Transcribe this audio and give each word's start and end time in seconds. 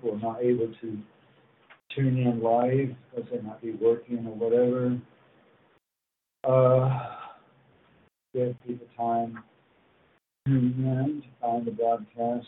People 0.01 0.17
are 0.17 0.19
not 0.19 0.41
able 0.41 0.67
to 0.81 0.97
tune 1.95 2.17
in 2.17 2.41
live 2.41 2.95
because 3.15 3.29
they 3.31 3.41
might 3.41 3.61
be 3.61 3.71
working 3.71 4.25
or 4.27 4.35
whatever. 4.35 4.99
Uh, 6.47 7.15
give 8.33 8.55
people 8.65 8.87
time 8.97 9.43
to 10.47 11.21
find 11.41 11.65
the 11.65 11.71
broadcast. 11.71 12.47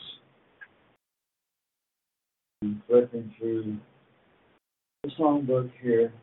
I'm 2.64 2.82
flipping 2.88 3.34
through 3.38 3.78
the 5.04 5.10
songbook 5.20 5.72
here. 5.82 6.14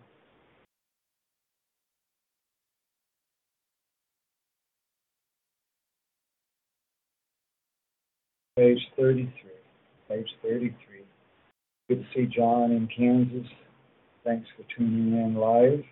Page 8.57 8.81
33. 8.97 9.31
Page 10.09 10.27
33. 10.43 10.88
Good 11.89 12.05
to 12.05 12.07
see 12.15 12.27
John 12.27 12.73
in 12.73 12.87
Kansas. 12.95 13.51
Thanks 14.23 14.47
for 14.57 14.65
tuning 14.77 15.15
in 15.15 15.35
live. 15.37 15.83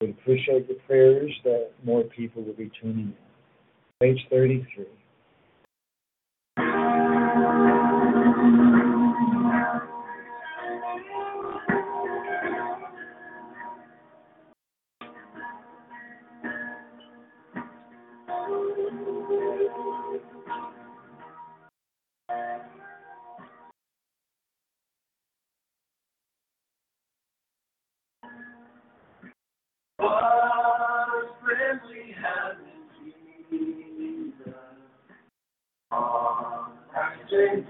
We 0.00 0.10
appreciate 0.10 0.68
the 0.68 0.78
prayers 0.86 1.32
that 1.44 1.70
more 1.84 2.04
people 2.04 2.42
will 2.42 2.54
be 2.54 2.70
tuning 2.80 3.12
in. 3.12 3.14
Page 4.00 4.26
33. 4.30 4.86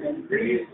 and 0.05 0.29
grace 0.29 0.67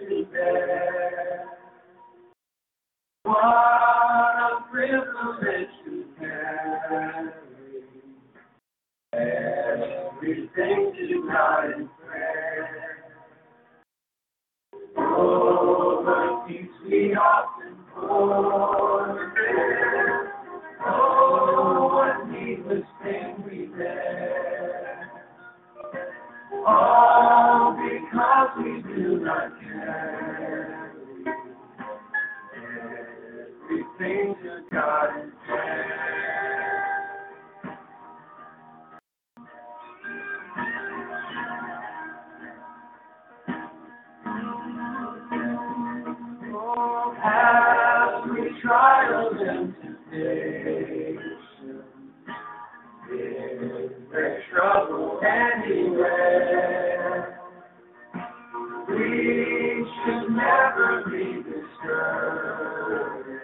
we 59.15 59.87
should 60.05 60.29
never 60.35 61.05
be 61.07 61.43
discouraged. 61.45 63.43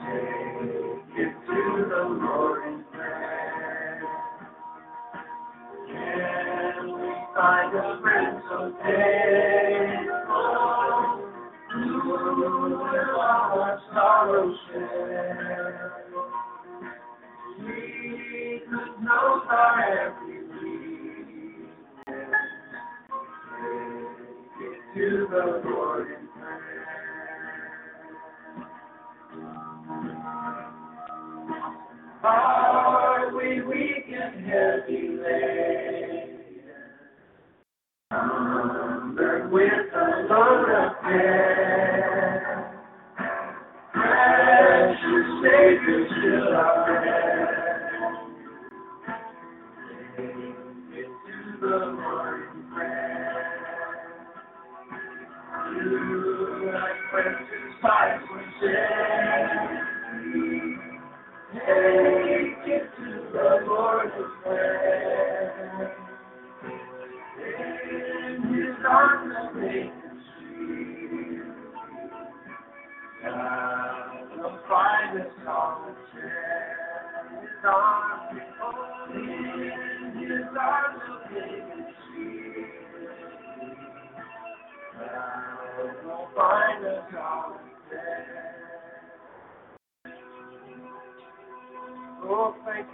Take 0.00 1.18
it 1.18 1.32
to 1.46 1.60
the 1.88 2.02
Lord. 2.20 2.84
Can 5.88 6.86
we 7.00 7.12
find 7.34 7.72
a 7.74 8.00
friend 8.02 8.34
so 8.50 8.58
faithful 8.82 10.52
who 11.72 11.86
will 12.40 13.20
our 13.20 13.80
sorrows 13.94 14.56
share? 14.72 15.92
We 17.60 18.60
could 18.68 18.94
know 19.02 19.26
Oh. 25.26 26.04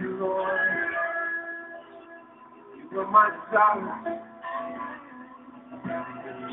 you, 0.01 0.17
Lord. 0.21 0.51
You 2.93 3.01
are 3.01 3.11
my 3.11 3.31
solace. 3.53 4.21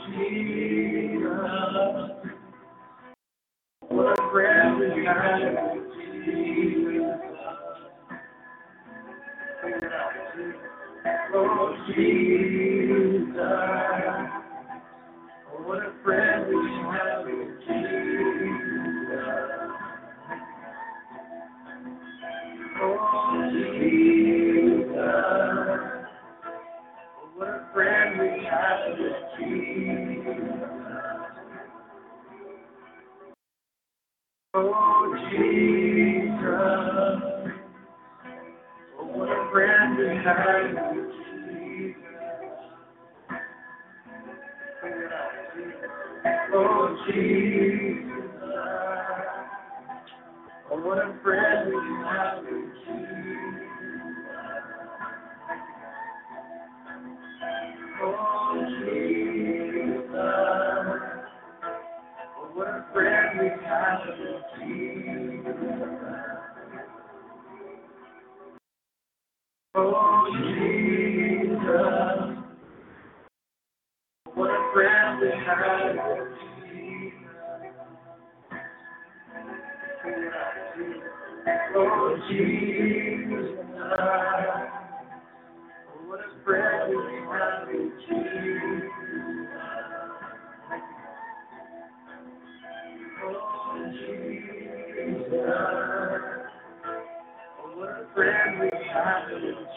Jesus, 0.10 1.30
what 3.90 4.20
a 4.20 4.32
friend 4.32 4.80
we 4.80 5.06
have 5.06 5.78
Jesus. 5.96 7.20
Oh, 11.36 11.76
Jesus. 11.96 12.87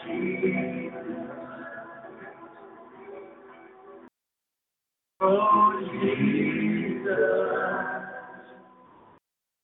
Oh, 0.03 0.07
Jesus. 6.01 7.07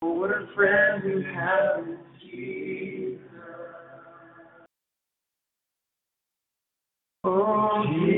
Oh, 0.03 0.13
what 0.13 0.29
a 0.31 0.47
friend 0.55 1.03
we 1.03 1.23
have 1.33 1.87
in 1.87 1.97
Jesus. 2.21 3.21
Oh, 7.23 7.83
Jesus. 7.87 8.16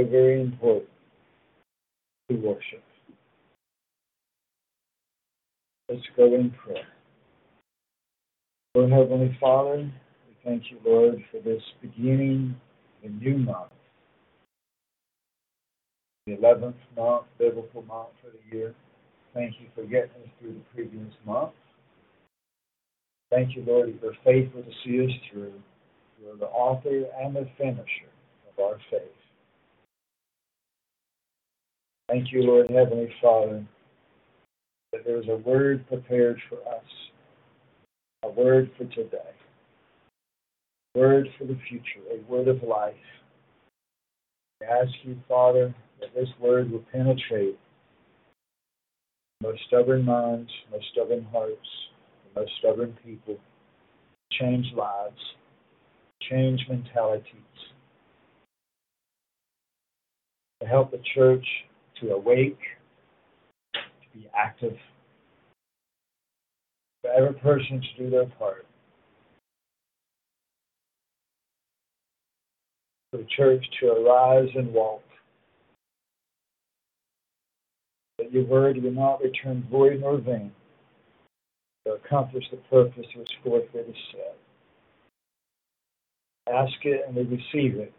So 0.00 0.06
very 0.06 0.40
important 0.40 0.88
to 2.30 2.36
worship. 2.36 2.82
Let's 5.90 6.00
go 6.16 6.34
in 6.34 6.50
prayer. 6.52 6.86
Lord 8.74 8.92
Heavenly 8.92 9.36
Father, 9.38 9.76
we 9.76 10.36
thank 10.42 10.70
you, 10.70 10.78
Lord, 10.86 11.22
for 11.30 11.40
this 11.40 11.60
beginning, 11.82 12.56
of 13.04 13.10
a 13.10 13.12
new 13.12 13.36
month, 13.36 13.72
the 16.26 16.36
11th 16.36 16.74
month, 16.96 17.26
biblical 17.38 17.82
month 17.82 18.08
for 18.22 18.30
the 18.30 18.56
year. 18.56 18.74
Thank 19.34 19.56
you 19.60 19.66
for 19.74 19.82
getting 19.82 20.22
us 20.22 20.30
through 20.40 20.54
the 20.54 20.64
previous 20.74 21.12
month. 21.26 21.52
Thank 23.30 23.54
you, 23.54 23.64
Lord, 23.66 23.88
that 23.88 24.02
you're 24.02 24.14
faithful 24.24 24.62
to 24.62 24.70
see 24.82 25.04
us 25.04 25.12
through. 25.30 25.52
You 26.22 26.30
are 26.32 26.36
the 26.38 26.46
author 26.46 27.04
and 27.20 27.36
the 27.36 27.46
finisher 27.58 28.08
of 28.50 28.64
our 28.64 28.78
faith. 28.90 29.19
Thank 32.10 32.32
you, 32.32 32.42
Lord 32.42 32.68
Heavenly 32.68 33.08
Father, 33.22 33.64
that 34.92 35.04
there 35.06 35.20
is 35.22 35.28
a 35.28 35.36
word 35.36 35.86
prepared 35.86 36.40
for 36.48 36.56
us, 36.56 36.84
a 38.24 38.28
word 38.28 38.68
for 38.76 38.84
today, 38.86 39.30
a 40.96 40.98
word 40.98 41.28
for 41.38 41.44
the 41.44 41.56
future, 41.68 42.00
a 42.10 42.28
word 42.28 42.48
of 42.48 42.64
life. 42.64 42.94
I 44.60 44.64
ask 44.64 44.90
you, 45.04 45.18
Father, 45.28 45.72
that 46.00 46.12
this 46.12 46.28
word 46.40 46.72
will 46.72 46.84
penetrate 46.90 47.56
most 49.40 49.60
stubborn 49.68 50.04
minds, 50.04 50.50
most 50.72 50.86
stubborn 50.92 51.24
hearts, 51.30 51.68
most 52.34 52.50
stubborn 52.58 52.98
people, 53.04 53.36
change 54.32 54.66
lives, 54.76 55.20
change 56.28 56.60
mentalities, 56.68 57.24
to 60.60 60.66
help 60.66 60.90
the 60.90 61.00
church 61.14 61.46
to 62.00 62.12
awake, 62.12 62.58
to 63.74 64.18
be 64.18 64.28
active, 64.36 64.76
for 67.02 67.10
every 67.10 67.34
person 67.34 67.80
to 67.80 68.02
do 68.02 68.10
their 68.10 68.26
part. 68.26 68.66
For 73.10 73.18
the 73.18 73.26
church 73.36 73.64
to 73.80 73.92
arise 73.92 74.48
and 74.54 74.72
walk. 74.72 75.02
That 78.18 78.32
your 78.32 78.44
word 78.44 78.82
will 78.82 78.92
not 78.92 79.22
return 79.22 79.66
void 79.70 80.00
nor 80.00 80.18
vain, 80.18 80.52
to 81.86 81.92
accomplish 81.92 82.44
the 82.50 82.58
purpose 82.68 83.06
which 83.16 83.30
forth 83.42 83.64
it 83.74 83.88
is 83.88 83.96
set. 84.12 84.36
Ask 86.52 86.84
it 86.84 87.04
and 87.06 87.16
we 87.16 87.22
receive 87.22 87.76
it. 87.78 87.92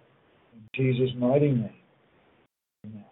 In 0.53 0.61
Jesus' 0.75 1.15
mighty 1.17 1.51
name. 1.51 1.73
Amen. 2.85 3.05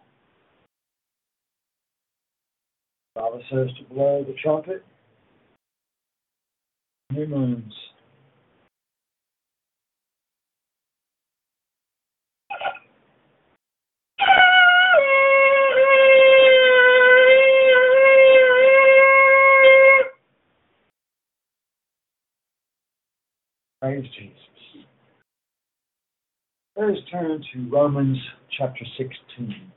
The 3.09 3.09
Bible 3.20 3.44
says 3.52 3.68
to 3.78 3.94
blow 3.94 4.24
the 4.26 4.34
trumpet. 4.42 4.82
New 7.12 7.28
moons. 7.28 7.74
Praise 23.82 24.06
Jesus. 24.18 24.36
Let 26.78 26.90
us 26.92 26.98
turn 27.12 27.44
to 27.54 27.70
Romans 27.70 28.18
chapter 28.58 28.86
16. 28.98 29.72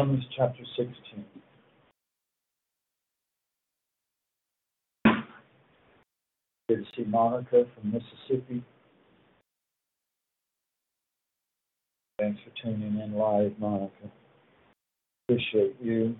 Romans 0.00 0.24
chapter 0.34 0.62
16. 0.78 0.94
Good 5.04 5.14
to 6.68 6.84
see 6.96 7.04
Monica 7.06 7.66
from 7.74 7.92
Mississippi. 7.92 8.64
Thanks 12.18 12.40
for 12.42 12.62
tuning 12.62 12.98
in 12.98 13.12
live, 13.12 13.52
Monica. 13.58 13.92
Appreciate 15.28 15.76
you. 15.82 16.16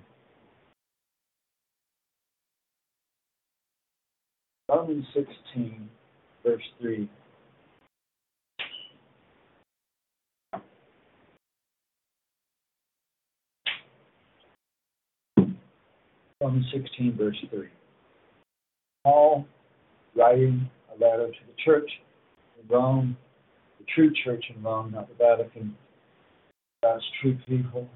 Romans 4.68 5.06
16, 5.14 5.88
verse 6.44 6.62
3. 6.82 7.08
Romans 16.40 16.66
16, 16.73 17.16
verse 17.18 17.37
3. 17.50 17.68
Paul, 19.04 19.47
writing 20.16 20.68
a 20.90 21.02
letter 21.02 21.26
to 21.26 21.38
the 21.47 21.62
church 21.62 21.90
in 22.61 22.68
Rome, 22.75 23.16
the 23.78 23.85
true 23.94 24.11
church 24.25 24.44
in 24.54 24.62
Rome, 24.62 24.92
not 24.92 25.09
the 25.09 25.14
Vatican, 25.14 25.76
God's 26.82 27.04
true 27.20 27.37
people. 27.47 27.88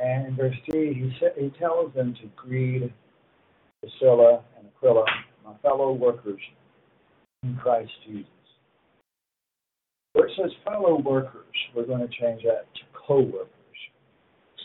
And 0.00 0.26
in 0.26 0.36
verse 0.36 0.56
3, 0.70 0.94
he, 0.94 1.12
sa- 1.20 1.40
he 1.40 1.50
tells 1.58 1.94
them 1.94 2.14
to 2.14 2.28
greet 2.36 2.92
Priscilla 3.80 4.42
and 4.58 4.68
Aquila, 4.76 5.04
my 5.44 5.54
fellow 5.62 5.92
workers 5.92 6.40
in 7.44 7.56
Christ 7.56 7.92
Jesus. 8.06 8.26
Where 10.12 10.26
it 10.26 10.32
says 10.36 10.50
fellow 10.64 10.98
workers, 10.98 11.44
we're 11.74 11.86
going 11.86 12.00
to 12.00 12.08
change 12.20 12.42
that 12.42 12.66
to 12.74 12.80
co 13.06 13.20
workers. 13.20 13.48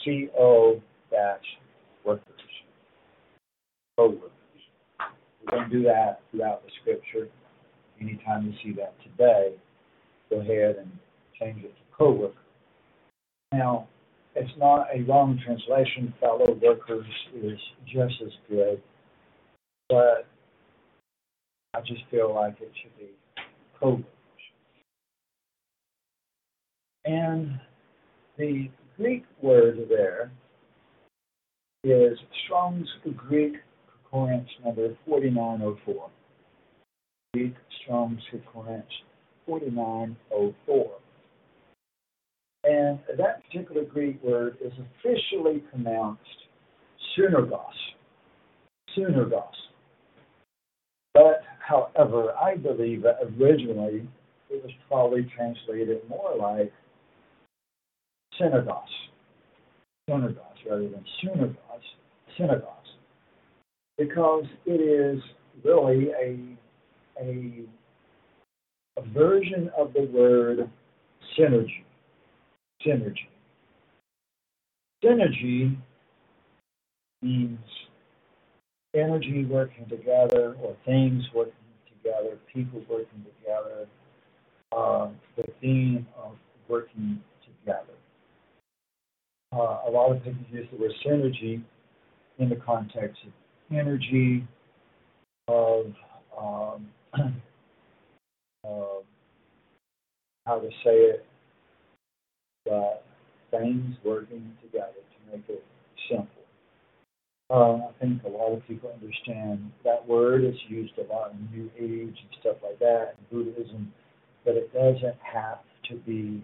C 0.04 0.30
O 0.38 0.82
dash 1.12 1.46
workers. 2.06 2.24
Co 3.98 4.10
workers. 4.10 4.32
We're 5.42 5.58
going 5.58 5.70
to 5.70 5.78
do 5.78 5.84
that 5.84 6.22
throughout 6.32 6.64
the 6.64 6.72
scripture. 6.82 7.30
Anytime 8.02 8.46
you 8.46 8.54
see 8.64 8.76
that 8.80 8.94
today, 9.04 9.56
go 10.30 10.40
ahead 10.40 10.78
and 10.78 10.92
change 11.40 11.64
it 11.64 11.76
to 11.76 11.98
co 11.98 12.12
worker. 12.12 12.34
Now, 13.52 13.88
it's 14.36 14.52
not 14.58 14.88
a 14.94 15.04
wrong 15.04 15.40
translation. 15.46 16.14
Fellow 16.20 16.58
workers 16.62 17.06
is 17.36 17.60
just 17.86 18.16
as 18.26 18.32
good, 18.50 18.82
but 19.90 20.28
I 21.76 21.82
just 21.82 22.02
feel 22.10 22.34
like 22.34 22.56
it 22.62 22.72
should 22.82 22.98
be 22.98 23.12
co 23.80 23.90
workers. 23.92 24.06
And 27.06 27.60
the 28.38 28.70
Greek 28.98 29.24
word 29.42 29.86
there 29.90 30.32
is 31.84 32.18
Strong's 32.46 32.88
Greek 33.16 33.56
Concordance 34.10 34.50
number 34.64 34.96
4904. 35.06 36.10
Greek 37.34 37.56
Strong's 37.82 38.22
Concordance 38.32 38.86
4904. 39.46 40.92
And 42.66 43.00
that 43.18 43.44
particular 43.44 43.84
Greek 43.84 44.24
word 44.24 44.58
is 44.64 44.72
officially 44.72 45.60
pronounced 45.72 46.22
synergos. 47.18 47.60
Synergos. 48.98 49.44
But, 51.14 51.42
however, 51.60 52.34
I 52.42 52.56
believe 52.56 53.04
that 53.04 53.18
originally 53.38 54.08
it 54.50 54.64
was 54.64 54.72
probably 54.88 55.30
translated 55.36 56.02
more 56.08 56.36
like 56.38 56.72
synagogues. 58.40 58.90
Synagogues 60.10 60.53
rather 60.70 60.90
than 60.90 61.06
synagogues. 61.22 61.58
Synagogues. 62.38 62.90
Because 63.98 64.46
it 64.66 64.82
is 64.82 65.22
really 65.64 66.10
a, 66.12 66.38
a, 67.22 67.64
a 68.98 69.02
version 69.14 69.70
of 69.78 69.94
the 69.94 70.10
word 70.12 70.70
synergy. 71.38 71.84
Synergy. 72.86 73.28
Synergy 75.04 75.78
means 77.22 77.60
energy 78.96 79.46
working 79.46 79.86
together 79.90 80.56
or 80.62 80.76
things 80.86 81.24
working 81.34 81.54
together, 81.88 82.38
people 82.54 82.82
working 82.90 83.26
together. 83.40 83.88
Uh, 84.76 85.10
the 85.38 85.46
theme 85.62 86.08
of 86.18 86.32
working 86.68 87.22
together. 87.46 87.94
Uh, 89.54 89.82
a 89.88 89.92
lot 89.92 90.12
of 90.12 90.24
people 90.24 90.42
use 90.52 90.68
the 90.72 90.78
word 90.78 90.92
synergy 91.06 91.62
in 92.40 92.50
the 92.50 92.56
context 92.56 93.20
of 93.28 93.76
energy, 93.76 94.48
of 95.48 95.86
um, 96.36 96.90
uh, 98.66 99.02
how 100.48 100.60
to 100.60 100.70
say 100.84 100.96
it, 100.96 101.26
but 102.66 103.06
things 103.52 103.96
working 104.04 104.52
together 104.64 104.88
to 104.94 105.38
make 105.38 105.46
it 105.48 105.64
simple. 106.10 106.28
Uh, 107.52 107.90
I 107.90 107.92
think 108.02 108.24
a 108.24 108.30
lot 108.30 108.54
of 108.54 108.68
people 108.68 108.92
understand 108.92 109.72
that 109.84 110.08
word 110.08 110.44
is 110.44 110.56
used 110.68 110.94
a 110.98 111.14
lot 111.14 111.34
in 111.34 111.48
New 111.56 111.70
Age 111.78 112.18
and 112.18 112.38
stuff 112.42 112.56
like 112.64 112.80
that, 112.80 113.16
and 113.18 113.30
Buddhism, 113.30 113.94
but 114.46 114.56
it 114.56 114.74
doesn't 114.74 115.18
have 115.22 115.60
to 115.90 115.98
be 115.98 116.42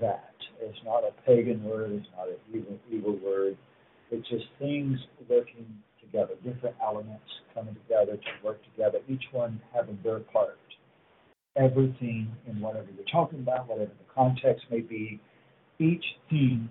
that. 0.00 0.34
It's 0.60 0.78
not 0.84 1.04
a 1.04 1.12
pagan 1.26 1.64
word, 1.64 1.92
it's 1.92 2.06
not 2.16 2.28
an 2.28 2.36
evil, 2.52 2.78
evil 2.90 3.18
word. 3.24 3.56
It's 4.10 4.28
just 4.28 4.44
things 4.58 4.98
working 5.28 5.66
together, 6.00 6.34
different 6.44 6.76
elements 6.82 7.24
coming 7.54 7.74
together 7.74 8.16
to 8.16 8.46
work 8.46 8.58
together, 8.64 8.98
each 9.08 9.24
one 9.32 9.60
having 9.74 9.98
their 10.02 10.20
part. 10.20 10.58
Everything 11.56 12.30
in 12.48 12.60
whatever 12.60 12.86
you're 12.96 13.06
talking 13.10 13.40
about, 13.40 13.68
whatever 13.68 13.90
the 13.90 14.14
context 14.14 14.64
may 14.70 14.80
be, 14.80 15.20
each 15.78 16.04
theme 16.28 16.70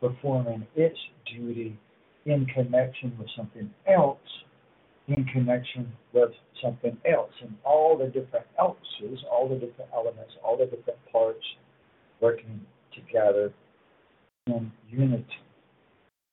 performing 0.00 0.66
its 0.74 0.98
duty 1.32 1.78
in 2.24 2.46
connection 2.46 3.16
with 3.18 3.28
something 3.36 3.70
else, 3.86 4.18
in 5.08 5.24
connection 5.26 5.92
with 6.12 6.30
something 6.62 6.96
else. 7.10 7.32
And 7.42 7.54
all 7.64 7.96
the 7.96 8.06
different 8.06 8.46
else's, 8.58 9.20
all 9.30 9.48
the 9.48 9.54
different 9.54 9.90
elements, 9.94 10.32
all 10.44 10.56
the 10.56 10.66
different 10.66 10.98
parts 11.12 11.44
working 12.20 12.60
together 12.94 13.52
in 14.46 14.72
unity. 14.90 15.26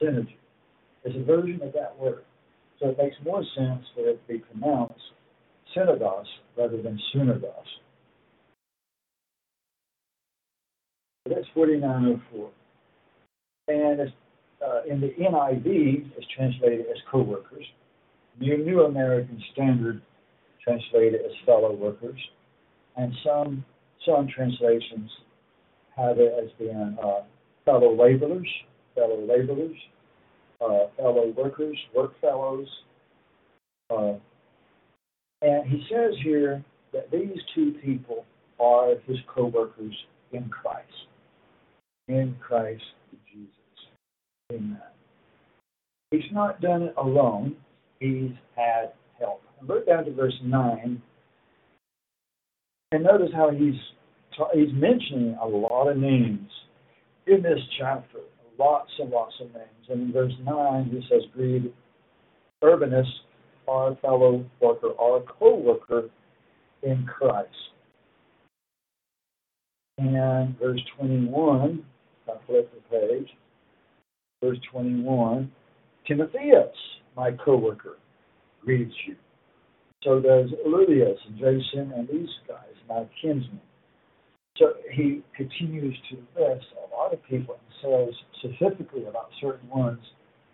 Synergy 0.02 0.36
is 1.06 1.16
a 1.16 1.24
version 1.24 1.62
of 1.62 1.74
that 1.74 1.98
word. 2.00 2.24
So 2.80 2.90
it 2.90 2.98
makes 2.98 3.16
more 3.24 3.44
sense 3.56 3.86
for 3.96 4.08
it 4.08 4.20
to 4.28 4.34
be 4.34 4.40
pronounced 4.40 5.02
synagogue 5.74 6.26
rather 6.58 6.82
than 6.82 7.00
synagogue. 7.14 7.66
That's 11.26 11.48
4904. 11.54 12.50
And 13.70 14.00
it's, 14.02 14.12
uh, 14.66 14.82
in 14.90 15.00
the 15.00 15.14
NIV, 15.20 16.12
it's 16.18 16.28
translated 16.36 16.82
as 16.82 16.98
co-workers. 17.10 17.66
New, 18.40 18.58
New 18.58 18.84
American 18.84 19.42
Standard 19.54 20.02
translated 20.64 21.22
as 21.26 21.32
fellow 21.46 21.74
workers. 21.74 22.20
And 22.98 23.14
some, 23.26 23.66
some 24.06 24.28
translations 24.28 25.10
have 25.96 26.20
as 26.20 26.50
being 26.58 26.98
uh, 27.04 27.22
fellow 27.66 27.96
laborers, 27.96 28.48
fellow 28.96 29.20
laborers, 29.20 29.78
uh, 30.62 30.88
fellow 30.98 31.34
workers, 31.36 31.78
work 31.96 32.20
fellows. 32.22 32.68
Uh, 33.90 34.14
and 35.42 35.70
he 35.70 35.86
says 35.92 36.14
here 36.24 36.64
that 36.94 37.12
these 37.12 37.38
two 37.54 37.74
people 37.84 38.26
are 38.60 38.96
his 39.08 39.18
co-workers 39.28 39.94
in 40.32 40.50
Christ 40.50 41.08
in 42.08 42.36
Christ 42.46 42.84
Jesus. 43.32 43.50
Amen. 44.52 44.80
He's 46.12 46.32
not 46.32 46.62
done 46.62 46.84
it 46.84 46.94
alone. 46.98 47.56
He's 48.00 48.32
had 48.56 48.94
help. 49.20 49.42
And 49.60 49.70
look 49.70 49.88
down 49.88 50.06
to 50.06 50.14
verse 50.14 50.38
9. 50.44 51.02
And 52.92 53.04
notice 53.04 53.32
how 53.34 53.50
he's 53.50 53.76
he's 54.54 54.74
mentioning 54.74 55.38
a 55.42 55.48
lot 55.48 55.88
of 55.88 55.98
names 55.98 56.50
in 57.28 57.42
this 57.42 57.60
chapter. 57.80 58.20
Lots 58.58 58.92
and 59.00 59.10
lots 59.10 59.34
of 59.42 59.48
names. 59.54 59.90
And 59.90 60.02
in 60.02 60.14
verse 60.14 60.34
9, 60.44 60.86
he 60.92 61.02
says, 61.10 61.24
Greet 61.34 61.74
Urbanus, 62.64 63.08
our 63.68 63.96
fellow 64.02 64.46
worker, 64.62 64.92
our 65.00 65.22
co 65.22 65.56
worker 65.56 66.10
in 66.84 67.06
Christ. 67.06 67.50
And 69.98 70.58
verse 70.60 70.82
21, 70.98 71.84
I 72.28 72.46
flip 72.46 72.72
the 72.74 72.98
page. 72.98 73.30
Verse 74.44 74.58
21 74.72 75.52
Timotheus, 76.06 76.76
my 77.16 77.32
co 77.32 77.56
worker, 77.56 77.98
greets 78.62 78.94
you. 79.08 79.16
So 80.04 80.20
does 80.20 80.50
Lucius 80.66 81.18
and 81.28 81.38
Jason 81.38 81.94
and 81.96 82.08
these 82.10 82.30
guys, 82.48 82.76
my 82.90 83.06
kinsmen. 83.22 83.62
So 84.58 84.74
he 84.92 85.24
continues 85.36 85.98
to 86.12 86.16
list 86.40 86.66
a 86.78 86.96
lot 86.96 87.14
of 87.14 87.24
people 87.26 87.56
and 87.56 87.74
says 87.82 88.16
specifically 88.40 89.06
about 89.06 89.30
certain 89.42 89.68
ones, 89.70 90.00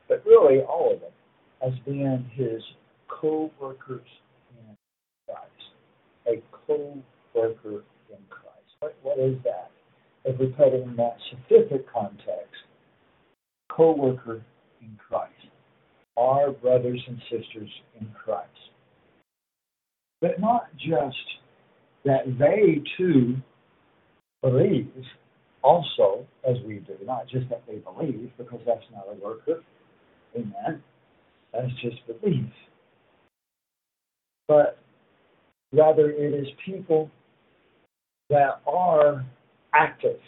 but 0.07 0.23
really 0.25 0.61
all 0.61 0.93
of 0.93 1.01
them, 1.01 1.11
as 1.65 1.77
being 1.85 2.29
his 2.33 2.61
co 3.07 3.51
workers 3.59 4.07
in 4.57 4.75
Christ. 5.27 5.51
A 6.27 6.43
co 6.65 6.97
worker 7.35 7.83
in 8.09 8.17
Christ. 8.29 8.69
What, 8.79 8.95
what 9.03 9.19
is 9.19 9.35
that? 9.43 9.69
if 10.25 10.39
we 10.39 10.47
put 10.47 10.73
it 10.73 10.83
in 10.83 10.95
that 10.95 11.17
specific 11.31 11.91
context, 11.91 12.63
co 13.71 13.95
worker 13.95 14.43
in 14.81 14.97
Christ, 14.97 15.33
our 16.17 16.51
brothers 16.51 17.01
and 17.07 17.17
sisters 17.31 17.69
in 17.99 18.07
Christ. 18.23 18.49
But 20.21 20.39
not 20.39 20.67
just 20.75 21.15
that 22.05 22.25
they 22.37 22.81
too 22.97 23.37
believe 24.41 24.89
also 25.61 26.25
as 26.47 26.55
we 26.65 26.75
do, 26.75 26.95
not 27.05 27.27
just 27.27 27.49
that 27.49 27.63
they 27.67 27.77
believe, 27.77 28.31
because 28.37 28.61
that's 28.65 28.85
not 28.93 29.05
a 29.11 29.15
worker. 29.23 29.63
Amen. 30.35 30.81
That's 31.53 31.71
just 31.81 31.97
belief. 32.07 32.45
But 34.47 34.77
rather, 35.73 36.09
it 36.09 36.33
is 36.33 36.47
people 36.65 37.09
that 38.29 38.61
are 38.67 39.25
active 39.73 40.19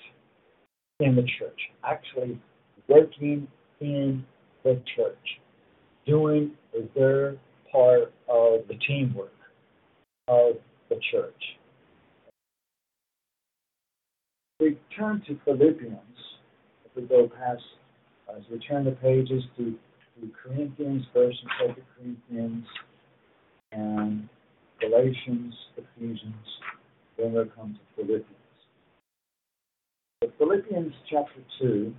in 0.99 1.15
the 1.15 1.25
church, 1.39 1.59
actually 1.83 2.39
working 2.87 3.47
in 3.79 4.25
the 4.63 4.81
church, 4.95 5.39
doing 6.05 6.51
their 6.95 7.35
part 7.71 8.13
of 8.27 8.67
the 8.67 8.77
teamwork 8.87 9.31
of 10.27 10.55
the 10.89 10.99
church. 11.11 11.41
We 14.61 14.77
turn 14.95 15.23
to 15.27 15.39
Philippians, 15.43 15.97
if 16.85 16.95
we 16.95 17.01
go 17.07 17.27
past, 17.27 17.63
uh, 18.29 18.37
as 18.37 18.43
we 18.51 18.59
turn 18.59 18.85
the 18.85 18.91
pages 18.91 19.41
to, 19.57 19.71
to 19.73 20.29
Corinthians, 20.43 21.03
First 21.11 21.39
and 21.41 21.51
Second 21.59 21.83
Corinthians, 21.97 22.65
and 23.71 24.29
Galatians, 24.79 25.55
Ephesians, 25.75 26.45
then 27.17 27.33
we'll 27.33 27.47
come 27.47 27.73
to 27.73 27.79
Philippians. 27.95 28.27
Philippians 30.37 30.93
chapter 31.09 31.41
2. 31.59 31.91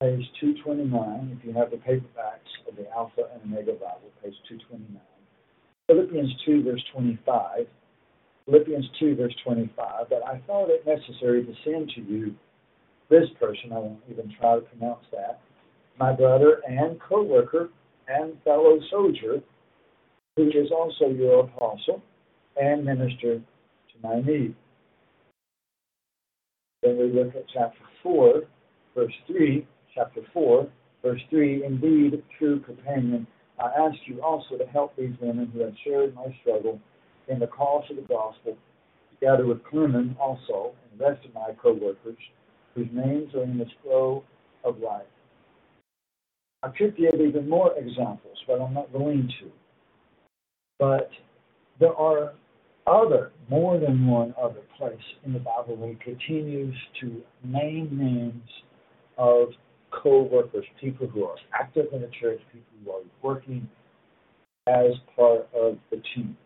Page 0.00 0.26
229, 0.40 1.38
if 1.38 1.46
you 1.46 1.52
have 1.52 1.70
the 1.70 1.76
paperbacks 1.76 2.02
of 2.02 2.47
the 2.78 2.90
Alpha 2.92 3.22
and 3.32 3.42
Omega 3.42 3.72
Bible, 3.72 4.10
page 4.22 4.34
229. 4.48 5.00
Philippians 5.88 6.32
2, 6.46 6.62
verse 6.64 6.84
25. 6.92 7.66
Philippians 8.46 8.86
2, 9.00 9.16
verse 9.16 9.34
25. 9.44 10.06
But 10.08 10.22
I 10.24 10.40
thought 10.46 10.70
it 10.70 10.86
necessary 10.86 11.44
to 11.44 11.52
send 11.64 11.90
to 11.96 12.00
you 12.00 12.34
this 13.10 13.28
person, 13.40 13.72
I 13.72 13.78
won't 13.78 14.00
even 14.10 14.32
try 14.38 14.56
to 14.56 14.60
pronounce 14.60 15.04
that, 15.12 15.40
my 15.98 16.12
brother 16.12 16.60
and 16.68 17.00
co 17.00 17.22
worker 17.22 17.70
and 18.06 18.34
fellow 18.44 18.78
soldier, 18.90 19.42
who 20.36 20.48
is 20.48 20.70
also 20.70 21.06
your 21.06 21.44
apostle 21.44 22.02
and 22.60 22.84
minister 22.84 23.38
to 23.38 24.02
my 24.02 24.20
need. 24.20 24.54
Then 26.82 26.98
we 26.98 27.10
look 27.10 27.34
at 27.34 27.46
chapter 27.52 27.78
4, 28.02 28.42
verse 28.94 29.12
3, 29.26 29.66
chapter 29.94 30.20
4, 30.32 30.68
verse 31.08 31.22
3, 31.30 31.64
Indeed, 31.64 32.22
true 32.38 32.60
companion, 32.60 33.26
I 33.58 33.66
ask 33.66 33.96
you 34.06 34.22
also 34.22 34.58
to 34.58 34.66
help 34.66 34.94
these 34.96 35.14
women 35.20 35.50
who 35.52 35.60
have 35.60 35.74
shared 35.84 36.14
my 36.14 36.26
struggle 36.40 36.78
in 37.28 37.38
the 37.38 37.46
cause 37.46 37.84
of 37.90 37.96
the 37.96 38.02
gospel, 38.02 38.56
together 39.10 39.46
with 39.46 39.64
Clement 39.64 40.16
also, 40.18 40.74
and 40.90 41.00
the 41.00 41.04
rest 41.04 41.24
of 41.24 41.34
my 41.34 41.48
co 41.60 41.72
workers, 41.72 42.18
whose 42.74 42.88
names 42.92 43.34
are 43.34 43.42
in 43.42 43.58
the 43.58 43.64
scroll 43.80 44.24
of 44.64 44.78
life. 44.80 45.06
I 46.62 46.68
could 46.68 46.96
give 46.96 47.14
even 47.14 47.48
more 47.48 47.72
examples, 47.78 48.36
but 48.46 48.60
I'm 48.60 48.74
not 48.74 48.92
going 48.92 49.30
to. 49.40 49.50
But 50.78 51.08
there 51.80 51.94
are 51.94 52.34
other, 52.86 53.32
more 53.48 53.78
than 53.78 54.06
one 54.06 54.34
other 54.40 54.60
place 54.76 54.96
in 55.24 55.32
the 55.32 55.38
Bible 55.38 55.76
where 55.76 55.92
it 55.92 56.00
continues 56.00 56.74
to 57.00 57.22
name 57.44 57.88
names 57.92 58.48
of 59.16 59.48
co-workers, 59.90 60.64
people 60.80 61.06
who 61.06 61.24
are 61.24 61.36
active 61.54 61.86
in 61.92 62.00
the 62.00 62.10
church, 62.20 62.40
people 62.52 62.72
who 62.84 62.90
are 62.90 63.02
working 63.22 63.68
as 64.66 64.92
part 65.16 65.48
of 65.54 65.78
the 65.90 66.02
team. 66.14 66.36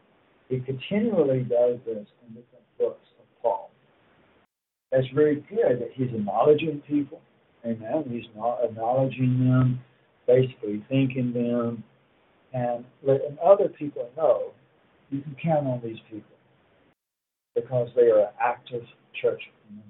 He 0.49 0.61
continually 0.61 1.41
does 1.41 1.79
this 1.87 2.07
in 2.27 2.29
different 2.29 2.65
books 2.79 3.07
of 3.19 3.43
Paul. 3.43 3.71
That's 4.91 5.07
very 5.15 5.37
good 5.49 5.81
that 5.81 5.91
he's 5.95 6.09
acknowledging 6.15 6.83
people. 6.87 7.21
Amen. 7.65 8.05
He's 8.09 8.29
not 8.37 8.59
acknowledging 8.63 9.39
them, 9.39 9.81
basically 10.27 10.85
thanking 10.89 11.33
them, 11.33 11.83
and 12.53 12.85
letting 13.03 13.39
other 13.43 13.69
people 13.69 14.11
know 14.17 14.53
you 15.11 15.21
can 15.23 15.37
count 15.43 15.67
on 15.67 15.81
these 15.83 15.99
people 16.11 16.37
because 17.55 17.89
they 17.97 18.11
are 18.11 18.31
active 18.41 18.83
church 19.21 19.41
members. 19.71 19.87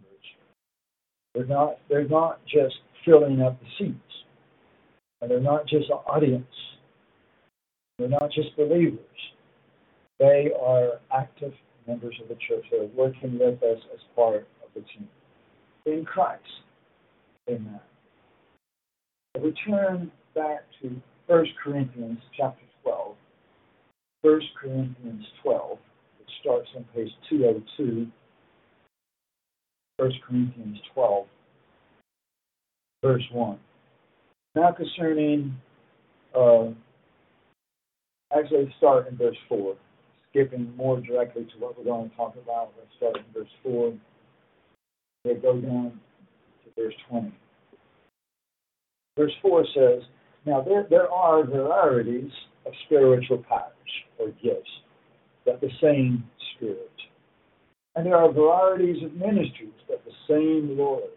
They're 1.34 1.46
not 1.46 1.78
they're 1.88 2.08
not 2.08 2.40
just 2.46 2.76
filling 3.04 3.42
up 3.42 3.58
the 3.60 3.66
seats. 3.78 3.98
And 5.20 5.30
they're 5.30 5.40
not 5.40 5.66
just 5.66 5.88
an 5.88 5.98
audience. 6.06 6.44
They're 7.98 8.08
not 8.08 8.30
just 8.32 8.56
believers. 8.56 8.98
They 10.18 10.50
are 10.60 11.00
active 11.14 11.52
members 11.86 12.16
of 12.22 12.28
the 12.28 12.36
church. 12.46 12.64
They're 12.70 12.86
working 12.96 13.38
with 13.38 13.62
us 13.62 13.78
as 13.92 14.00
part 14.16 14.36
of 14.36 14.68
the 14.74 14.80
team. 14.80 15.08
In 15.86 16.04
Christ. 16.04 16.42
Amen. 17.48 17.80
We 19.40 19.52
turn 19.68 20.12
back 20.34 20.60
to 20.82 21.00
1 21.26 21.46
Corinthians 21.62 22.18
chapter 22.36 22.64
12. 22.82 23.14
1 24.22 24.40
Corinthians 24.60 25.24
12. 25.42 25.78
It 26.20 26.26
starts 26.40 26.68
on 26.76 26.84
page 26.94 27.10
202. 27.30 28.06
1 29.98 30.12
Corinthians 30.26 30.78
12, 30.94 31.26
verse 33.02 33.24
1. 33.32 33.58
Now 34.54 34.72
concerning, 34.72 35.56
uh, 36.34 36.68
actually 38.36 38.72
start 38.78 39.08
in 39.08 39.16
verse 39.16 39.36
4, 39.48 39.76
skipping 40.30 40.74
more 40.76 41.00
directly 41.00 41.44
to 41.44 41.58
what 41.58 41.76
we're 41.76 41.84
going 41.84 42.10
to 42.10 42.16
talk 42.16 42.34
about. 42.42 42.72
Let's 42.78 42.90
start 42.96 43.16
in 43.16 43.24
verse 43.34 43.50
4. 43.62 43.92
We'll 45.24 45.40
go 45.40 45.60
down 45.60 46.00
to 46.64 46.82
verse 46.82 46.94
20. 47.08 47.32
Verse 49.16 49.32
4 49.42 49.66
says, 49.74 50.02
Now 50.46 50.62
there, 50.62 50.86
there 50.88 51.10
are 51.10 51.44
varieties 51.44 52.30
of 52.66 52.72
spiritual 52.86 53.38
powers 53.48 53.72
or 54.18 54.28
gifts, 54.42 54.70
but 55.44 55.60
the 55.60 55.70
same 55.80 56.24
Spirit. 56.56 56.90
And 57.94 58.06
there 58.06 58.16
are 58.16 58.32
varieties 58.32 59.02
of 59.02 59.12
ministries, 59.14 59.72
but 59.88 60.02
the 60.04 60.12
same 60.28 60.78
Lord. 60.78 61.10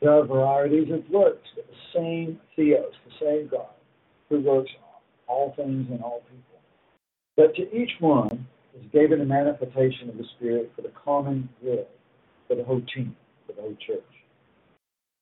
There 0.00 0.12
are 0.12 0.24
varieties 0.24 0.92
of 0.92 1.08
works, 1.10 1.48
but 1.54 1.66
the 1.66 1.98
same 1.98 2.40
Theos, 2.54 2.92
the 3.06 3.26
same 3.26 3.48
God, 3.48 3.70
who 4.28 4.40
works 4.40 4.70
all 5.26 5.54
things 5.56 5.88
in 5.90 6.00
all 6.02 6.20
people. 6.20 6.60
But 7.36 7.54
to 7.56 7.62
each 7.74 7.92
one 8.00 8.46
is 8.74 8.84
given 8.92 9.20
a 9.20 9.24
manifestation 9.24 10.10
of 10.10 10.18
the 10.18 10.24
Spirit 10.36 10.70
for 10.76 10.82
the 10.82 10.92
common 11.04 11.48
good, 11.62 11.86
for 12.46 12.56
the 12.56 12.64
whole 12.64 12.82
team, 12.94 13.16
for 13.46 13.54
the 13.54 13.62
whole 13.62 13.76
church. 13.86 14.02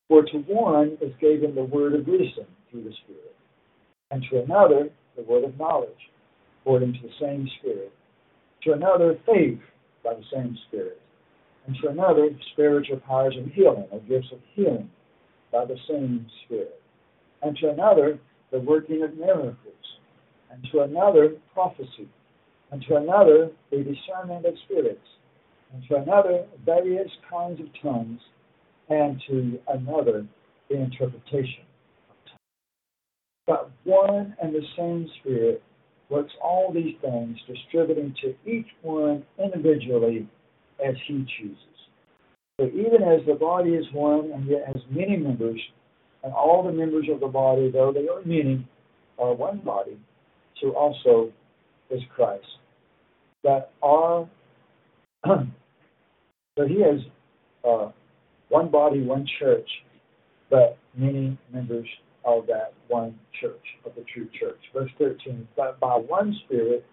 For 0.08 0.22
to 0.22 0.38
one 0.38 0.98
is 1.00 1.12
given 1.20 1.54
the 1.54 1.64
word 1.64 1.94
of 1.94 2.06
wisdom 2.06 2.46
through 2.70 2.84
the 2.84 2.92
Spirit, 3.04 3.34
and 4.10 4.24
to 4.30 4.42
another 4.42 4.90
the 5.16 5.22
word 5.22 5.44
of 5.44 5.58
knowledge, 5.58 6.10
according 6.60 6.94
to 6.94 7.00
the 7.02 7.14
same 7.20 7.48
Spirit. 7.60 7.92
To 8.64 8.72
another 8.72 9.18
faith 9.26 9.60
by 10.02 10.14
the 10.14 10.24
same 10.32 10.58
Spirit. 10.68 11.00
And 11.66 11.77
to 11.83 11.88
another, 11.88 12.29
spiritual 12.53 12.98
powers 12.98 13.37
of 13.38 13.46
healing, 13.53 13.87
or 13.90 14.00
gifts 14.00 14.29
of 14.33 14.38
healing 14.55 14.90
by 15.50 15.64
the 15.64 15.77
same 15.88 16.27
Spirit. 16.44 16.81
And 17.42 17.57
to 17.59 17.70
another, 17.70 18.18
the 18.50 18.61
working 18.61 19.03
of 19.03 19.16
miracles. 19.16 19.57
And 20.50 20.66
to 20.72 20.81
another, 20.81 21.35
prophecy. 21.55 22.09
And 22.70 22.85
to 22.88 22.96
another, 22.96 23.50
the 23.70 23.79
discernment 23.79 24.44
of 24.44 24.55
spirits. 24.64 25.07
And 25.72 25.83
to 25.88 25.96
another, 25.96 26.46
various 26.64 27.11
kinds 27.31 27.61
of 27.61 27.66
tongues. 27.83 28.20
And 28.90 29.22
to 29.29 29.59
another, 29.68 30.27
the 30.68 30.77
interpretation 30.77 31.64
of 32.11 32.16
tongues. 32.27 33.46
But 33.46 33.70
one 33.85 34.37
and 34.42 34.55
the 34.55 34.62
same 34.77 35.09
Spirit 35.20 35.62
works 36.11 36.33
all 36.42 36.72
these 36.72 36.94
things, 37.00 37.38
distributing 37.46 38.14
to 38.22 38.35
each 38.48 38.68
one 38.83 39.24
individually 39.42 40.29
as 40.84 40.94
he 41.06 41.26
chooses. 41.38 41.58
So 42.58 42.66
even 42.66 43.02
as 43.02 43.20
the 43.26 43.34
body 43.34 43.70
is 43.70 43.84
one 43.92 44.30
and 44.32 44.46
yet 44.46 44.66
has 44.66 44.82
many 44.90 45.16
members, 45.16 45.60
and 46.22 46.32
all 46.32 46.62
the 46.62 46.72
members 46.72 47.06
of 47.12 47.20
the 47.20 47.26
body, 47.26 47.70
though 47.70 47.92
they 47.92 48.08
are 48.08 48.22
many, 48.24 48.66
are 49.18 49.34
one 49.34 49.58
body, 49.58 49.98
so 50.60 50.70
also 50.70 51.32
is 51.90 52.00
Christ. 52.14 52.46
That 53.42 53.72
are 53.82 54.28
so 55.26 56.66
he 56.66 56.80
has 56.80 57.00
uh, 57.68 57.90
one 58.48 58.70
body, 58.70 59.02
one 59.02 59.26
church, 59.38 59.68
but 60.50 60.78
many 60.96 61.37
members 61.52 61.88
of 62.24 62.46
that 62.46 62.72
one 62.88 63.18
church, 63.40 63.64
of 63.84 63.94
the 63.94 64.04
true 64.12 64.28
church. 64.38 64.60
Verse 64.72 64.90
13, 64.98 65.46
but 65.56 65.78
by 65.80 65.96
one 65.96 66.34
Spirit 66.46 66.84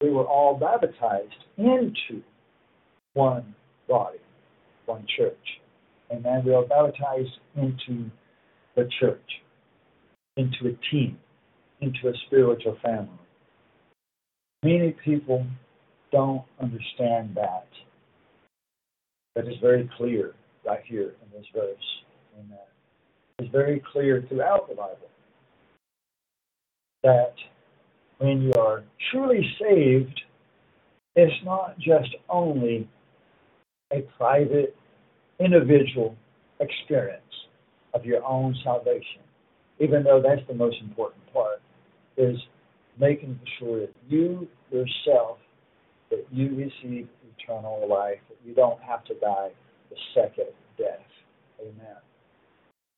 we 0.00 0.10
were 0.10 0.24
all 0.24 0.56
baptized 0.56 1.32
into 1.56 2.22
one 3.20 3.54
body, 3.88 4.18
one 4.86 5.06
church. 5.16 5.36
And 6.10 6.24
then 6.24 6.42
we 6.44 6.54
are 6.54 6.64
baptized 6.64 7.38
into 7.56 8.10
the 8.76 8.88
church, 8.98 9.30
into 10.36 10.68
a 10.68 10.90
team, 10.90 11.18
into 11.80 12.08
a 12.08 12.12
spiritual 12.26 12.76
family. 12.82 13.08
Many 14.62 14.96
people 15.04 15.46
don't 16.12 16.44
understand 16.60 17.36
that. 17.36 17.68
But 19.34 19.46
it's 19.46 19.60
very 19.60 19.88
clear 19.96 20.34
right 20.66 20.82
here 20.84 21.14
in 21.22 21.38
this 21.38 21.46
verse. 21.54 22.02
Amen 22.38 22.58
is 23.40 23.48
very 23.50 23.82
clear 23.92 24.24
throughout 24.28 24.68
the 24.68 24.74
Bible 24.74 25.08
that 27.02 27.34
when 28.18 28.42
you 28.42 28.52
are 28.54 28.84
truly 29.10 29.46
saved, 29.60 30.20
it's 31.16 31.44
not 31.44 31.78
just 31.78 32.14
only 32.28 32.88
a 33.92 34.00
private, 34.16 34.76
individual 35.38 36.16
experience 36.60 37.22
of 37.94 38.04
your 38.04 38.24
own 38.24 38.54
salvation, 38.62 39.22
even 39.78 40.04
though 40.04 40.22
that's 40.22 40.46
the 40.48 40.54
most 40.54 40.76
important 40.80 41.22
part, 41.32 41.60
is 42.16 42.36
making 42.98 43.38
sure 43.58 43.80
that 43.80 43.94
you 44.08 44.46
yourself, 44.70 45.38
that 46.10 46.24
you 46.30 46.54
receive 46.54 47.08
eternal 47.38 47.88
life, 47.88 48.18
that 48.28 48.38
you 48.44 48.54
don't 48.54 48.80
have 48.82 49.04
to 49.04 49.14
die 49.14 49.50
the 49.90 49.96
second 50.14 50.46
death. 50.78 51.00
Amen. 51.60 51.96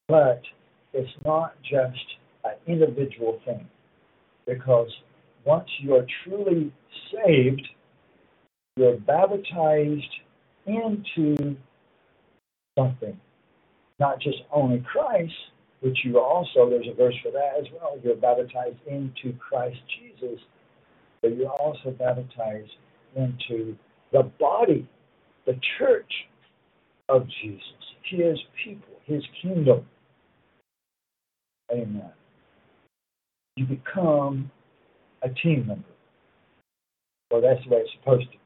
But 0.08 0.42
it's 0.92 1.10
not 1.24 1.54
just 1.62 2.04
an 2.44 2.54
individual 2.66 3.40
thing. 3.44 3.66
Because 4.46 4.90
once 5.44 5.68
you 5.80 5.94
are 5.94 6.06
truly 6.24 6.72
saved, 7.12 7.66
you're 8.76 8.98
baptized 8.98 10.02
into 10.66 11.56
something. 12.78 13.18
Not 13.98 14.20
just 14.20 14.38
only 14.52 14.84
Christ, 14.90 15.32
which 15.80 15.98
you 16.04 16.18
also, 16.18 16.68
there's 16.70 16.86
a 16.90 16.94
verse 16.94 17.14
for 17.22 17.32
that 17.32 17.52
as 17.58 17.66
well. 17.72 17.98
You're 18.02 18.16
baptized 18.16 18.78
into 18.86 19.36
Christ 19.38 19.78
Jesus, 19.98 20.40
but 21.20 21.36
you're 21.36 21.50
also 21.50 21.90
baptized 21.90 22.70
into 23.16 23.76
the 24.12 24.30
body, 24.38 24.88
the 25.46 25.58
church 25.78 26.12
of 27.08 27.26
Jesus, 27.42 27.62
his 28.04 28.38
people, 28.64 28.94
his 29.04 29.22
kingdom. 29.42 29.84
Amen. 31.70 32.10
You 33.56 33.66
become 33.66 34.50
a 35.22 35.28
team 35.28 35.66
member. 35.66 35.84
Well, 37.30 37.40
that's 37.40 37.62
the 37.64 37.74
way 37.74 37.80
it's 37.80 37.90
supposed 37.98 38.26
to 38.26 38.32
be. 38.32 38.41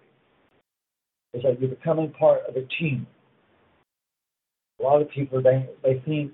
It's 1.37 1.45
like 1.45 1.61
you're 1.61 1.69
becoming 1.69 2.11
part 2.13 2.41
of 2.49 2.57
a 2.57 2.63
team. 2.81 3.07
A 4.81 4.83
lot 4.83 5.03
of 5.03 5.11
people 5.11 5.43
they 5.43 5.69
they 5.85 6.03
think 6.07 6.33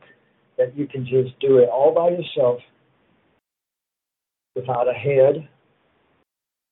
that 0.59 0.77
you 0.77 0.87
can 0.87 1.05
just 1.05 1.37
do 1.41 1.59
it 1.59 1.69
all 1.69 1.93
by 1.93 2.11
yourself 2.11 2.61
without 4.55 4.89
a 4.89 4.93
head, 4.93 5.49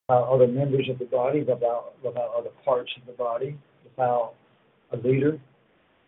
without 0.09 0.29
other 0.29 0.47
members 0.47 0.89
of 0.89 1.01
the 1.01 1.07
body, 1.07 1.41
without 1.41 1.95
without 2.05 2.31
other 2.39 2.51
parts 2.65 2.93
of 3.01 3.07
the 3.07 3.13
body, 3.13 3.59
without 3.83 4.35
a 4.93 4.97
leader, 4.97 5.41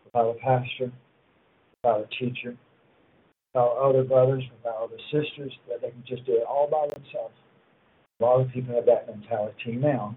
without 0.05 0.29
a 0.29 0.35
pastor, 0.35 0.93
without 1.83 2.07
a 2.07 2.07
teacher 2.17 2.55
our 3.55 3.87
other 3.87 4.03
brothers, 4.03 4.43
with 4.49 4.65
our 4.65 4.85
other 4.85 4.97
sisters, 5.11 5.51
that 5.69 5.81
they 5.81 5.91
can 5.91 6.03
just 6.07 6.25
do 6.25 6.33
it 6.33 6.43
all 6.47 6.67
by 6.67 6.87
themselves. 6.87 7.35
A 8.19 8.23
lot 8.23 8.41
of 8.41 8.49
people 8.49 8.73
have 8.73 8.85
that 8.85 9.07
mentality 9.07 9.73
now 9.73 10.15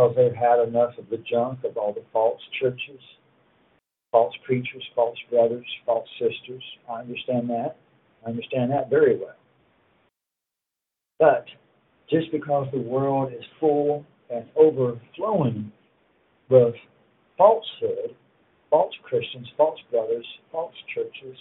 because 0.00 0.16
they've 0.16 0.34
had 0.34 0.66
enough 0.66 0.96
of 0.98 1.10
the 1.10 1.18
junk 1.30 1.62
of 1.64 1.76
all 1.76 1.92
the 1.92 2.02
false 2.12 2.40
churches, 2.58 3.00
false 4.12 4.34
preachers, 4.46 4.82
false 4.94 5.18
brothers, 5.30 5.66
false 5.84 6.08
sisters. 6.18 6.62
I 6.88 7.00
understand 7.00 7.50
that. 7.50 7.76
I 8.24 8.30
understand 8.30 8.70
that 8.72 8.88
very 8.88 9.18
well. 9.18 9.36
But 11.18 11.44
just 12.08 12.32
because 12.32 12.66
the 12.72 12.80
world 12.80 13.32
is 13.32 13.44
full 13.58 14.06
and 14.30 14.46
overflowing 14.56 15.70
with 16.48 16.74
falsehood, 17.36 18.16
false 18.70 18.94
Christians, 19.02 19.48
false 19.58 19.80
brothers, 19.90 20.26
false 20.50 20.74
churches, 20.94 21.36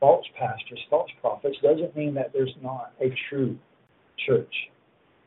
false 0.00 0.26
pastors, 0.38 0.80
false 0.90 1.10
prophets, 1.22 1.56
doesn't 1.62 1.96
mean 1.96 2.12
that 2.14 2.32
there's 2.34 2.54
not 2.62 2.92
a 3.00 3.08
true 3.30 3.56
church 4.26 4.54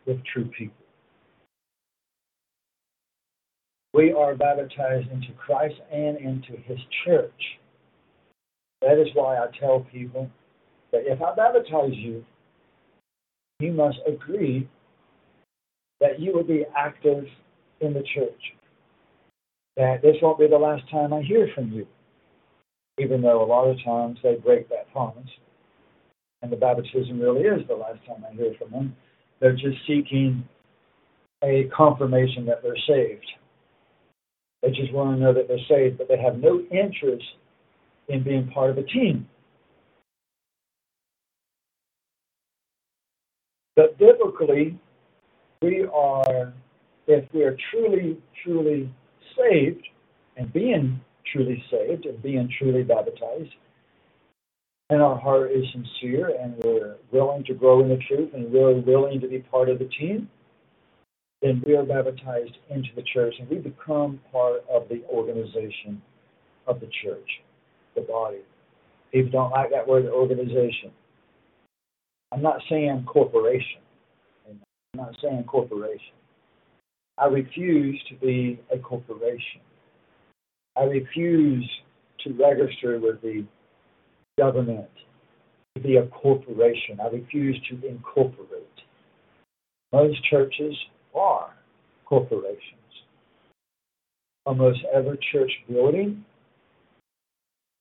with 0.05 0.17
true 0.31 0.51
people. 0.55 0.84
We 3.95 4.11
are 4.11 4.35
baptized 4.35 5.09
into 5.09 5.31
Christ 5.37 5.75
and 5.89 6.17
into 6.17 6.61
His 6.65 6.77
church. 7.05 7.31
That 8.81 8.99
is 8.99 9.07
why 9.13 9.37
I 9.37 9.45
tell 9.57 9.87
people 9.89 10.29
that 10.91 11.03
if 11.05 11.21
I 11.21 11.33
baptize 11.33 11.93
you, 11.93 12.25
you 13.61 13.71
must 13.71 13.99
agree 14.05 14.67
that 16.01 16.19
you 16.19 16.33
will 16.33 16.43
be 16.43 16.65
active 16.75 17.23
in 17.79 17.93
the 17.93 18.03
church. 18.13 18.41
That 19.77 20.01
this 20.01 20.17
won't 20.21 20.39
be 20.39 20.47
the 20.47 20.57
last 20.57 20.83
time 20.91 21.13
I 21.13 21.21
hear 21.21 21.47
from 21.55 21.71
you, 21.71 21.87
even 22.99 23.21
though 23.21 23.41
a 23.41 23.47
lot 23.47 23.69
of 23.69 23.77
times 23.81 24.19
they 24.21 24.35
break 24.35 24.67
that 24.69 24.91
promise. 24.91 25.29
And 26.41 26.51
the 26.51 26.57
baptism 26.57 27.17
really 27.17 27.43
is 27.43 27.65
the 27.69 27.75
last 27.75 27.99
time 28.05 28.25
I 28.29 28.35
hear 28.35 28.53
from 28.59 28.71
them. 28.71 28.95
They're 29.39 29.53
just 29.53 29.77
seeking 29.87 30.43
a 31.41 31.69
confirmation 31.73 32.45
that 32.47 32.61
they're 32.61 32.75
saved. 32.85 33.25
They 34.65 34.71
just 34.71 34.91
want 34.91 35.15
to 35.15 35.23
know 35.23 35.31
that 35.31 35.47
they're 35.47 35.59
saved, 35.69 35.99
but 35.99 36.07
they 36.07 36.17
have 36.17 36.39
no 36.39 36.59
interest 36.71 37.25
in 38.07 38.23
being 38.23 38.47
part 38.47 38.71
of 38.71 38.79
a 38.79 38.83
team. 38.83 39.29
But 43.75 43.99
biblically, 43.99 44.79
we 45.61 45.85
are, 45.93 46.51
if 47.05 47.31
we 47.31 47.43
are 47.43 47.55
truly, 47.69 48.17
truly 48.43 48.91
saved 49.37 49.87
and 50.35 50.51
being 50.51 50.99
truly 51.31 51.63
saved 51.69 52.07
and 52.07 52.19
being 52.23 52.49
truly 52.57 52.81
baptized, 52.81 53.53
and 54.89 55.01
our 55.01 55.19
heart 55.19 55.51
is 55.51 55.65
sincere 55.73 56.31
and 56.41 56.55
we're 56.63 56.95
willing 57.11 57.43
to 57.43 57.53
grow 57.53 57.81
in 57.81 57.89
the 57.89 57.97
truth 58.07 58.31
and 58.33 58.51
we're 58.51 58.73
willing 58.73 59.19
to 59.21 59.27
be 59.27 59.39
part 59.39 59.69
of 59.69 59.77
the 59.77 59.89
team, 59.99 60.27
then 61.41 61.63
we 61.65 61.75
are 61.75 61.83
baptized 61.83 62.57
into 62.69 62.89
the 62.95 63.03
church 63.13 63.35
and 63.39 63.49
we 63.49 63.57
become 63.57 64.19
part 64.31 64.63
of 64.69 64.87
the 64.89 65.03
organization 65.09 66.01
of 66.67 66.79
the 66.79 66.89
church, 67.03 67.29
the 67.95 68.01
body. 68.01 68.39
People 69.11 69.31
don't 69.31 69.51
like 69.51 69.69
that 69.71 69.87
word 69.87 70.05
organization. 70.05 70.91
I'm 72.31 72.41
not 72.41 72.61
saying 72.69 73.05
corporation. 73.07 73.81
I'm 74.49 74.59
not 74.95 75.15
saying 75.21 75.43
corporation. 75.43 76.13
I 77.17 77.27
refuse 77.27 78.01
to 78.09 78.15
be 78.15 78.59
a 78.73 78.77
corporation. 78.77 79.61
I 80.77 80.83
refuse 80.83 81.69
to 82.25 82.33
register 82.33 82.99
with 82.99 83.21
the 83.21 83.45
government 84.37 84.89
to 85.75 85.81
be 85.81 85.97
a 85.97 86.07
corporation. 86.07 86.99
I 87.01 87.07
refuse 87.07 87.57
to 87.69 87.87
incorporate. 87.87 88.65
Most 89.93 90.21
churches 90.29 90.75
are 91.15 91.55
corporations. 92.05 92.61
Almost 94.45 94.79
every 94.93 95.17
church 95.31 95.51
building, 95.69 96.23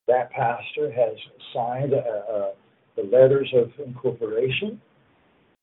that 0.09 0.31
pastor 0.31 0.93
has 0.93 1.17
signed 1.53 1.93
a, 1.93 1.99
a, 1.99 2.53
the 2.97 3.03
letters 3.03 3.53
of 3.55 3.71
incorporation 3.85 4.81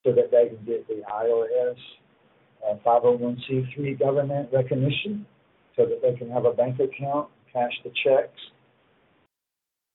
so 0.04 0.12
that 0.14 0.32
they 0.32 0.48
can 0.48 0.66
get 0.66 0.88
the 0.88 1.02
IRS 1.12 1.76
uh, 2.70 2.76
501c3 2.86 4.00
government 4.00 4.50
recognition 4.52 5.26
so 5.76 5.86
that 5.86 6.02
they 6.02 6.18
can 6.18 6.30
have 6.30 6.46
a 6.46 6.52
bank 6.52 6.80
account, 6.80 7.30
cash 7.52 7.72
the 7.84 7.92
checks. 8.04 8.40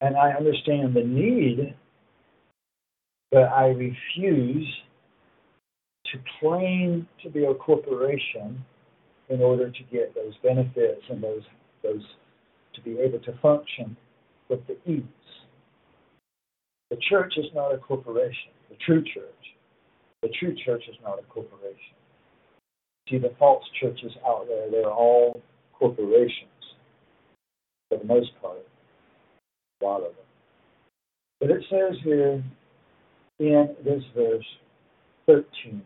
And 0.00 0.16
I 0.16 0.32
understand 0.32 0.94
the 0.94 1.02
need, 1.02 1.74
but 3.30 3.44
I 3.44 3.68
refuse 3.68 4.66
to 6.12 6.18
claim 6.40 7.08
to 7.22 7.30
be 7.30 7.44
a 7.44 7.54
corporation 7.54 8.64
in 9.28 9.42
order 9.42 9.70
to 9.70 9.82
get 9.90 10.14
those 10.14 10.34
benefits 10.42 11.02
and 11.10 11.22
those 11.22 11.42
those 11.82 12.02
to 12.74 12.80
be 12.82 12.98
able 12.98 13.18
to 13.20 13.32
function 13.40 13.96
with 14.48 14.60
the 14.66 14.76
ease. 14.90 15.02
The 16.90 16.96
church 17.08 17.34
is 17.36 17.46
not 17.54 17.74
a 17.74 17.78
corporation. 17.78 18.52
The 18.70 18.76
true 18.84 19.02
church, 19.02 19.44
the 20.22 20.28
true 20.38 20.54
church 20.64 20.84
is 20.88 20.96
not 21.02 21.18
a 21.18 21.22
corporation. 21.24 21.96
See 23.08 23.18
the 23.18 23.34
false 23.38 23.64
churches 23.80 24.12
out 24.26 24.46
there; 24.48 24.70
they're 24.70 24.90
all 24.90 25.40
corporations 25.72 26.50
for 27.88 27.98
the 27.98 28.04
most 28.04 28.30
part, 28.40 28.58
a 29.80 29.84
lot 29.84 29.98
of 29.98 30.14
them. 30.14 30.24
But 31.40 31.50
it 31.50 31.64
says 31.70 31.96
here 32.02 32.42
in 33.38 33.76
this 33.84 34.02
verse 34.14 34.46
13 35.26 35.82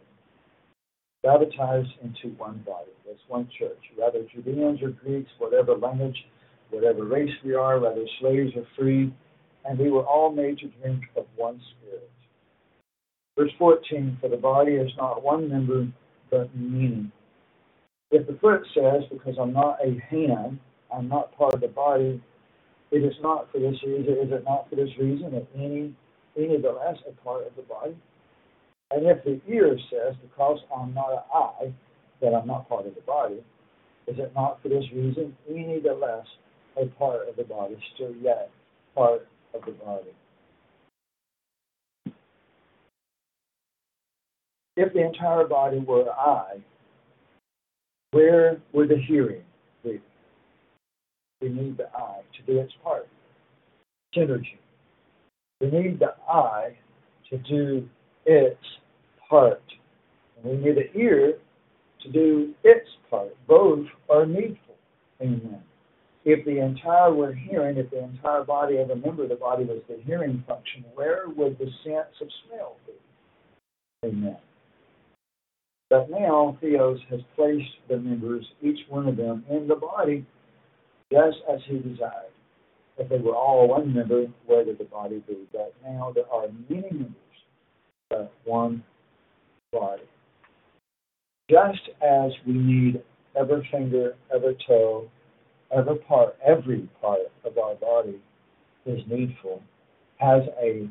baptized 1.22 1.90
into 2.02 2.34
one 2.36 2.62
body. 2.66 2.90
That's 3.06 3.20
one 3.28 3.48
church. 3.58 3.78
Whether 3.96 4.24
Judeans 4.34 4.80
or 4.82 4.90
Greeks, 4.90 5.30
whatever 5.38 5.76
language, 5.76 6.16
whatever 6.70 7.04
race 7.04 7.30
we 7.44 7.54
are, 7.54 7.78
whether 7.78 8.04
slaves 8.20 8.52
or 8.56 8.66
free, 8.78 9.14
and 9.64 9.78
we 9.78 9.90
were 9.90 10.04
all 10.04 10.32
made 10.32 10.58
to 10.58 10.68
drink 10.80 11.02
of 11.16 11.26
one 11.36 11.60
spirit. 11.72 12.10
Verse 13.38 13.52
14 13.58 14.18
For 14.20 14.28
the 14.28 14.36
body 14.36 14.72
is 14.72 14.90
not 14.96 15.22
one 15.22 15.48
member, 15.48 15.88
but 16.30 16.54
many. 16.56 17.10
If 18.10 18.26
the 18.26 18.38
foot 18.40 18.62
says, 18.74 19.02
Because 19.10 19.36
I'm 19.40 19.52
not 19.52 19.78
a 19.84 19.98
hand, 20.10 20.58
I'm 20.94 21.08
not 21.08 21.36
part 21.36 21.54
of 21.54 21.60
the 21.60 21.68
body, 21.68 22.22
it 22.90 23.04
is 23.04 23.14
not 23.22 23.50
for 23.52 23.60
this 23.60 23.76
reason, 23.84 24.14
is 24.14 24.32
it 24.32 24.44
not 24.44 24.68
for 24.68 24.76
this 24.76 24.90
reason 24.98 25.32
that 25.32 25.46
any 25.54 25.94
any 26.36 26.54
of 26.56 26.62
the 26.62 26.70
less 26.70 26.96
a 27.08 27.12
part 27.22 27.46
of 27.46 27.54
the 27.56 27.62
body? 27.62 27.96
And 28.90 29.06
if 29.06 29.22
the 29.24 29.40
ear 29.48 29.76
says, 29.90 30.16
Because 30.22 30.58
I'm 30.76 30.94
not 30.94 31.12
an 31.12 31.18
eye, 31.34 31.72
that 32.20 32.34
I'm 32.34 32.46
not 32.46 32.68
part 32.68 32.86
of 32.86 32.94
the 32.94 33.00
body, 33.02 33.42
is 34.06 34.18
it 34.18 34.32
not 34.34 34.60
for 34.62 34.68
this 34.68 34.84
reason, 34.92 35.36
any 35.48 35.80
the 35.80 35.92
less 35.92 36.26
a 36.76 36.86
part 36.98 37.28
of 37.28 37.36
the 37.36 37.44
body, 37.44 37.76
still 37.94 38.14
yet 38.20 38.50
part 38.94 39.26
of 39.54 39.62
the 39.64 39.72
body? 39.72 40.10
If 44.76 44.92
the 44.92 45.04
entire 45.04 45.46
body 45.46 45.78
were 45.78 46.02
an 46.02 46.08
eye, 46.08 46.56
where 48.12 48.60
would 48.72 48.88
the 48.88 48.96
hearing 48.96 49.42
be? 49.84 50.00
We 51.40 51.48
need 51.50 51.76
the 51.76 51.88
eye 51.94 52.22
to 52.36 52.52
do 52.52 52.60
its 52.60 52.72
part. 52.82 53.08
Synergy. 54.16 54.58
We 55.60 55.70
need 55.70 56.00
the 56.00 56.14
eye 56.28 56.76
to 57.30 57.38
do 57.38 57.88
its 58.26 58.62
part. 59.28 59.62
And 60.36 60.52
we 60.52 60.64
need 60.64 60.76
the 60.76 60.98
ear 60.98 61.34
to 62.02 62.12
do 62.12 62.54
its 62.64 62.88
part. 63.10 63.36
Both 63.46 63.86
are 64.08 64.26
needful. 64.26 64.76
Amen. 65.20 65.62
If 66.24 66.44
the 66.44 66.62
entire 66.62 67.12
were 67.12 67.32
hearing, 67.32 67.78
if 67.78 67.90
the 67.90 68.04
entire 68.04 68.44
body 68.44 68.76
of 68.76 68.90
a 68.90 68.96
member 68.96 69.22
of 69.22 69.30
the 69.30 69.36
body 69.36 69.64
was 69.64 69.82
the 69.88 69.98
hearing 70.04 70.44
function, 70.46 70.84
where 70.94 71.24
would 71.28 71.58
the 71.58 71.70
sense 71.82 72.14
of 72.20 72.28
smell 72.46 72.76
be? 72.86 72.92
Amen. 74.08 74.36
But 75.88 76.08
now 76.10 76.56
Theos 76.60 77.00
has 77.10 77.20
placed 77.34 77.68
the 77.88 77.98
members, 77.98 78.46
each 78.62 78.78
one 78.88 79.08
of 79.08 79.16
them, 79.16 79.44
in 79.50 79.66
the 79.66 79.74
body 79.74 80.24
just 81.12 81.38
as 81.52 81.60
he 81.66 81.78
desired. 81.78 82.30
If 82.98 83.08
they 83.08 83.18
were 83.18 83.34
all 83.34 83.66
one 83.66 83.92
member, 83.92 84.26
where 84.46 84.64
did 84.64 84.78
the 84.78 84.84
body 84.84 85.22
be? 85.26 85.48
But 85.52 85.74
now 85.84 86.12
there 86.14 86.30
are 86.30 86.46
many 86.68 86.90
members, 86.92 87.14
but 88.10 88.32
one 88.44 88.82
body. 89.72 90.02
Just 91.48 91.88
as 92.02 92.32
we 92.46 92.52
need 92.52 93.02
every 93.36 93.66
finger, 93.72 94.14
every 94.34 94.56
toe, 94.66 95.08
every 95.76 95.96
part, 95.96 96.36
every 96.44 96.88
part 97.00 97.20
of 97.44 97.56
our 97.56 97.74
body 97.76 98.20
is 98.86 99.00
needful, 99.08 99.62
has 100.18 100.42
a 100.62 100.88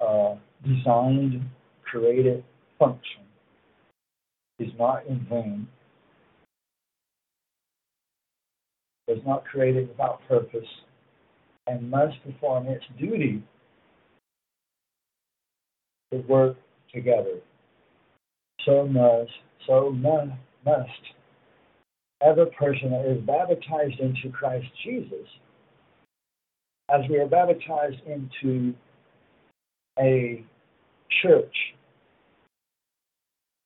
uh, 0.00 0.36
designed, 0.64 1.42
created 1.84 2.42
function, 2.78 3.22
is 4.58 4.70
not 4.78 5.06
in 5.06 5.26
vain, 5.28 5.68
is 9.08 9.20
not 9.26 9.44
created 9.44 9.88
without 9.88 10.20
purpose, 10.28 10.68
and 11.66 11.90
must 11.90 12.14
perform 12.24 12.66
its 12.66 12.84
duty 12.98 13.42
to 16.12 16.18
work 16.28 16.56
together 16.94 17.40
so 18.64 18.86
must, 18.86 19.30
so 19.66 19.90
must 19.90 20.90
every 22.22 22.46
person 22.58 22.90
that 22.90 23.04
is 23.06 23.20
baptized 23.26 23.98
into 23.98 24.30
Christ 24.32 24.66
Jesus, 24.84 25.26
as 26.92 27.00
we 27.08 27.18
are 27.18 27.26
baptized 27.26 28.00
into 28.06 28.74
a 29.98 30.44
church, 31.22 31.54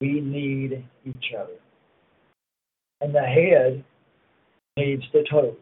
We 0.00 0.20
need 0.20 0.84
each 1.06 1.32
other. 1.38 1.58
And 3.00 3.14
the 3.14 3.20
head 3.20 3.82
needs 4.76 5.02
the 5.12 5.24
toes. 5.30 5.56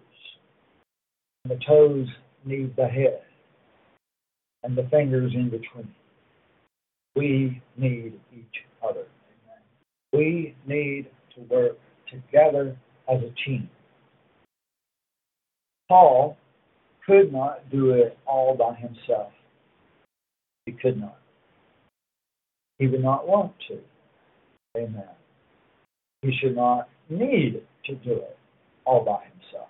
And 1.44 1.52
the 1.52 1.64
toes 1.64 2.08
need 2.44 2.74
the 2.76 2.86
head. 2.86 3.20
And 4.64 4.76
the 4.76 4.88
fingers 4.90 5.32
in 5.34 5.50
between. 5.50 5.94
We 7.16 7.62
need 7.76 8.20
each 8.32 8.64
other. 8.82 9.06
We 10.12 10.54
need 10.66 11.10
to 11.34 11.40
work 11.42 11.78
together 12.10 12.76
as 13.08 13.20
a 13.22 13.30
team. 13.44 13.68
Paul 15.88 16.36
could 17.06 17.32
not 17.32 17.70
do 17.70 17.90
it 17.90 18.18
all 18.26 18.56
by 18.56 18.74
himself. 18.74 19.32
He 20.66 20.72
could 20.72 20.98
not. 20.98 21.18
He 22.78 22.86
would 22.86 23.02
not 23.02 23.28
want 23.28 23.52
to. 23.68 23.78
Amen. 24.76 25.04
He 26.22 26.32
should 26.40 26.56
not 26.56 26.88
need 27.08 27.62
to 27.84 27.94
do 27.96 28.12
it 28.12 28.38
all 28.84 29.04
by 29.04 29.24
himself. 29.24 29.68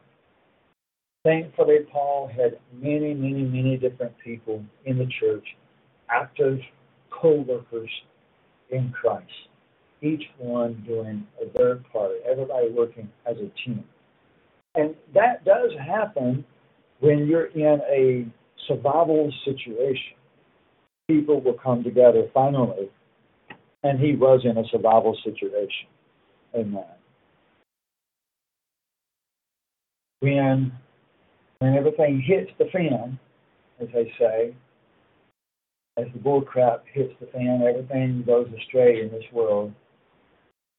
Thankfully, 1.24 1.78
Paul 1.90 2.28
had 2.28 2.58
many, 2.72 3.14
many, 3.14 3.42
many 3.42 3.76
different 3.76 4.12
people 4.22 4.62
in 4.84 4.98
the 4.98 5.08
church, 5.20 5.44
active 6.10 6.60
co 7.20 7.40
workers 7.42 7.90
in 8.70 8.92
Christ, 8.92 9.30
each 10.02 10.22
one 10.38 10.82
doing 10.86 11.26
their 11.54 11.76
part, 11.92 12.12
everybody 12.30 12.70
working 12.70 13.08
as 13.26 13.36
a 13.36 13.50
team. 13.64 13.84
And 14.74 14.94
that 15.14 15.44
does 15.44 15.70
happen 15.78 16.44
when 17.00 17.26
you're 17.26 17.46
in 17.46 17.80
a 17.90 18.26
survival 18.66 19.32
situation. 19.44 20.16
People 21.08 21.40
will 21.40 21.58
come 21.62 21.84
together 21.84 22.28
finally, 22.32 22.90
and 23.82 24.00
he 24.00 24.16
was 24.16 24.40
in 24.44 24.56
a 24.56 24.64
survival 24.70 25.16
situation. 25.22 25.88
Amen. 26.54 26.84
When 30.20 30.72
when 31.58 31.74
everything 31.74 32.22
hits 32.26 32.50
the 32.58 32.66
fan, 32.72 33.18
as 33.80 33.88
they 33.92 34.12
say, 34.18 34.54
as 35.96 36.06
the 36.12 36.18
bullcrap 36.18 36.80
hits 36.92 37.12
the 37.20 37.26
fan, 37.26 37.62
everything 37.62 38.24
goes 38.26 38.48
astray 38.58 39.00
in 39.00 39.10
this 39.10 39.24
world. 39.32 39.72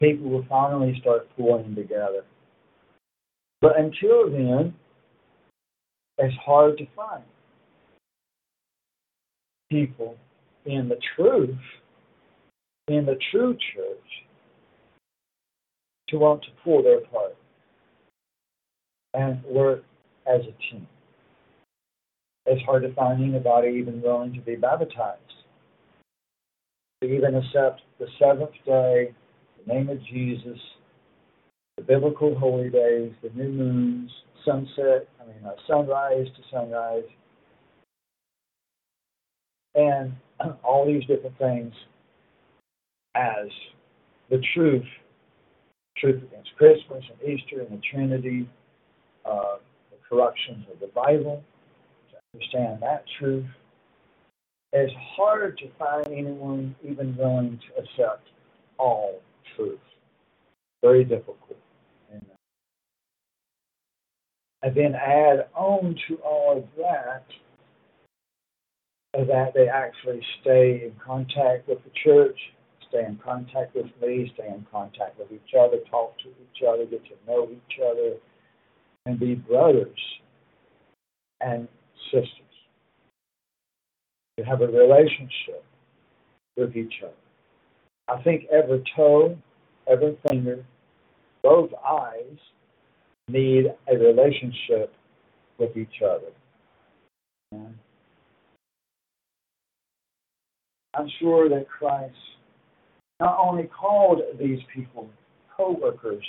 People 0.01 0.29
will 0.29 0.45
finally 0.49 0.97
start 0.99 1.29
pulling 1.37 1.73
together. 1.73 2.23
But 3.61 3.79
until 3.79 4.29
then, 4.29 4.75
it's 6.17 6.35
hard 6.45 6.77
to 6.77 6.85
find 6.95 7.23
people 9.69 10.17
in 10.65 10.89
the 10.89 10.97
truth, 11.15 11.57
in 12.87 13.05
the 13.05 13.17
true 13.31 13.57
church, 13.73 13.99
to 16.09 16.17
want 16.17 16.41
to 16.43 16.49
pull 16.63 16.83
their 16.83 17.01
part 17.01 17.35
and 19.13 19.43
work 19.45 19.83
as 20.27 20.41
a 20.41 20.71
team. 20.71 20.87
It's 22.45 22.61
hard 22.63 22.83
to 22.83 22.93
find 22.93 23.23
anybody 23.23 23.69
even 23.79 24.01
willing 24.01 24.33
to 24.33 24.41
be 24.41 24.55
baptized, 24.55 25.19
to 27.01 27.07
even 27.07 27.35
accept 27.35 27.81
the 27.99 28.07
seventh 28.19 28.53
day, 28.65 29.13
the 29.65 29.73
name 29.73 29.89
of 29.89 29.97
Jesus, 30.05 30.59
the 31.77 31.83
biblical 31.83 32.37
holy 32.37 32.69
days, 32.69 33.11
the 33.23 33.29
new 33.33 33.49
moons, 33.49 34.11
sunset, 34.45 35.07
I 35.19 35.25
mean, 35.25 35.43
uh, 35.45 35.55
sunrise 35.67 36.27
to 36.27 36.41
sunrise, 36.51 37.03
and 39.73 40.13
all 40.63 40.85
these 40.85 41.05
different 41.05 41.37
things 41.39 41.73
as 43.15 43.47
the 44.29 44.41
truth, 44.53 44.85
truth 45.97 46.21
against 46.23 46.55
Christmas 46.57 47.03
and 47.09 47.29
Easter 47.29 47.61
and 47.61 47.71
the 47.71 47.81
Trinity, 47.91 48.47
uh, 49.25 49.57
the 49.89 49.97
corruptions 50.07 50.65
of 50.71 50.79
the 50.79 50.87
Bible, 50.87 51.43
understand 52.35 52.81
that 52.81 53.03
truth. 53.19 53.45
It's 54.73 54.93
hard 55.15 55.57
to 55.59 55.65
find 55.79 56.07
anyone 56.07 56.75
even 56.83 57.15
willing 57.15 57.59
to 57.59 57.81
accept 57.81 58.27
all 58.77 59.21
truth. 59.55 59.79
Very 60.83 61.03
difficult. 61.03 61.39
and 62.11 62.25
uh, 64.63 64.69
then 64.75 64.95
add 64.95 65.47
on 65.55 65.95
to 66.07 66.15
all 66.17 66.57
of 66.57 66.65
that 66.77 67.25
uh, 69.17 69.23
that 69.25 69.53
they 69.53 69.69
actually 69.69 70.21
stay 70.41 70.83
in 70.85 70.93
contact 71.03 71.67
with 71.69 71.79
the 71.83 71.91
church, 72.03 72.37
stay 72.89 73.05
in 73.05 73.17
contact 73.23 73.75
with 73.75 73.87
me, 74.01 74.31
stay 74.35 74.47
in 74.47 74.65
contact 74.69 75.17
with 75.17 75.31
each 75.31 75.53
other, 75.57 75.77
talk 75.89 76.17
to 76.19 76.27
each 76.27 76.63
other, 76.67 76.85
get 76.85 77.03
to 77.05 77.15
know 77.25 77.47
each 77.49 77.79
other, 77.79 78.15
and 79.05 79.19
be 79.19 79.35
brothers 79.35 79.99
and 81.41 81.67
sisters. 82.15 82.41
To 84.37 84.45
have 84.45 84.61
a 84.61 84.67
relationship 84.67 85.63
with 86.57 86.75
each 86.75 86.93
other. 87.03 87.13
I 88.07 88.21
think 88.23 88.45
every 88.51 88.83
toe, 88.95 89.37
every 89.87 90.17
finger, 90.29 90.63
both 91.41 91.69
eyes, 91.87 92.37
need 93.27 93.65
a 93.91 93.97
relationship 93.97 94.93
with 95.57 95.75
each 95.75 96.01
other. 96.03 96.31
I'm 100.93 101.09
sure 101.19 101.49
that 101.49 101.67
Christ 101.67 102.15
not 103.19 103.37
only 103.39 103.63
called 103.63 104.21
these 104.39 104.59
people 104.73 105.09
co 105.55 105.71
workers, 105.81 106.25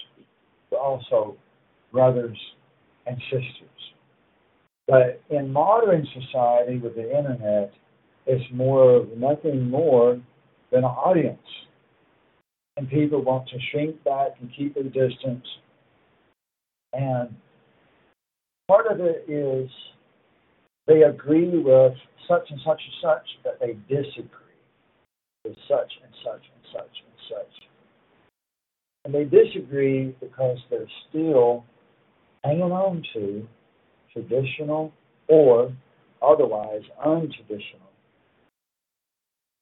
but 0.71 0.79
also 0.79 1.37
brothers 1.93 2.39
and 3.07 3.17
sisters. 3.31 3.96
But 4.89 5.21
in 5.31 5.53
modern 5.53 6.07
society 6.15 6.79
with 6.79 6.95
the 6.95 7.17
internet, 7.17 7.73
it's 8.27 8.45
more 8.53 8.97
of 8.97 9.17
nothing 9.17 9.69
more 9.69 10.21
than 10.71 10.81
an 10.81 10.85
audience. 10.85 11.39
And 12.77 12.89
people 12.89 13.23
want 13.23 13.49
to 13.49 13.57
shrink 13.71 14.03
back 14.05 14.33
and 14.41 14.51
keep 14.57 14.75
their 14.75 14.85
distance 14.85 15.47
and 16.97 17.35
part 18.69 18.87
of 18.91 19.01
it 19.01 19.25
is 19.29 19.71
they 20.87 21.03
agree 21.03 21.49
with 21.49 21.95
such 22.29 22.51
and 22.51 22.61
such 22.65 22.81
and 22.81 22.95
such, 23.03 23.27
but 23.45 23.59
they 23.61 23.75
disagree 23.89 24.31
with 25.45 25.57
such 25.69 25.93
and 26.03 26.13
such 26.25 26.43
and 26.43 26.65
such 26.73 26.83
and 26.83 27.15
such. 27.29 27.53
And 29.05 29.15
they 29.15 29.25
disagree 29.25 30.17
because 30.21 30.59
they're 30.71 30.91
still 31.09 31.65
hanging 32.45 32.63
on 32.63 33.03
to 33.15 33.47
traditional 34.17 34.93
or 35.29 35.73
otherwise 36.23 36.83
untraditional 37.05 37.91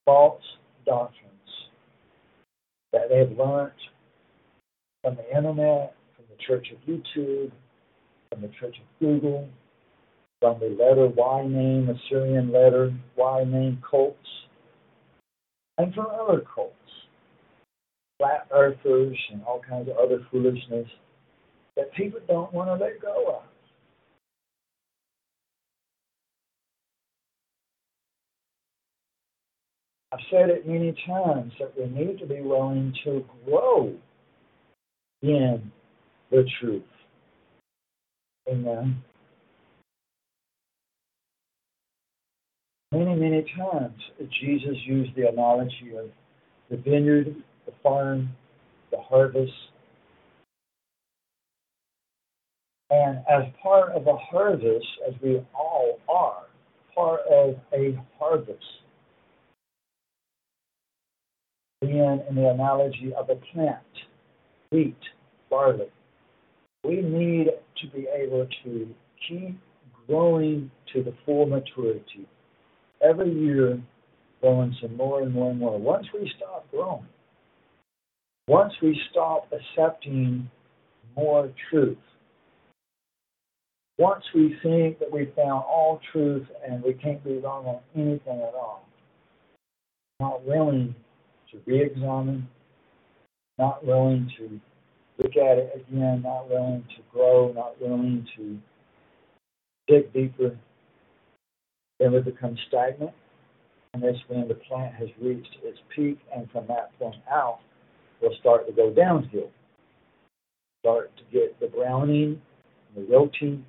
false 0.05 0.43
doctrines 0.85 1.31
that 2.93 3.09
they 3.09 3.17
have 3.17 3.31
learned 3.31 3.71
from 5.03 5.15
the 5.15 5.37
internet 5.37 5.93
from 6.15 6.25
the 6.29 6.43
Church 6.47 6.67
of 6.71 6.77
YouTube, 6.87 7.51
from 8.31 8.41
the 8.41 8.47
Church 8.59 8.75
of 8.77 8.99
Google, 8.99 9.49
from 10.39 10.59
the 10.59 10.67
letter 10.67 11.07
Y 11.07 11.47
name, 11.47 11.89
Assyrian 11.89 12.51
letter 12.51 12.93
Y 13.17 13.43
name 13.43 13.81
cults, 13.89 14.17
and 15.77 15.93
from 15.93 16.07
other 16.07 16.43
cults, 16.53 16.73
flat 18.17 18.47
earthers, 18.51 19.17
and 19.31 19.43
all 19.43 19.61
kinds 19.67 19.89
of 19.89 19.97
other 19.97 20.25
foolishness 20.31 20.87
that 21.75 21.93
people 21.93 22.19
don't 22.27 22.53
want 22.53 22.69
to 22.69 22.85
let 22.85 23.01
go 23.01 23.37
of. 23.37 23.54
I've 30.15 30.21
said 30.31 30.49
it 30.49 30.65
many 30.65 30.95
times 31.05 31.51
that 31.59 31.73
we 31.77 31.87
need 31.87 32.19
to 32.19 32.25
be 32.25 32.39
willing 32.39 32.93
to 33.03 33.25
grow 33.45 33.93
in 35.21 35.71
the 36.31 36.45
truth. 36.61 36.83
Amen. 38.47 39.03
Many, 42.93 43.15
many 43.15 43.45
times 43.57 44.01
Jesus 44.39 44.77
used 44.85 45.13
the 45.17 45.27
analogy 45.27 45.93
of 45.97 46.09
the 46.69 46.77
vineyard, 46.77 47.35
the 47.65 47.73
farm, 47.83 48.29
the 48.91 49.01
harvest. 49.01 49.51
And 52.89 53.17
as 53.29 53.43
part 53.61 53.91
of 53.91 54.07
a 54.07 54.15
harvest, 54.15 54.87
as 55.09 55.13
we 55.21 55.45
all 55.53 55.99
are, 56.07 56.43
part 56.95 57.19
of 57.29 57.55
a 57.73 57.99
harvest, 58.17 58.63
being 61.95 62.23
in 62.29 62.35
the 62.35 62.49
analogy 62.49 63.13
of 63.17 63.29
a 63.29 63.35
plant, 63.53 63.79
wheat, 64.71 64.97
barley, 65.49 65.87
we 66.83 67.01
need 67.01 67.47
to 67.81 67.87
be 67.87 68.07
able 68.13 68.47
to 68.63 68.87
keep 69.27 69.57
growing 70.07 70.69
to 70.93 71.03
the 71.03 71.13
full 71.25 71.45
maturity. 71.45 72.27
Every 73.01 73.31
year, 73.33 73.81
growing 74.41 74.75
some 74.81 74.97
more 74.97 75.21
and 75.21 75.33
more 75.33 75.51
and 75.51 75.59
more. 75.59 75.79
Once 75.79 76.07
we 76.13 76.31
stop 76.37 76.69
growing, 76.71 77.07
Once 78.47 78.73
we 78.81 78.99
stop 79.11 79.51
accepting 79.51 80.49
more 81.15 81.51
truth, 81.69 81.97
once 83.97 84.23
we 84.35 84.55
think 84.61 84.99
that 84.99 85.11
we 85.11 85.31
found 85.35 85.63
all 85.65 85.99
truth 86.11 86.45
and 86.67 86.83
we 86.83 86.93
can't 86.93 87.23
be 87.23 87.37
wrong 87.39 87.65
on 87.65 87.79
anything 87.95 88.39
at 88.41 88.53
all, 88.53 88.87
not 90.19 90.45
willing 90.45 90.93
to 91.51 91.59
re 91.65 91.83
examine, 91.83 92.47
not 93.57 93.85
willing 93.85 94.31
to 94.37 94.59
look 95.17 95.35
at 95.37 95.57
it 95.57 95.85
again, 95.87 96.21
not 96.23 96.49
willing 96.49 96.83
to 96.95 97.01
grow, 97.11 97.51
not 97.53 97.79
willing 97.81 98.25
to 98.35 98.57
dig 99.87 100.11
deeper, 100.13 100.57
then 101.99 102.13
we 102.13 102.19
become 102.19 102.57
stagnant. 102.67 103.11
And 103.93 104.03
that's 104.03 104.17
when 104.27 104.47
the 104.47 104.55
plant 104.55 104.93
has 104.95 105.07
reached 105.21 105.55
its 105.63 105.79
peak, 105.95 106.19
and 106.35 106.49
from 106.51 106.67
that 106.67 106.97
point 106.99 107.15
out, 107.31 107.59
we'll 108.21 108.35
start 108.41 108.67
to 108.67 108.73
go 108.73 108.91
downhill. 108.91 109.49
Start 110.83 111.11
to 111.17 111.23
get 111.31 111.57
the 111.61 111.67
browning, 111.67 112.41
the 112.93 113.05
wilting, 113.09 113.65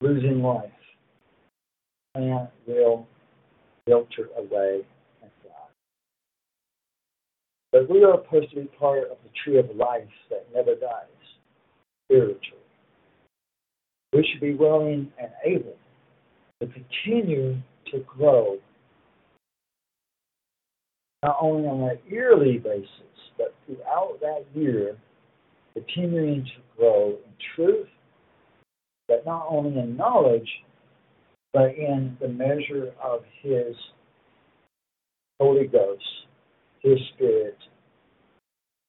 losing 0.00 0.40
life. 0.40 0.70
Plant 2.14 2.50
will 2.66 3.08
filter 3.86 4.28
away. 4.36 4.86
But 7.78 7.90
we 7.90 8.02
are 8.02 8.20
supposed 8.24 8.50
to 8.50 8.56
be 8.56 8.68
part 8.76 9.04
of 9.08 9.18
the 9.22 9.30
tree 9.44 9.56
of 9.56 9.66
life 9.76 10.02
that 10.30 10.46
never 10.52 10.74
dies, 10.74 11.06
spiritually. 12.06 12.58
We 14.12 14.28
should 14.28 14.40
be 14.40 14.54
willing 14.54 15.12
and 15.20 15.30
able 15.44 15.76
to 16.60 16.66
continue 16.66 17.58
to 17.92 17.98
grow, 18.00 18.58
not 21.22 21.36
only 21.40 21.68
on 21.68 21.90
a 21.90 22.10
yearly 22.10 22.58
basis, 22.58 22.88
but 23.36 23.54
throughout 23.64 24.18
that 24.22 24.44
year, 24.54 24.96
continuing 25.74 26.42
to 26.42 26.50
grow 26.76 27.10
in 27.10 27.32
truth, 27.54 27.86
but 29.06 29.24
not 29.24 29.46
only 29.48 29.78
in 29.78 29.96
knowledge, 29.96 30.48
but 31.52 31.76
in 31.76 32.16
the 32.20 32.28
measure 32.28 32.92
of 33.00 33.22
His 33.40 33.76
Holy 35.38 35.68
Ghost, 35.68 36.02
His 36.82 36.98
Spirit, 37.14 37.58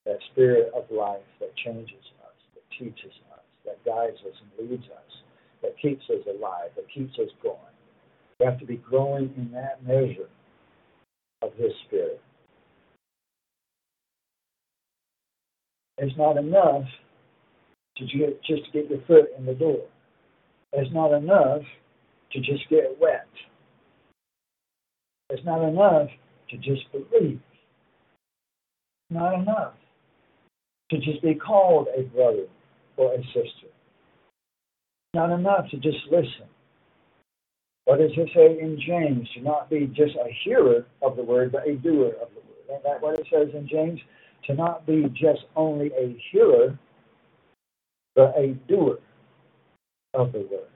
that 0.06 0.18
Spirit 0.32 0.72
of 0.76 0.86
life 0.92 1.26
that 1.40 1.56
changes 1.58 2.06
us, 2.22 2.36
that 2.56 2.64
teaches 2.78 3.14
us, 3.32 3.44
that 3.66 3.84
guides 3.86 4.18
us 4.28 4.36
and 4.42 4.70
leads 4.70 4.86
us, 4.86 5.12
that 5.62 5.76
keeps 5.82 6.04
us 6.10 6.26
alive, 6.28 6.70
that 6.76 6.86
keeps 6.94 7.18
us 7.20 7.30
going. 7.42 7.58
We 8.40 8.46
have 8.46 8.60
to 8.60 8.66
be 8.66 8.78
growing 8.78 9.34
in 9.38 9.52
that 9.54 9.84
measure 9.86 10.30
of 11.42 11.54
His 11.56 11.72
Spirit. 11.88 12.22
It's 15.98 16.18
not 16.18 16.38
enough 16.38 16.86
to 17.98 18.06
get, 18.06 18.42
just 18.44 18.72
get 18.72 18.90
your 18.90 19.02
foot 19.06 19.32
in 19.38 19.46
the 19.46 19.54
door. 19.54 19.86
It's 20.72 20.94
not 20.94 21.14
enough 21.14 21.62
to 22.32 22.40
just 22.40 22.70
get 22.70 22.96
wet. 23.02 23.28
It's 25.30 25.44
not 25.46 25.68
enough 25.68 26.08
to 26.52 26.58
just 26.58 26.84
believe. 26.92 27.42
Not 29.10 29.34
enough 29.34 29.74
to 30.92 30.98
just 30.98 31.22
be 31.22 31.36
called 31.36 31.88
a 31.96 32.04
brother 32.04 32.46
or 32.98 33.14
a 33.14 33.24
sister. 33.28 33.68
Not 35.14 35.32
enough 35.32 35.70
to 35.72 35.78
just 35.78 35.98
listen. 36.12 36.48
What 37.86 38.00
does 38.00 38.12
it 38.16 38.30
say 38.36 38.60
in 38.60 38.80
James? 38.86 39.28
To 39.36 39.42
not 39.42 39.70
be 39.70 39.88
just 39.88 40.16
a 40.16 40.30
hearer 40.44 40.86
of 41.02 41.16
the 41.16 41.24
word, 41.24 41.52
but 41.52 41.68
a 41.68 41.76
doer 41.76 42.10
of 42.22 42.30
the 42.36 42.42
word. 42.42 42.70
Isn't 42.70 42.84
that 42.84 43.02
what 43.02 43.20
it 43.20 43.26
says 43.32 43.48
in 43.56 43.68
James? 43.68 44.00
To 44.46 44.54
not 44.54 44.86
be 44.86 45.06
just 45.10 45.42
only 45.56 45.88
a 45.98 46.16
hearer, 46.32 46.78
but 48.16 48.36
a 48.38 48.54
doer 48.68 49.00
of 50.14 50.32
the 50.32 50.40
word. 50.40 50.68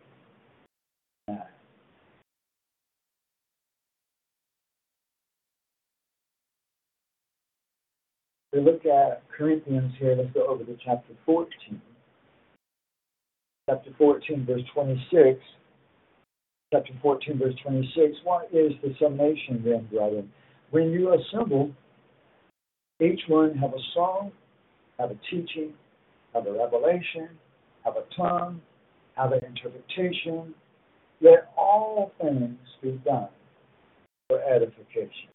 We 8.54 8.62
look 8.62 8.86
at 8.86 9.24
Corinthians 9.36 9.94
here. 10.00 10.16
Let's 10.16 10.32
go 10.34 10.46
over 10.48 10.64
to 10.64 10.78
chapter 10.86 11.14
14. 11.26 11.82
Chapter 13.70 13.92
14, 13.98 14.46
verse 14.46 14.62
26 14.74 15.40
chapter 16.74 16.94
14, 17.04 17.38
verse 17.38 17.54
26. 17.64 18.18
What 18.24 18.50
is 18.52 18.72
the 18.82 18.96
summation 19.00 19.62
then, 19.64 19.88
brethren? 19.92 20.32
When 20.72 20.92
you 20.92 21.14
assemble, 21.14 21.72
each 23.00 23.22
one 23.28 23.56
have 23.58 23.74
a 23.74 23.84
song, 23.94 24.32
have 24.98 25.12
a 25.12 25.18
teaching, 25.30 25.74
have 26.34 26.48
a 26.48 26.52
revelation, 26.52 27.30
have 27.86 27.94
a 27.96 28.04
tongue, 28.16 28.60
have 29.16 29.34
an 29.34 29.42
interpretation. 29.46 30.56
Let 31.22 31.52
all 31.56 32.12
things 32.20 32.58
be 32.82 33.00
done 33.06 33.30
for 34.28 34.42
edification. 34.42 35.30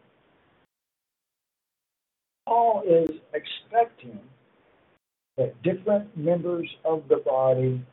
Paul 2.49 2.83
is 2.89 3.11
expecting 3.35 4.19
that 5.37 5.63
different 5.63 6.17
members 6.17 6.67
of 6.83 7.03
the 7.11 7.19
body 7.19 7.85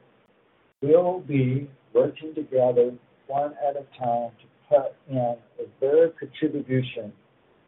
will 0.81 1.19
be 1.19 1.69
working 1.93 2.33
together 2.33 2.93
one 3.27 3.53
at 3.67 3.75
a 3.75 3.85
time 3.99 4.31
to 4.39 4.69
put 4.69 4.95
in 5.09 5.35
their 5.81 6.09
contribution 6.11 7.11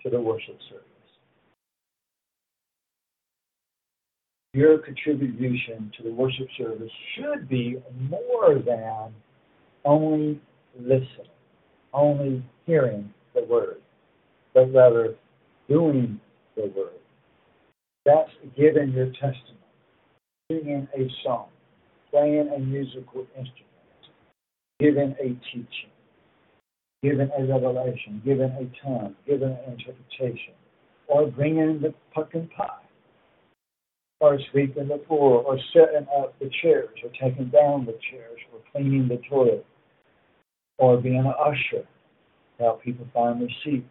to 0.01 0.09
the 0.09 0.19
worship 0.19 0.57
service. 0.69 0.85
Your 4.53 4.77
contribution 4.77 5.91
to 5.97 6.03
the 6.03 6.11
worship 6.11 6.47
service 6.57 6.91
should 7.15 7.49
be 7.49 7.83
more 8.09 8.59
than 8.65 9.13
only 9.83 10.39
listening, 10.79 11.27
only 11.93 12.45
hearing 12.65 13.13
the 13.35 13.43
word, 13.43 13.81
but 14.53 14.73
rather 14.73 15.15
doing 15.67 16.21
the 16.57 16.71
word. 16.75 16.91
That's 18.05 18.31
giving 18.57 18.91
your 18.91 19.07
testimony, 19.11 19.57
singing 20.51 20.87
a 20.93 21.07
song, 21.23 21.47
playing 22.11 22.49
a 22.53 22.59
musical 22.59 23.25
instrument 23.37 23.67
given 24.79 25.15
a 25.19 25.29
teaching, 25.51 25.91
given 27.01 27.31
a 27.37 27.45
revelation, 27.45 28.21
given 28.23 28.51
a 28.51 28.85
tongue, 28.85 29.15
given 29.25 29.49
an 29.49 29.77
interpretation, 29.77 30.53
or 31.07 31.27
bringing 31.27 31.79
the 31.81 31.93
pumpkin 32.13 32.49
pie, 32.55 32.67
or 34.19 34.39
sweeping 34.51 34.87
the 34.87 35.01
floor, 35.07 35.41
or 35.43 35.57
setting 35.73 36.07
up 36.17 36.37
the 36.39 36.49
chairs, 36.61 36.89
or 37.03 37.09
taking 37.21 37.49
down 37.49 37.85
the 37.85 37.97
chairs, 38.11 38.39
or 38.53 38.59
cleaning 38.71 39.07
the 39.07 39.19
toilet, 39.29 39.65
or 40.77 40.97
being 40.97 41.19
an 41.19 41.33
usher 41.39 41.87
help 42.59 42.81
people 42.81 43.05
find 43.13 43.41
their 43.41 43.49
seats. 43.63 43.85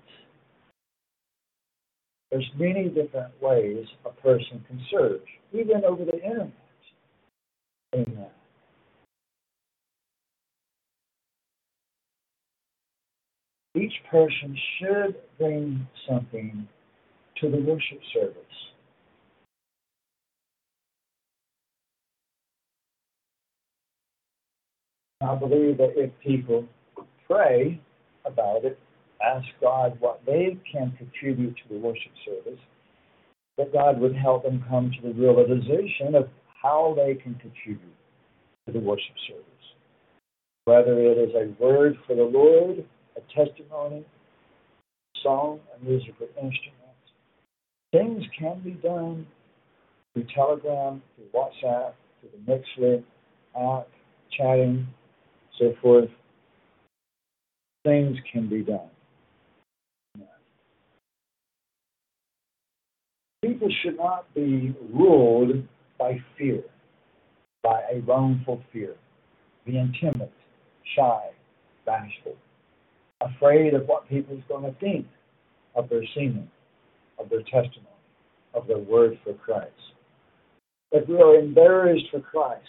There's 2.30 2.50
many 2.58 2.88
different 2.88 3.32
ways 3.40 3.86
a 4.04 4.10
person 4.10 4.64
can 4.66 4.80
search, 4.90 5.26
even 5.52 5.84
over 5.84 6.04
the 6.04 6.22
internet. 6.22 6.52
Amen. 7.94 8.30
each 13.76 13.92
person 14.10 14.56
should 14.78 15.16
bring 15.38 15.86
something 16.08 16.66
to 17.40 17.50
the 17.50 17.58
worship 17.58 18.00
service. 18.12 18.42
I 25.20 25.34
believe 25.34 25.78
that 25.78 25.92
if 25.96 26.10
people 26.20 26.66
pray 27.26 27.80
about 28.24 28.64
it, 28.64 28.78
ask 29.22 29.46
God 29.60 29.96
what 30.00 30.20
they 30.26 30.58
can 30.70 30.92
contribute 30.98 31.56
to 31.56 31.74
the 31.74 31.78
worship 31.78 32.12
service, 32.24 32.60
that 33.58 33.72
God 33.72 34.00
would 34.00 34.14
help 34.14 34.44
them 34.44 34.64
come 34.68 34.90
to 34.90 35.08
the 35.08 35.14
realization 35.14 36.14
of 36.14 36.28
how 36.62 36.94
they 36.96 37.14
can 37.14 37.34
contribute 37.36 37.94
to 38.66 38.72
the 38.72 38.80
worship 38.80 39.14
service. 39.28 39.44
Whether 40.64 40.98
it 41.00 41.18
is 41.18 41.34
a 41.34 41.62
word 41.62 41.96
for 42.06 42.16
the 42.16 42.22
Lord 42.22 42.84
a 43.16 43.20
testimony, 43.34 44.04
song, 45.22 45.60
a 45.74 45.84
musical 45.84 46.26
instrument. 46.36 46.74
Things 47.92 48.22
can 48.38 48.60
be 48.60 48.72
done 48.72 49.26
through 50.12 50.26
Telegram, 50.34 51.02
through 51.14 51.26
WhatsApp, 51.34 51.92
through 52.20 52.30
the 52.32 52.52
Mixlr 52.52 53.02
app, 53.58 53.88
chatting, 54.36 54.86
so 55.58 55.74
forth. 55.80 56.10
Things 57.84 58.16
can 58.32 58.48
be 58.48 58.62
done. 58.62 58.90
People 63.46 63.68
should 63.82 63.96
not 63.96 64.32
be 64.34 64.74
ruled 64.92 65.62
by 65.98 66.18
fear, 66.36 66.62
by 67.62 67.82
a 67.92 68.00
wrongful 68.00 68.62
fear, 68.72 68.94
being 69.64 69.94
timid, 70.00 70.30
shy, 70.96 71.30
bashful 71.84 72.36
afraid 73.20 73.74
of 73.74 73.86
what 73.86 74.08
people's 74.08 74.42
going 74.48 74.64
to 74.64 74.78
think 74.78 75.06
of 75.74 75.88
their 75.88 76.02
singing, 76.14 76.48
of 77.18 77.28
their 77.28 77.42
testimony. 77.42 77.86
of 78.54 78.66
their 78.66 78.78
word 78.78 79.18
for 79.22 79.34
Christ. 79.34 79.70
If 80.90 81.06
we 81.08 81.16
are 81.16 81.34
embarrassed 81.34 82.06
for 82.10 82.20
Christ, 82.20 82.62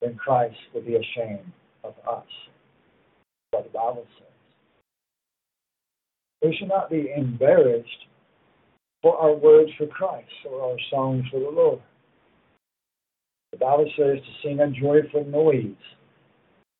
then 0.00 0.14
Christ 0.14 0.56
will 0.72 0.80
be 0.80 0.94
ashamed 0.94 1.52
of 1.84 1.92
us. 2.10 2.24
What 3.50 3.64
the 3.64 3.70
Bible 3.70 4.06
says. 4.18 4.26
We 6.42 6.56
should 6.56 6.68
not 6.68 6.88
be 6.88 7.12
embarrassed 7.14 8.07
for 9.02 9.16
our 9.18 9.34
words 9.34 9.70
for 9.78 9.86
Christ 9.86 10.28
or 10.50 10.70
our 10.70 10.76
songs 10.90 11.24
for 11.30 11.40
the 11.40 11.50
Lord. 11.50 11.80
The 13.52 13.58
Bible 13.58 13.90
says 13.96 14.18
to 14.18 14.48
sing 14.48 14.60
a 14.60 14.68
joyful 14.70 15.24
noise. 15.24 15.74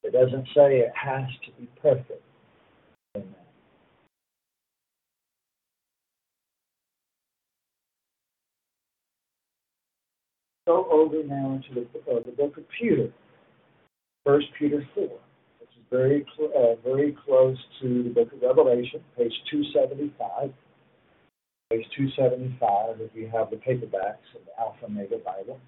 It 0.03 0.13
doesn't 0.13 0.47
say 0.55 0.79
it 0.79 0.93
has 0.95 1.25
to 1.47 1.53
be 1.61 1.69
perfect. 1.81 2.23
Amen. 3.17 3.35
Go 10.67 10.87
over 10.91 11.23
now 11.25 11.61
to 11.69 11.75
the, 11.75 12.13
uh, 12.13 12.21
the 12.27 12.33
book 12.33 12.59
of 12.59 12.65
Peter, 12.79 13.11
First 14.25 14.47
Peter 14.59 14.87
4, 14.95 15.05
which 15.05 15.71
is 15.71 15.85
very, 15.91 16.27
cl- 16.37 16.53
uh, 16.55 16.89
very 16.89 17.17
close 17.25 17.57
to 17.81 18.03
the 18.03 18.11
book 18.11 18.31
of 18.33 18.43
Revelation, 18.43 19.01
page 19.17 19.33
275 19.51 20.53
page 21.71 21.85
275 21.99 23.01
if 23.01 23.11
you 23.15 23.29
have 23.29 23.51
the 23.51 23.57
paperbacks 23.57 24.25
of 24.35 24.43
the 24.47 24.59
Alpha 24.59 24.87
Omega 24.87 25.19
Bible. 25.19 25.61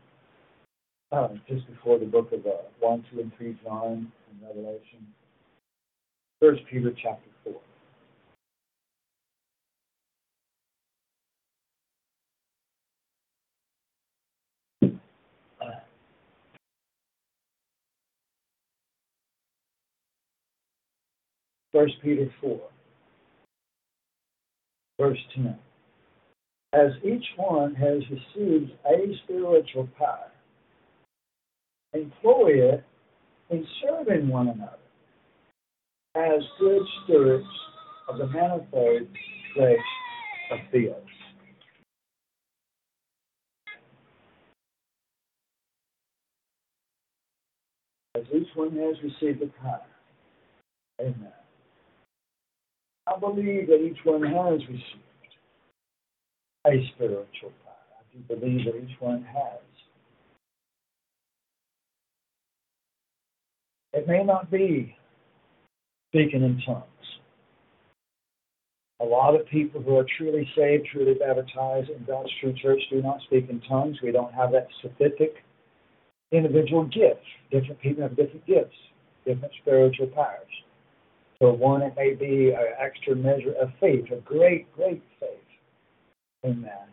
Um, 1.13 1.43
just 1.47 1.67
before 1.67 1.99
the 1.99 2.07
book 2.07 2.33
of 2.33 2.47
uh, 2.47 2.63
1, 2.79 3.05
2, 3.13 3.21
and 3.21 3.33
3 3.37 3.59
John 3.63 4.11
and 4.31 4.49
Revelation. 4.49 5.07
First 6.41 6.63
Peter 6.71 6.95
chapter 7.03 7.29
4. 7.45 7.55
First 21.73 21.95
Peter 22.03 22.33
4, 22.41 22.61
verse 24.99 25.19
10 25.37 25.57
as 26.73 26.93
each 27.03 27.25
one 27.37 27.75
has 27.75 28.03
received 28.11 28.71
a 28.87 29.16
spiritual 29.25 29.89
power, 29.99 30.31
employ 31.93 32.51
it 32.51 32.85
in 33.51 33.66
serving 33.83 34.29
one 34.29 34.49
another 34.49 34.77
as 36.14 36.43
good 36.59 36.83
stewards 37.05 37.45
of 38.09 38.18
the 38.18 38.27
manifold 38.29 39.09
grace 39.55 39.79
of 40.53 40.59
Theos. 40.71 40.95
As 48.16 48.25
each 48.35 48.49
one 48.55 48.77
has 48.77 48.97
received 49.03 49.41
the 49.41 49.51
power. 49.61 49.81
Amen. 51.01 51.33
I 53.07 53.18
believe 53.18 53.68
that 53.68 53.81
each 53.83 53.99
one 54.05 54.23
has 54.23 54.61
received 54.68 55.10
a 56.67 56.91
spiritual 56.95 57.53
power. 57.65 57.75
I 57.99 58.03
do 58.13 58.35
believe 58.35 58.67
that 58.67 58.77
each 58.77 59.01
one 59.01 59.23
has. 59.25 59.61
It 63.93 64.07
may 64.07 64.23
not 64.23 64.51
be 64.51 64.95
speaking 66.11 66.43
in 66.43 66.61
tongues. 66.65 66.85
A 69.01 69.05
lot 69.05 69.35
of 69.35 69.47
people 69.47 69.81
who 69.81 69.97
are 69.97 70.07
truly 70.19 70.49
saved, 70.57 70.89
truly 70.93 71.15
baptized 71.15 71.89
in 71.89 72.05
God's 72.07 72.31
true 72.41 72.53
church 72.53 72.81
do 72.91 73.01
not 73.01 73.21
speak 73.23 73.49
in 73.49 73.61
tongues. 73.63 73.97
We 74.03 74.13
don't 74.13 74.33
have 74.35 74.53
that 74.53 74.69
specific 74.79 75.37
individual 76.31 76.85
gift. 76.85 77.25
Different 77.51 77.81
people 77.81 78.03
have 78.03 78.17
different 78.17 78.47
gifts, 78.47 78.77
different 79.25 79.53
spiritual 79.63 80.09
powers. 80.09 80.47
For 81.39 81.53
one, 81.57 81.81
it 81.81 81.95
may 81.97 82.15
be 82.15 82.51
an 82.51 82.75
extra 82.79 83.17
measure 83.17 83.55
of 83.61 83.71
faith, 83.81 84.05
a 84.13 84.17
great, 84.17 84.71
great 84.77 85.03
faith. 85.19 85.39
Amen. 86.45 86.88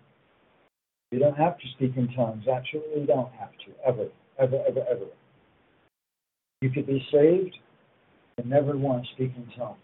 You 1.11 1.19
don't 1.19 1.37
have 1.37 1.57
to 1.57 1.67
speak 1.75 1.93
in 1.95 2.09
tongues. 2.13 2.45
Absolutely 2.47 3.05
don't 3.05 3.31
have 3.33 3.51
to. 3.51 3.87
Ever. 3.87 4.07
Ever, 4.39 4.63
ever, 4.67 4.83
ever. 4.89 5.05
You 6.61 6.69
could 6.69 6.85
be 6.85 7.05
saved 7.11 7.55
and 8.37 8.49
never 8.49 8.77
once 8.77 9.07
speak 9.13 9.31
in 9.35 9.47
tongues. 9.57 9.77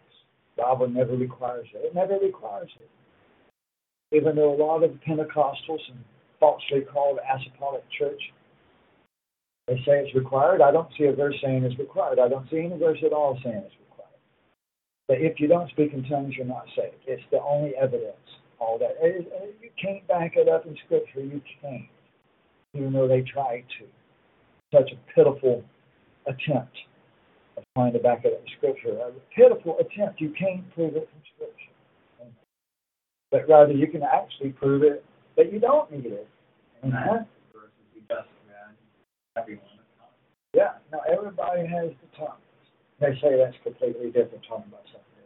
Bible 0.58 0.90
never 0.90 1.16
requires 1.16 1.68
it. 1.74 1.78
It 1.78 1.96
never 1.96 2.18
requires 2.22 2.70
it. 2.80 2.90
Even 4.16 4.36
though 4.36 4.54
a 4.54 4.62
lot 4.62 4.84
of 4.84 4.92
Pentecostals 5.08 5.80
and 5.90 6.04
falsely 6.40 6.82
called 6.82 7.20
apostolic 7.24 7.84
church, 7.98 8.22
they 9.68 9.76
say 9.78 10.04
it's 10.04 10.14
required. 10.14 10.62
I 10.62 10.72
don't 10.72 10.90
see 10.98 11.06
a 11.06 11.14
verse 11.14 11.36
saying 11.42 11.64
it's 11.64 11.80
required. 11.80 12.20
I 12.20 12.28
don't 12.28 12.48
see 12.50 12.60
any 12.60 12.78
verse 12.78 13.00
at 13.04 13.14
all 13.14 13.40
saying 13.44 13.64
it's 13.66 13.76
required. 13.90 14.20
But 15.08 15.18
if 15.22 15.40
you 15.40 15.48
don't 15.48 15.70
speak 15.70 15.94
in 15.94 16.04
tongues, 16.04 16.36
you're 16.36 16.46
not 16.46 16.66
saved. 16.76 17.02
It's 17.08 17.24
the 17.32 17.42
only 17.42 17.74
evidence 17.76 18.18
all 18.64 18.80
that. 18.80 18.96
You 19.04 19.70
can't 19.82 20.08
back 20.08 20.34
it 20.36 20.48
up 20.48 20.66
in 20.66 20.76
Scripture. 20.86 21.22
You 21.22 21.42
can't, 21.62 21.84
even 22.74 22.94
though 22.94 23.08
they 23.08 23.22
try 23.22 23.64
to. 23.80 23.86
Such 24.72 24.92
a 24.92 25.14
pitiful 25.14 25.64
attempt 26.26 26.76
of 27.58 27.64
trying 27.76 27.94
to 27.94 28.00
back 28.00 28.26
it 28.26 28.34
up 28.34 28.40
in 28.40 28.48
Scripture. 28.58 28.98
A 28.98 29.12
pitiful 29.36 29.78
attempt. 29.80 30.20
You 30.20 30.34
can't 30.40 30.64
prove 30.74 30.96
it 30.96 31.08
from 31.12 31.22
Scripture. 31.36 31.74
But 33.32 33.48
rather, 33.50 33.74
you 33.74 33.88
can 33.88 34.02
actually 34.04 34.50
prove 34.50 34.84
it 34.84 35.04
that 35.38 35.52
you 35.52 35.60
don't 35.60 35.92
need 35.92 36.06
it. 36.06 36.28
Amen. 36.84 36.96
Uh-huh. 36.96 37.24
Yeah. 40.54 40.74
Now 40.92 41.00
everybody 41.12 41.66
has 41.66 41.90
the 41.90 42.18
tongue. 42.18 42.38
They 43.00 43.18
say 43.22 43.38
that's 43.38 43.58
completely 43.64 44.12
different, 44.12 44.46
talking 44.48 44.70
about 44.70 44.86
something 44.86 45.18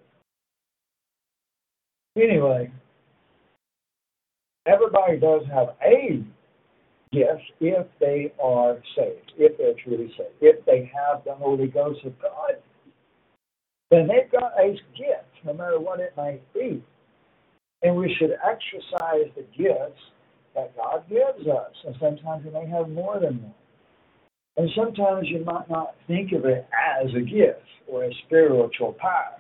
different. 2.16 2.32
Anyway, 2.32 2.72
everybody 4.68 5.18
does 5.20 5.44
have 5.52 5.70
a 5.84 6.24
gift 7.12 7.42
if 7.60 7.88
they 8.00 8.34
are 8.42 8.78
saved, 8.96 9.32
if 9.38 9.58
they're 9.58 9.74
truly 9.84 10.14
saved. 10.18 10.36
If 10.42 10.66
they 10.66 10.92
have 10.94 11.24
the 11.24 11.34
Holy 11.34 11.68
Ghost 11.68 12.02
of 12.06 12.20
God, 12.22 12.58
then 13.90 14.08
they've 14.08 14.32
got 14.32 14.52
a 14.60 14.74
gift, 14.98 15.46
no 15.46 15.54
matter 15.54 15.80
what 15.80 16.00
it 16.00 16.14
might 16.18 16.42
be. 16.54 16.84
And 17.82 17.96
we 17.96 18.14
should 18.20 18.32
exercise 18.32 19.32
the 19.36 19.46
gifts 19.58 20.02
that 20.56 20.76
God 20.76 21.04
gives 21.08 21.48
us. 21.48 21.72
And 21.86 21.96
sometimes 22.00 22.44
we 22.44 22.52
may 22.52 22.68
have 22.68 22.90
more 22.90 23.20
than 23.20 23.42
one. 23.42 23.54
And 24.58 24.70
sometimes 24.76 25.28
you 25.30 25.46
might 25.46 25.70
not 25.70 25.96
think 26.08 26.32
of 26.32 26.46
it 26.46 26.68
as 27.00 27.14
a 27.16 27.22
gift 27.22 27.62
or 27.88 28.06
a 28.06 28.12
spiritual 28.26 28.94
power. 29.00 29.38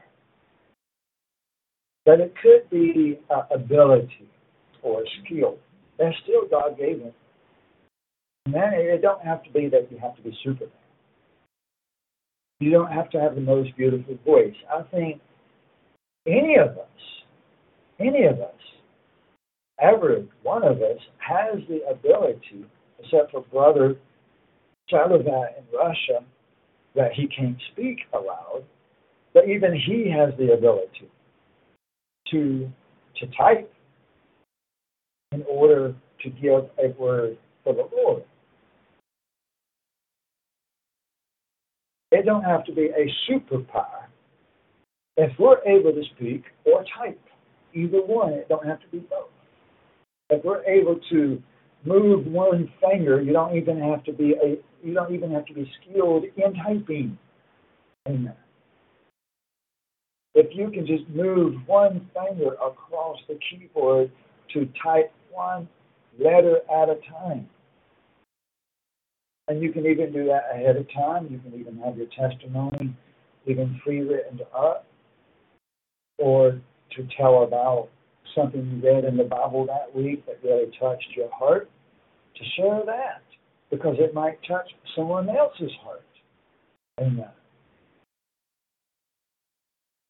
But 2.05 2.21
it 2.21 2.33
could 2.41 2.69
be 2.69 3.19
ability 3.51 4.29
or 4.87 5.01
a 5.01 5.05
skill. 5.23 5.57
That's 5.97 6.15
still 6.23 6.47
God 6.49 6.77
gave 6.77 6.99
him. 6.99 7.13
Man, 8.47 8.73
it 8.73 9.01
don't 9.01 9.21
have 9.23 9.43
to 9.43 9.51
be 9.51 9.67
that 9.69 9.91
you 9.91 9.97
have 9.99 10.15
to 10.15 10.21
be 10.21 10.37
Superman. 10.43 10.71
You 12.59 12.71
don't 12.71 12.91
have 12.91 13.09
to 13.11 13.19
have 13.19 13.35
the 13.35 13.41
most 13.41 13.75
beautiful 13.75 14.17
voice. 14.25 14.55
I 14.73 14.83
think 14.83 15.21
any 16.25 16.57
of 16.57 16.77
us, 16.77 16.87
any 17.99 18.25
of 18.25 18.39
us, 18.39 18.53
every 19.79 20.27
one 20.43 20.63
of 20.63 20.77
us 20.81 20.99
has 21.19 21.61
the 21.67 21.81
ability, 21.89 22.65
except 22.99 23.31
for 23.31 23.41
Brother 23.51 23.95
Salavat 24.91 25.57
in 25.57 25.77
Russia, 25.77 26.25
that 26.95 27.13
he 27.13 27.27
can't 27.27 27.57
speak 27.73 27.99
aloud, 28.13 28.63
but 29.33 29.47
even 29.47 29.73
he 29.73 30.09
has 30.09 30.33
the 30.37 30.53
ability 30.53 31.09
to 32.31 32.69
to 33.19 33.27
type 33.37 33.71
in 35.37 35.45
order 35.47 35.93
to 36.23 36.29
give 36.29 36.69
a 36.83 36.89
word 36.99 37.37
for 37.63 37.73
the 37.73 37.87
Lord. 37.95 38.23
It 42.11 42.25
don't 42.25 42.43
have 42.43 42.65
to 42.65 42.71
be 42.71 42.85
a 42.85 43.13
superpower. 43.29 44.05
If 45.17 45.31
we're 45.37 45.61
able 45.65 45.91
to 45.91 46.03
speak 46.15 46.43
or 46.65 46.83
type, 46.97 47.19
either 47.73 48.01
one, 48.01 48.33
it 48.33 48.49
don't 48.49 48.65
have 48.65 48.79
to 48.81 48.87
be 48.87 48.99
both. 48.99 49.29
If 50.29 50.43
we're 50.43 50.63
able 50.63 50.99
to 51.11 51.41
move 51.85 52.25
one 52.25 52.71
finger, 52.81 53.21
you 53.21 53.33
don't 53.33 53.55
even 53.55 53.79
have 53.79 54.03
to 54.05 54.13
be 54.13 54.33
a 54.43 54.57
you 54.83 54.93
don't 54.93 55.13
even 55.13 55.31
have 55.31 55.45
to 55.47 55.53
be 55.53 55.69
skilled 55.81 56.25
in 56.35 56.53
typing. 56.53 57.17
Amen. 58.07 58.33
If 60.35 60.55
you 60.55 60.69
can 60.69 60.85
just 60.85 61.09
move 61.09 61.55
one 61.65 62.09
finger 62.13 62.53
across 62.53 63.17
the 63.27 63.39
keyboard 63.49 64.11
to 64.53 64.69
type 64.83 65.11
one 65.37 65.67
letter 66.19 66.57
at 66.73 66.89
a 66.89 66.95
time. 67.11 67.47
And 69.47 69.61
you 69.61 69.71
can 69.71 69.85
even 69.85 70.11
do 70.11 70.25
that 70.25 70.49
ahead 70.53 70.75
of 70.75 70.91
time. 70.91 71.27
You 71.31 71.39
can 71.39 71.57
even 71.57 71.77
have 71.77 71.95
your 71.97 72.07
testimony 72.07 72.93
even 73.45 73.79
pre 73.81 74.01
written 74.01 74.41
up 74.53 74.85
or 76.17 76.59
to 76.95 77.07
tell 77.15 77.43
about 77.43 77.87
something 78.35 78.65
you 78.69 78.89
read 78.89 79.05
in 79.05 79.15
the 79.15 79.23
Bible 79.23 79.65
that 79.67 79.95
week 79.95 80.25
that 80.25 80.39
really 80.43 80.71
touched 80.79 81.07
your 81.15 81.29
heart, 81.31 81.69
to 82.35 82.43
share 82.55 82.81
that 82.85 83.21
because 83.69 83.95
it 83.99 84.13
might 84.13 84.37
touch 84.47 84.69
someone 84.95 85.29
else's 85.29 85.71
heart. 85.81 86.03
Amen. 86.99 87.29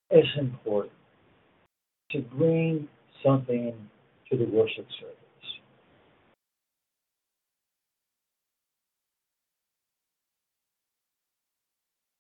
It's 0.10 0.28
important 0.40 0.94
to 2.12 2.22
bring 2.22 2.88
something 3.24 3.74
to 4.32 4.38
the 4.38 4.46
worship 4.46 4.86
service. 5.00 5.16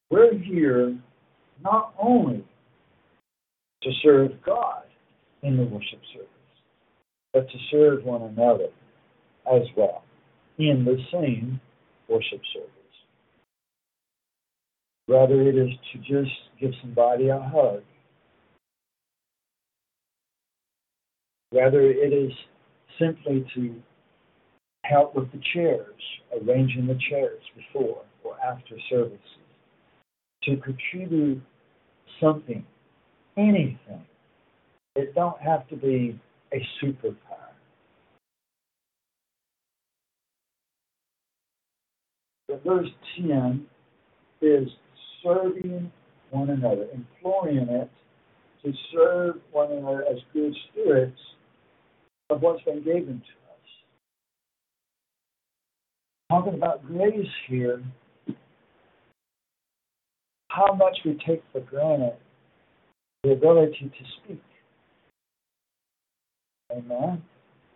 We're 0.10 0.38
here 0.38 0.97
not 1.64 1.93
only 2.01 2.45
to 3.84 3.91
serve 4.03 4.32
God 4.45 4.84
in 5.43 5.58
the 5.58 5.64
worship 5.64 5.99
service, 6.14 6.30
but 7.34 7.49
to 7.49 7.58
serve 7.72 8.03
one 8.03 8.22
another 8.22 8.70
as 9.53 9.64
well 9.76 10.03
in 10.58 10.86
the 10.86 10.97
same 11.12 11.60
worship 12.08 12.41
service. 12.53 12.72
Rather, 15.08 15.41
it 15.41 15.55
is 15.55 15.70
to 15.93 15.99
just 15.99 16.36
give 16.60 16.72
somebody 16.82 17.30
a 17.30 17.39
hug, 17.39 17.82
whether 21.52 21.82
it 21.82 22.14
is 22.14 22.32
simply 23.00 23.45
to 23.56 23.76
help 24.84 25.16
with 25.16 25.32
the 25.32 25.41
chairs, 25.54 26.02
arranging 26.41 26.88
the 26.88 26.98
chairs 27.10 27.41
before 27.56 28.04
or 28.24 28.36
after 28.45 28.76
services, 28.89 29.20
to 30.43 30.58
contribute 30.58 31.41
something, 32.22 32.66
anything. 33.38 34.06
It 34.95 35.14
don't 35.14 35.39
have 35.41 35.68
to 35.70 35.76
be 35.76 36.20
a 36.54 36.58
superpower. 36.82 37.14
Verse 42.66 42.89
10 43.18 43.66
is 44.41 44.68
serving 45.24 45.91
one 46.32 46.50
another, 46.50 46.88
imploring 46.93 47.58
it 47.70 47.89
to 48.64 48.74
serve 48.93 49.36
one 49.52 49.72
another 49.72 50.04
as 50.10 50.18
good 50.34 50.54
stewards 50.72 51.18
of 52.30 52.42
what's 52.42 52.64
been 52.64 52.84
given 52.84 53.22
to 53.22 53.34
us. 53.52 53.70
Talking 56.30 56.56
about 56.56 56.86
grace 56.86 57.28
here, 57.48 57.84
how 60.50 60.74
much 60.74 60.98
we 61.06 61.18
take 61.26 61.44
for 61.52 61.62
granted 61.62 62.16
the 63.24 63.32
ability 63.32 63.92
to 63.98 64.06
speak. 64.24 64.42
Amen. 66.72 67.24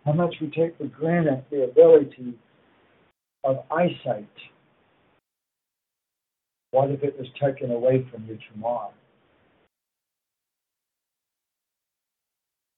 How 0.04 0.12
much 0.12 0.34
we 0.40 0.48
take 0.48 0.76
for 0.76 0.86
granted 0.86 1.44
the 1.50 1.64
ability 1.64 2.34
of 3.44 3.58
eyesight. 3.70 4.28
What 6.70 6.90
if 6.90 7.02
it 7.02 7.18
was 7.18 7.28
taken 7.40 7.70
away 7.70 8.06
from 8.10 8.26
you 8.26 8.38
tomorrow? 8.52 8.92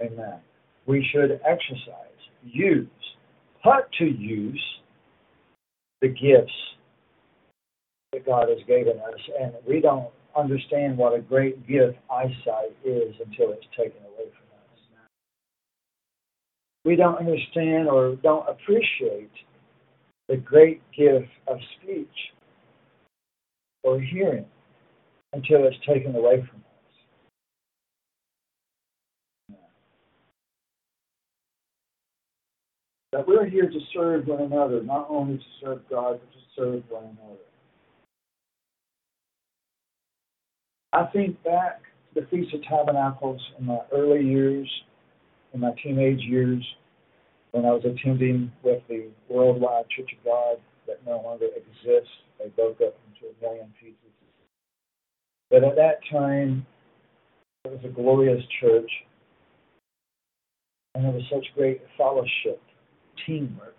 Amen. 0.00 0.40
We 0.86 1.06
should 1.12 1.40
exercise, 1.46 2.20
use, 2.44 2.88
put 3.62 3.90
to 3.98 4.04
use 4.04 4.62
the 6.00 6.08
gifts 6.08 6.52
that 8.12 8.26
God 8.26 8.48
has 8.48 8.58
given 8.66 8.98
us. 8.98 9.20
And 9.40 9.54
we 9.66 9.80
don't 9.80 10.10
understand 10.36 10.98
what 10.98 11.14
a 11.14 11.20
great 11.20 11.66
gift 11.66 11.96
eyesight 12.10 12.76
is 12.84 13.14
until 13.24 13.52
it's 13.52 13.66
taken 13.76 14.00
away 14.02 14.30
from 14.30 14.46
us. 14.58 14.80
We 16.84 16.96
don't 16.96 17.18
understand 17.18 17.88
or 17.88 18.16
don't 18.16 18.46
appreciate 18.48 19.30
the 20.28 20.36
great 20.36 20.82
gift 20.96 21.28
of 21.46 21.58
speech 21.80 22.08
or 23.82 24.00
hearing 24.00 24.46
until 25.32 25.66
it's 25.66 25.76
taken 25.86 26.14
away 26.14 26.44
from 26.50 26.60
us. 26.60 26.73
That 33.14 33.28
we're 33.28 33.46
here 33.48 33.70
to 33.70 33.80
serve 33.94 34.26
one 34.26 34.42
another, 34.42 34.82
not 34.82 35.06
only 35.08 35.38
to 35.38 35.44
serve 35.62 35.82
God, 35.88 36.18
but 36.18 36.32
to 36.32 36.38
serve 36.56 36.82
one 36.88 37.04
another. 37.04 37.38
I 40.92 41.04
think 41.12 41.40
back 41.44 41.82
to 42.12 42.22
the 42.22 42.26
Feast 42.26 42.52
of 42.52 42.62
Tabernacles 42.64 43.40
in 43.56 43.66
my 43.66 43.78
early 43.92 44.26
years, 44.26 44.68
in 45.52 45.60
my 45.60 45.70
teenage 45.80 46.22
years, 46.22 46.66
when 47.52 47.64
I 47.64 47.70
was 47.70 47.84
attending 47.84 48.50
with 48.64 48.82
the 48.88 49.06
Worldwide 49.28 49.88
Church 49.90 50.10
of 50.18 50.24
God 50.24 50.56
that 50.88 51.06
no 51.06 51.22
longer 51.22 51.46
exists. 51.54 52.10
They 52.40 52.48
broke 52.48 52.80
up 52.80 52.98
into 53.14 53.30
a 53.30 53.40
million 53.40 53.72
pieces. 53.80 53.96
But 55.52 55.62
at 55.62 55.76
that 55.76 56.00
time, 56.10 56.66
it 57.64 57.70
was 57.70 57.80
a 57.84 57.94
glorious 57.94 58.42
church, 58.60 58.90
and 60.96 61.04
there 61.04 61.12
was 61.12 61.22
such 61.32 61.46
great 61.54 61.80
fellowship, 61.96 62.60
teamwork. 63.26 63.76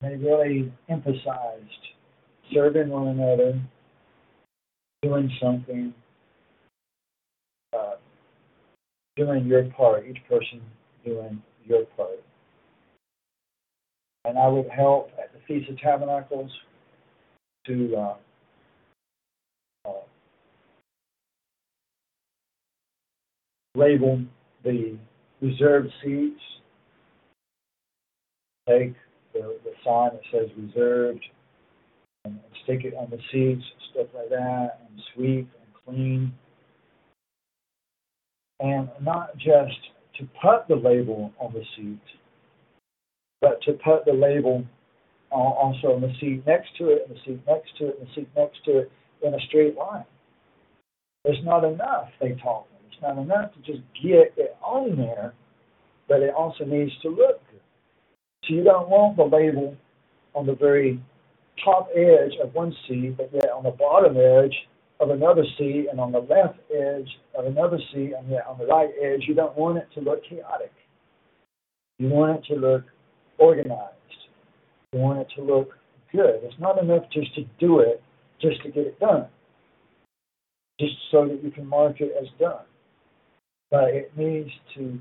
They 0.00 0.16
really 0.16 0.72
emphasized 0.88 1.92
serving 2.52 2.88
one 2.88 3.08
another, 3.08 3.60
doing 5.02 5.30
something, 5.40 5.94
uh, 7.72 7.94
doing 9.16 9.46
your 9.46 9.64
part, 9.70 10.04
each 10.08 10.18
person 10.28 10.60
doing 11.04 11.42
your 11.64 11.84
part. 11.96 12.22
And 14.24 14.38
I 14.38 14.48
would 14.48 14.68
help 14.68 15.10
at 15.18 15.32
the 15.32 15.40
Feast 15.46 15.70
of 15.70 15.78
Tabernacles 15.78 16.50
to 17.66 17.96
uh, 17.96 18.14
uh, 19.88 19.92
label 23.74 24.22
the 24.64 24.96
reserved 25.40 25.90
seats, 26.04 26.40
take 28.68 28.94
the, 29.32 29.58
the 29.64 29.72
sign 29.84 30.10
that 30.12 30.22
says 30.32 30.48
reserved 30.56 31.24
and 32.24 32.38
stick 32.64 32.84
it 32.84 32.94
on 32.94 33.10
the 33.10 33.18
seats, 33.32 33.64
stuff 33.92 34.06
like 34.14 34.28
that, 34.30 34.80
and 34.88 35.00
sweep 35.14 35.48
and 35.60 35.84
clean. 35.84 36.32
And 38.60 38.88
not 39.00 39.36
just 39.36 39.78
to 40.18 40.28
put 40.40 40.68
the 40.68 40.76
label 40.76 41.32
on 41.40 41.52
the 41.52 41.64
seat, 41.76 42.00
but 43.40 43.60
to 43.62 43.72
put 43.72 44.04
the 44.04 44.12
label 44.12 44.64
also 45.30 45.94
on 45.94 46.00
the 46.00 46.12
seat 46.20 46.46
next 46.46 46.68
to 46.78 46.90
it, 46.90 47.06
and 47.08 47.16
the 47.16 47.20
seat 47.24 47.40
next 47.48 47.76
to 47.78 47.88
it, 47.88 47.98
and 47.98 48.08
the 48.08 48.14
seat 48.14 48.28
next 48.36 48.64
to 48.64 48.78
it 48.78 48.92
in 49.22 49.34
a 49.34 49.40
straight 49.48 49.76
line. 49.76 50.04
There's 51.24 51.42
not 51.44 51.64
enough, 51.64 52.08
they 52.20 52.32
taught 52.42 52.66
me. 52.70 52.78
It's 52.90 53.02
not 53.02 53.18
enough 53.18 53.52
to 53.54 53.58
just 53.60 53.82
get 54.02 54.34
it 54.36 54.56
on 54.64 54.96
there, 54.96 55.34
but 56.08 56.20
it 56.20 56.34
also 56.34 56.64
needs 56.64 56.92
to 57.02 57.08
look 57.08 57.40
So 58.44 58.54
you 58.54 58.64
don't 58.64 58.88
want 58.88 59.16
the 59.16 59.24
label 59.24 59.76
on 60.34 60.46
the 60.46 60.54
very 60.54 61.00
top 61.64 61.88
edge 61.94 62.32
of 62.42 62.54
one 62.54 62.74
C, 62.88 63.14
but 63.16 63.30
yet 63.32 63.50
on 63.50 63.64
the 63.64 63.70
bottom 63.70 64.16
edge 64.16 64.54
of 65.00 65.10
another 65.10 65.44
C, 65.58 65.86
and 65.90 66.00
on 66.00 66.12
the 66.12 66.20
left 66.20 66.58
edge 66.74 67.08
of 67.36 67.46
another 67.46 67.78
C, 67.92 68.12
and 68.16 68.28
yet 68.30 68.46
on 68.48 68.58
the 68.58 68.66
right 68.66 68.90
edge, 69.02 69.24
you 69.26 69.34
don't 69.34 69.56
want 69.56 69.78
it 69.78 69.88
to 69.94 70.00
look 70.00 70.22
chaotic. 70.28 70.72
You 71.98 72.08
want 72.08 72.38
it 72.38 72.54
to 72.54 72.60
look 72.60 72.84
organized. 73.38 73.96
You 74.92 75.00
want 75.00 75.20
it 75.20 75.28
to 75.36 75.42
look 75.42 75.72
good. 76.12 76.40
It's 76.42 76.58
not 76.60 76.80
enough 76.82 77.04
just 77.12 77.34
to 77.34 77.44
do 77.58 77.80
it, 77.80 78.02
just 78.40 78.62
to 78.62 78.70
get 78.70 78.86
it 78.86 78.98
done, 79.00 79.26
just 80.80 80.94
so 81.10 81.26
that 81.26 81.42
you 81.42 81.50
can 81.50 81.66
mark 81.66 82.00
it 82.00 82.12
as 82.20 82.28
done. 82.38 82.64
But 83.70 83.90
it 83.90 84.12
needs 84.16 84.50
to 84.76 85.00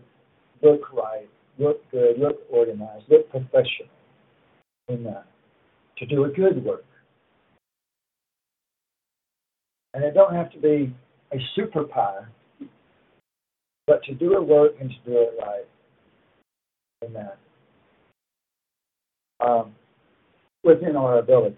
look 0.64 0.94
right, 0.94 1.30
look 1.58 1.89
good, 1.91 2.20
look 2.20 2.39
organized, 2.49 3.06
look 3.10 3.30
professional 3.30 3.88
that 4.88 5.26
to 5.97 6.06
do 6.06 6.26
a 6.26 6.30
good 6.30 6.64
work. 6.64 6.84
And 9.93 10.04
it 10.04 10.14
don't 10.14 10.34
have 10.34 10.52
to 10.52 10.60
be 10.60 10.93
a 11.32 11.38
super 11.56 11.84
superpower, 11.84 12.28
but 13.88 14.04
to 14.04 14.14
do 14.14 14.34
a 14.34 14.41
work 14.41 14.74
and 14.80 14.89
to 14.89 14.95
do 15.06 15.18
it 15.18 15.34
right. 15.41 15.66
Amen. 17.04 17.32
Um, 19.39 19.76
within 20.64 20.95
our 20.95 21.20
ability. 21.20 21.58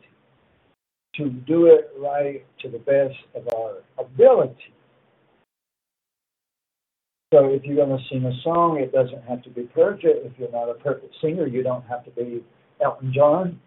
To 1.16 1.30
do 1.30 1.68
it 1.68 1.91
right 2.00 2.44
to 2.62 2.70
the 2.70 2.80
best 2.80 3.16
of 3.36 3.48
our 3.56 3.84
ability. 4.00 4.72
So 7.34 7.46
if 7.46 7.64
you're 7.64 7.84
going 7.84 7.98
to 7.98 8.04
sing 8.12 8.24
a 8.26 8.42
song, 8.44 8.78
it 8.80 8.92
doesn't 8.92 9.24
have 9.24 9.42
to 9.42 9.50
be 9.50 9.64
perfect. 9.64 10.06
If 10.06 10.34
you're 10.38 10.52
not 10.52 10.70
a 10.70 10.76
perfect 10.76 11.16
singer, 11.20 11.48
you 11.48 11.64
don't 11.64 11.84
have 11.86 12.06
to 12.06 12.12
be 12.12 12.44
Elton 12.80 13.12
John. 13.12 13.60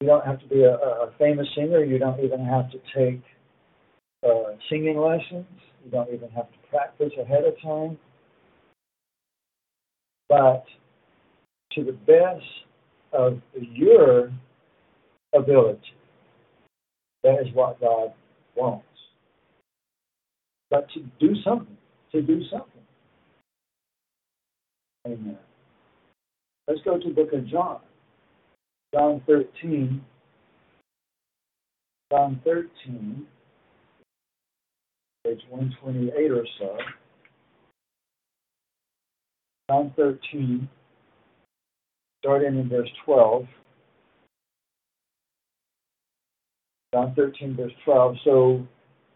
You 0.00 0.08
don't 0.08 0.26
have 0.26 0.40
to 0.40 0.48
be 0.48 0.62
a, 0.62 0.74
a 0.74 1.12
famous 1.16 1.46
singer. 1.54 1.84
You 1.84 2.00
don't 2.00 2.18
even 2.18 2.44
have 2.44 2.72
to 2.72 2.78
take 2.96 3.22
uh, 4.26 4.56
singing 4.68 4.98
lessons. 4.98 5.46
You 5.84 5.90
don't 5.92 6.12
even 6.12 6.30
have 6.30 6.50
to 6.50 6.58
practice 6.68 7.12
ahead 7.20 7.44
of 7.44 7.54
time. 7.62 7.96
But 10.28 10.64
to 11.74 11.84
the 11.84 11.92
best 11.92 12.44
of 13.12 13.40
your 13.52 14.32
ability, 15.32 15.94
that 17.22 17.36
is 17.40 17.54
what 17.54 17.80
God 17.80 18.12
wants. 18.56 18.87
But 20.70 20.88
to 20.90 21.00
do 21.18 21.34
something, 21.42 21.76
to 22.12 22.22
do 22.22 22.42
something. 22.50 22.82
Amen. 25.06 25.38
Let's 26.66 26.80
go 26.84 26.98
to 26.98 27.08
the 27.08 27.14
book 27.14 27.32
of 27.32 27.46
John. 27.46 27.78
John 28.94 29.22
13. 29.26 30.04
John 32.10 32.40
13, 32.42 33.26
page 35.24 35.40
128 35.50 36.30
or 36.30 36.46
so. 36.58 36.78
John 39.68 39.92
13, 39.94 40.66
starting 42.20 42.58
in 42.58 42.68
verse 42.70 42.88
12. 43.04 43.46
John 46.94 47.14
13, 47.14 47.56
verse 47.56 47.72
12. 47.84 48.16
So 48.24 48.66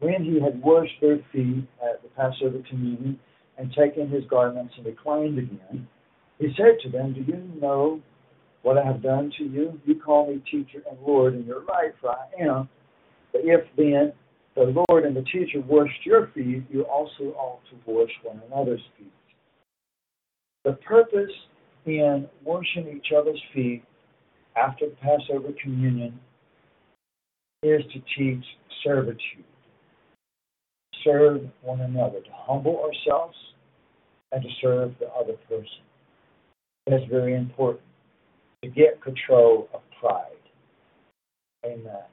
when 0.03 0.25
he 0.25 0.41
had 0.41 0.61
washed 0.61 1.01
their 1.01 1.19
feet 1.33 1.65
at 1.81 2.03
the 2.03 2.09
Passover 2.17 2.61
communion 2.69 3.19
and 3.57 3.73
taken 3.73 4.09
his 4.09 4.25
garments 4.29 4.75
and 4.77 4.85
reclined 4.85 5.39
again, 5.39 5.87
he 6.39 6.49
said 6.57 6.79
to 6.83 6.91
them, 6.91 7.15
Do 7.15 7.21
you 7.21 7.41
know 7.61 8.01
what 8.63 8.77
I 8.77 8.85
have 8.85 9.01
done 9.01 9.33
to 9.39 9.45
you? 9.45 9.81
You 9.87 9.95
call 9.95 10.29
me 10.29 10.43
teacher 10.51 10.83
and 10.91 10.99
Lord, 11.07 11.35
and 11.35 11.47
you're 11.47 11.65
right, 11.65 11.93
for 12.01 12.11
I 12.11 12.27
am. 12.41 12.69
But 13.31 13.43
if 13.45 13.61
then 13.77 14.13
the 14.57 14.83
Lord 14.89 15.05
and 15.05 15.17
the 15.17 15.23
teacher 15.23 15.61
washed 15.61 16.05
your 16.05 16.33
feet, 16.35 16.65
you 16.69 16.83
also 16.83 17.33
ought 17.37 17.61
to 17.71 17.77
wash 17.87 18.11
one 18.25 18.43
another's 18.51 18.83
feet. 18.99 19.13
The 20.65 20.73
purpose 20.73 21.31
in 21.87 22.29
washing 22.45 22.89
each 22.89 23.13
other's 23.17 23.41
feet 23.55 23.85
after 24.57 24.87
Passover 25.01 25.51
communion 25.63 26.19
is 27.63 27.83
to 27.93 28.01
teach 28.17 28.45
servitude. 28.83 29.45
Serve 31.05 31.43
one 31.63 31.81
another, 31.81 32.21
to 32.21 32.31
humble 32.33 32.83
ourselves 32.85 33.37
and 34.33 34.43
to 34.43 34.49
serve 34.61 34.93
the 35.01 35.09
other 35.09 35.35
person. 35.49 35.83
That's 36.87 37.05
very 37.11 37.35
important. 37.35 37.85
To 38.65 38.71
get 38.71 39.03
control 39.03 39.69
of 39.75 39.81
pride. 40.01 40.27
Amen. 41.65 42.05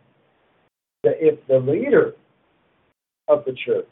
That 1.03 1.15
if 1.19 1.39
the 1.47 1.59
leader 1.59 2.13
of 3.27 3.45
the 3.45 3.55
church 3.65 3.87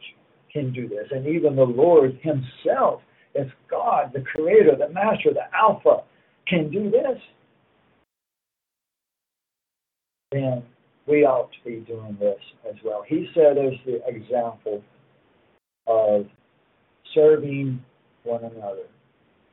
can 0.51 0.73
do 0.73 0.87
this, 0.87 1.07
and 1.11 1.27
even 1.27 1.55
the 1.55 1.63
Lord 1.63 2.19
Himself, 2.21 3.01
if 3.35 3.47
God, 3.69 4.11
the 4.13 4.21
Creator, 4.21 4.75
the 4.79 4.89
Master, 4.89 5.33
the 5.33 5.55
Alpha, 5.55 6.03
can 6.47 6.71
do 6.71 6.89
this, 6.89 7.19
then 10.31 10.63
we 11.07 11.23
ought 11.23 11.49
to 11.51 11.69
be 11.69 11.77
doing 11.85 12.17
this 12.19 12.39
as 12.69 12.75
well. 12.83 13.03
He 13.07 13.27
set 13.33 13.57
us 13.57 13.73
the 13.85 14.01
example 14.07 14.83
of 15.87 16.25
serving 17.13 17.83
one 18.23 18.43
another. 18.43 18.87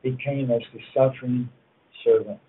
He 0.02 0.16
came 0.22 0.50
as 0.50 0.62
the 0.72 0.80
suffering 0.92 1.48
servant. 2.04 2.40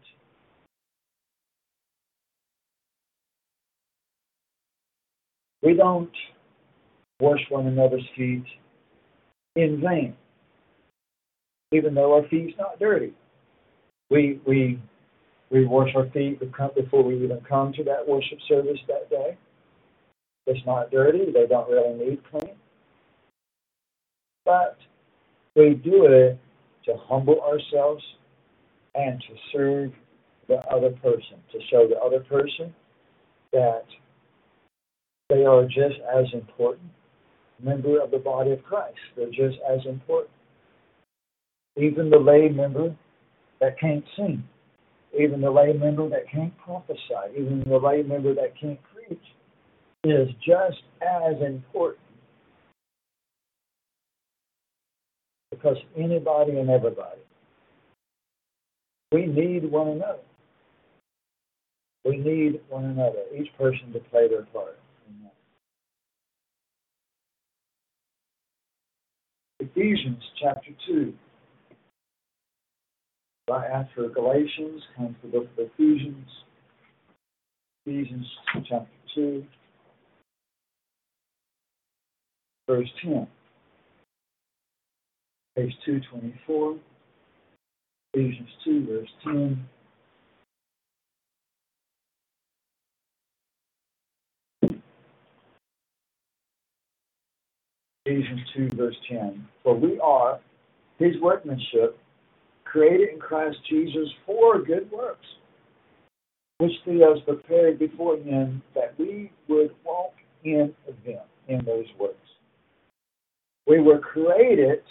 We 5.61 5.73
don't 5.73 6.11
wash 7.19 7.39
one 7.49 7.67
another's 7.67 8.07
feet 8.15 8.43
in 9.55 9.81
vain, 9.81 10.15
even 11.71 11.95
though 11.95 12.13
our 12.13 12.27
feet's 12.27 12.53
not 12.59 12.79
dirty. 12.79 13.13
We 14.09 14.39
we 14.45 14.79
we 15.51 15.65
wash 15.65 15.89
our 15.95 16.09
feet 16.09 16.39
before 16.39 17.03
we 17.03 17.23
even 17.23 17.39
come 17.47 17.71
to 17.73 17.83
that 17.83 18.07
worship 18.07 18.39
service 18.47 18.79
that 18.87 19.09
day. 19.09 19.37
It's 20.47 20.65
not 20.65 20.91
dirty. 20.91 21.31
They 21.31 21.47
don't 21.47 21.69
really 21.69 21.97
need 21.97 22.21
clean. 22.29 22.55
But 24.45 24.77
we 25.55 25.73
do 25.73 26.05
it 26.05 26.39
to 26.85 26.95
humble 27.07 27.41
ourselves 27.41 28.03
and 28.93 29.19
to 29.21 29.35
serve 29.51 29.91
the 30.47 30.57
other 30.71 30.91
person, 30.91 31.37
to 31.51 31.59
show 31.71 31.87
the 31.87 31.97
other 31.97 32.19
person 32.19 32.73
that 33.51 33.85
they 35.29 35.43
are 35.45 35.63
just 35.63 35.99
as 36.15 36.25
important 36.33 36.89
member 37.61 38.01
of 38.01 38.11
the 38.11 38.17
body 38.17 38.51
of 38.51 38.63
Christ. 38.63 38.97
They're 39.15 39.27
just 39.27 39.57
as 39.69 39.79
important. 39.85 40.31
Even 41.77 42.09
the 42.09 42.19
lay 42.19 42.49
member 42.49 42.95
that 43.59 43.79
can't 43.79 44.03
sing, 44.15 44.43
even 45.17 45.41
the 45.41 45.49
lay 45.49 45.73
member 45.73 46.09
that 46.09 46.29
can't 46.29 46.55
prophesy, 46.57 46.99
even 47.37 47.63
the 47.67 47.77
lay 47.77 48.03
member 48.03 48.33
that 48.33 48.59
can't 48.59 48.79
preach 48.93 49.19
is 50.03 50.29
just 50.45 50.81
as 51.01 51.41
important. 51.41 51.99
Because 55.51 55.77
anybody 55.97 56.59
and 56.59 56.69
everybody, 56.69 57.21
we 59.11 59.25
need 59.25 59.71
one 59.71 59.87
another. 59.87 60.19
We 62.03 62.17
need 62.17 62.59
one 62.69 62.85
another, 62.85 63.23
each 63.35 63.49
person 63.57 63.91
to 63.93 63.99
play 63.99 64.27
their 64.27 64.43
part. 64.45 64.77
Ephesians 69.59 70.21
chapter 70.41 70.71
2. 70.87 71.13
Right 73.47 73.69
after 73.69 74.09
Galatians 74.09 74.81
comes 74.97 75.15
the 75.21 75.27
book 75.27 75.47
of 75.59 75.69
Ephesians. 75.77 76.27
Ephesians 77.85 78.25
chapter 78.67 78.87
2, 79.13 79.45
verse 82.67 82.89
10. 83.03 83.27
Page 85.55 85.73
224. 85.85 86.77
Ephesians 88.15 88.49
2, 88.63 88.87
verse 88.87 89.09
10. 89.23 89.67
Ephesians 98.07 98.41
2, 98.55 98.69
verse 98.75 98.95
10. 99.07 99.47
For 99.63 99.75
we 99.75 99.99
are 99.99 100.39
his 100.97 101.15
workmanship, 101.21 101.99
created 102.75 103.09
in 103.13 103.19
Christ 103.19 103.57
Jesus 103.69 104.09
for 104.25 104.61
good 104.61 104.91
works, 104.91 105.25
which 106.57 106.73
he 106.83 106.99
has 106.99 107.21
prepared 107.25 107.79
before 107.79 108.17
him 108.17 108.61
that 108.73 108.93
we 108.99 109.31
would 109.47 109.71
walk 109.85 110.11
in 110.43 110.73
them, 111.05 111.21
in 111.47 111.63
those 111.63 111.85
works. 111.97 112.17
We 113.65 113.79
were 113.79 113.99
created 113.99 114.81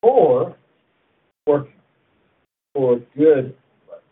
for 0.00 0.54
working, 1.44 1.72
for 2.72 3.00
good 3.16 3.56
works. 3.88 4.04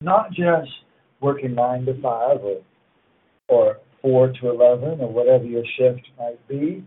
Not 0.00 0.30
just 0.30 0.70
working 1.20 1.56
nine 1.56 1.86
to 1.86 2.00
five 2.00 2.38
or, 2.40 2.62
or 3.48 3.78
4 4.00 4.32
to 4.40 4.48
11 4.48 5.00
or 5.00 5.12
whatever 5.12 5.44
your 5.44 5.64
shift 5.76 6.06
might 6.16 6.46
be. 6.46 6.84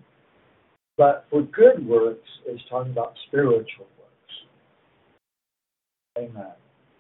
But 0.98 1.26
for 1.30 1.42
good 1.42 1.86
works 1.86 2.30
is 2.50 2.62
talking 2.70 2.94
about 2.94 3.16
spiritual 3.28 3.86
works. 3.98 4.03
Amen. 6.18 6.54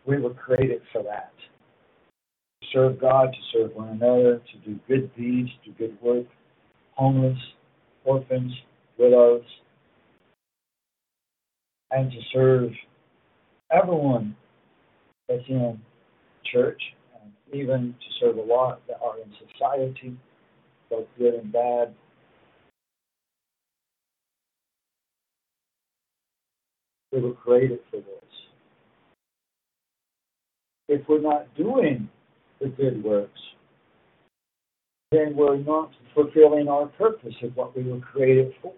We 0.06 0.20
were 0.20 0.34
created 0.34 0.82
for 0.92 1.04
that. 1.04 1.32
To 2.62 2.68
serve 2.74 3.00
God, 3.00 3.32
to 3.32 3.40
serve 3.52 3.76
one 3.76 3.90
another, 3.90 4.40
to 4.40 4.70
do 4.70 4.80
good 4.88 5.16
deeds, 5.16 5.50
to 5.64 5.72
do 5.72 5.78
good 5.78 5.98
work, 6.02 6.26
homeless, 6.96 7.38
orphans, 8.06 8.54
widows, 8.98 9.44
and 11.92 12.12
to 12.12 12.18
serve 12.34 12.72
everyone 13.72 14.36
that's 15.28 15.44
in 15.48 15.80
church 16.52 16.82
even 17.54 17.96
to 18.00 18.08
serve 18.20 18.38
a 18.38 18.42
lot 18.42 18.82
that 18.88 18.98
are 19.04 19.20
in 19.20 19.32
society, 19.48 20.18
both 20.90 21.06
good 21.18 21.36
and 21.36 21.52
bad. 21.52 21.94
We 27.12 27.22
were 27.22 27.34
created 27.34 27.80
for 27.92 27.98
this. 27.98 28.23
If 30.90 31.08
we're 31.08 31.22
not 31.22 31.54
doing 31.56 32.10
the 32.60 32.68
good 32.68 33.04
works, 33.04 33.40
then 35.12 35.36
we're 35.36 35.58
not 35.58 35.92
fulfilling 36.14 36.68
our 36.68 36.88
purpose 36.88 37.34
of 37.44 37.56
what 37.56 37.76
we 37.76 37.84
were 37.84 38.00
created 38.00 38.54
for. 38.62 38.74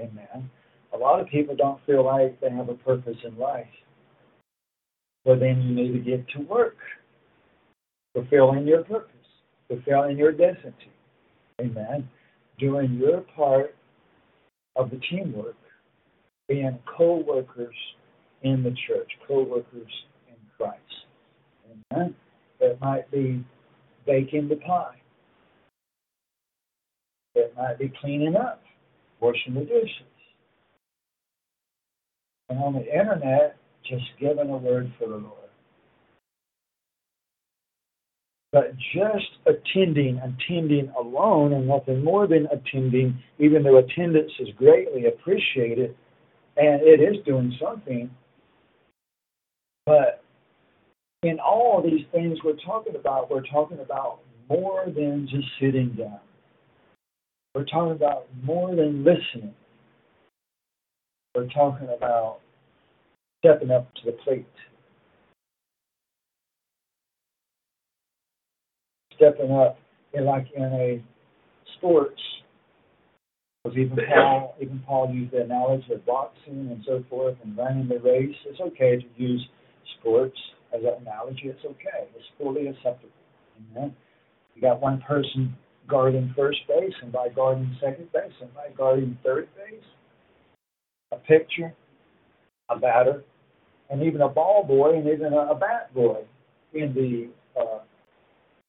Amen. 0.00 0.50
A 0.92 0.96
lot 0.96 1.20
of 1.20 1.28
people 1.28 1.56
don't 1.56 1.80
feel 1.86 2.04
like 2.04 2.40
they 2.40 2.50
have 2.50 2.68
a 2.68 2.74
purpose 2.74 3.16
in 3.24 3.38
life. 3.38 3.66
Well, 5.24 5.38
then 5.38 5.62
you 5.62 5.74
need 5.74 5.92
to 5.92 5.98
get 5.98 6.28
to 6.30 6.40
work 6.40 6.76
fulfilling 8.14 8.66
your 8.66 8.84
purpose, 8.84 9.10
fulfilling 9.68 10.18
your 10.18 10.32
destiny. 10.32 10.74
Amen. 11.60 12.08
doing 12.58 12.94
your 12.94 13.20
part 13.36 13.74
of 14.76 14.90
the 14.90 15.00
teamwork, 15.10 15.56
being 16.48 16.78
co 16.96 17.16
workers 17.26 17.74
in 18.42 18.62
the 18.62 18.74
church, 18.86 19.10
co 19.26 19.42
workers 19.42 19.90
Christ. 20.56 20.78
Amen. 21.92 22.14
That 22.60 22.80
might 22.80 23.10
be 23.10 23.44
baking 24.06 24.48
the 24.48 24.56
pie. 24.56 24.96
It 27.34 27.54
might 27.56 27.78
be 27.78 27.92
cleaning 28.00 28.36
up, 28.36 28.62
washing 29.20 29.54
the 29.54 29.60
dishes. 29.60 29.90
And 32.48 32.58
on 32.58 32.74
the 32.74 32.84
internet, 32.84 33.56
just 33.88 34.04
giving 34.20 34.50
a 34.50 34.56
word 34.56 34.92
for 34.98 35.08
the 35.08 35.16
Lord. 35.16 35.36
But 38.52 38.74
just 38.94 39.30
attending, 39.46 40.18
attending 40.18 40.92
alone, 40.98 41.54
and 41.54 41.66
nothing 41.66 42.04
more 42.04 42.26
than 42.26 42.46
attending, 42.52 43.18
even 43.38 43.62
though 43.62 43.78
attendance 43.78 44.30
is 44.38 44.48
greatly 44.58 45.06
appreciated, 45.06 45.96
and 46.58 46.82
it 46.82 47.00
is 47.00 47.24
doing 47.24 47.56
something, 47.58 48.10
but 49.86 50.21
in 51.22 51.38
all 51.38 51.82
these 51.82 52.04
things 52.10 52.38
we're 52.44 52.56
talking 52.64 52.96
about, 52.96 53.30
we're 53.30 53.46
talking 53.46 53.78
about 53.78 54.20
more 54.48 54.86
than 54.86 55.28
just 55.30 55.46
sitting 55.60 55.90
down. 55.90 56.18
We're 57.54 57.64
talking 57.64 57.92
about 57.92 58.26
more 58.42 58.74
than 58.74 59.04
listening. 59.04 59.54
We're 61.34 61.48
talking 61.48 61.88
about 61.96 62.40
stepping 63.38 63.70
up 63.70 63.88
to 63.96 64.00
the 64.06 64.12
plate. 64.24 64.46
Stepping 69.16 69.52
up 69.52 69.78
in 70.14 70.24
like 70.24 70.48
in 70.56 70.64
a 70.64 71.02
sports 71.76 72.20
because 73.62 73.78
even 73.78 73.96
Paul 74.12 74.56
even 74.60 74.82
Paul 74.86 75.10
used 75.14 75.32
the 75.32 75.42
analogy 75.42 75.92
of 75.92 76.04
boxing 76.04 76.68
and 76.70 76.82
so 76.84 77.04
forth 77.08 77.36
and 77.44 77.56
running 77.56 77.88
the 77.88 78.00
race. 78.00 78.34
It's 78.46 78.60
okay 78.60 78.96
to 78.96 79.22
use 79.22 79.46
sports 80.00 80.36
as 80.74 80.80
an 80.82 81.02
analogy. 81.02 81.42
It's 81.44 81.64
okay. 81.64 82.08
It's 82.16 82.24
fully 82.38 82.66
acceptable. 82.66 83.10
Amen. 83.74 83.94
You 84.54 84.62
got 84.62 84.80
one 84.80 85.02
person 85.06 85.54
guarding 85.88 86.32
first 86.36 86.58
base, 86.68 86.94
and 87.02 87.12
by 87.12 87.28
guarding 87.28 87.76
second 87.80 88.10
base, 88.12 88.32
and 88.40 88.52
by 88.54 88.68
guarding 88.76 89.18
third 89.24 89.48
base, 89.56 89.82
a 91.12 91.16
pitcher, 91.16 91.74
a 92.70 92.78
batter, 92.78 93.24
and 93.90 94.02
even 94.02 94.20
a 94.20 94.28
ball 94.28 94.64
boy, 94.64 94.96
and 94.96 95.08
even 95.08 95.32
a, 95.32 95.52
a 95.52 95.54
bat 95.54 95.92
boy 95.94 96.22
in 96.72 96.94
the 96.94 97.60
uh, 97.60 97.80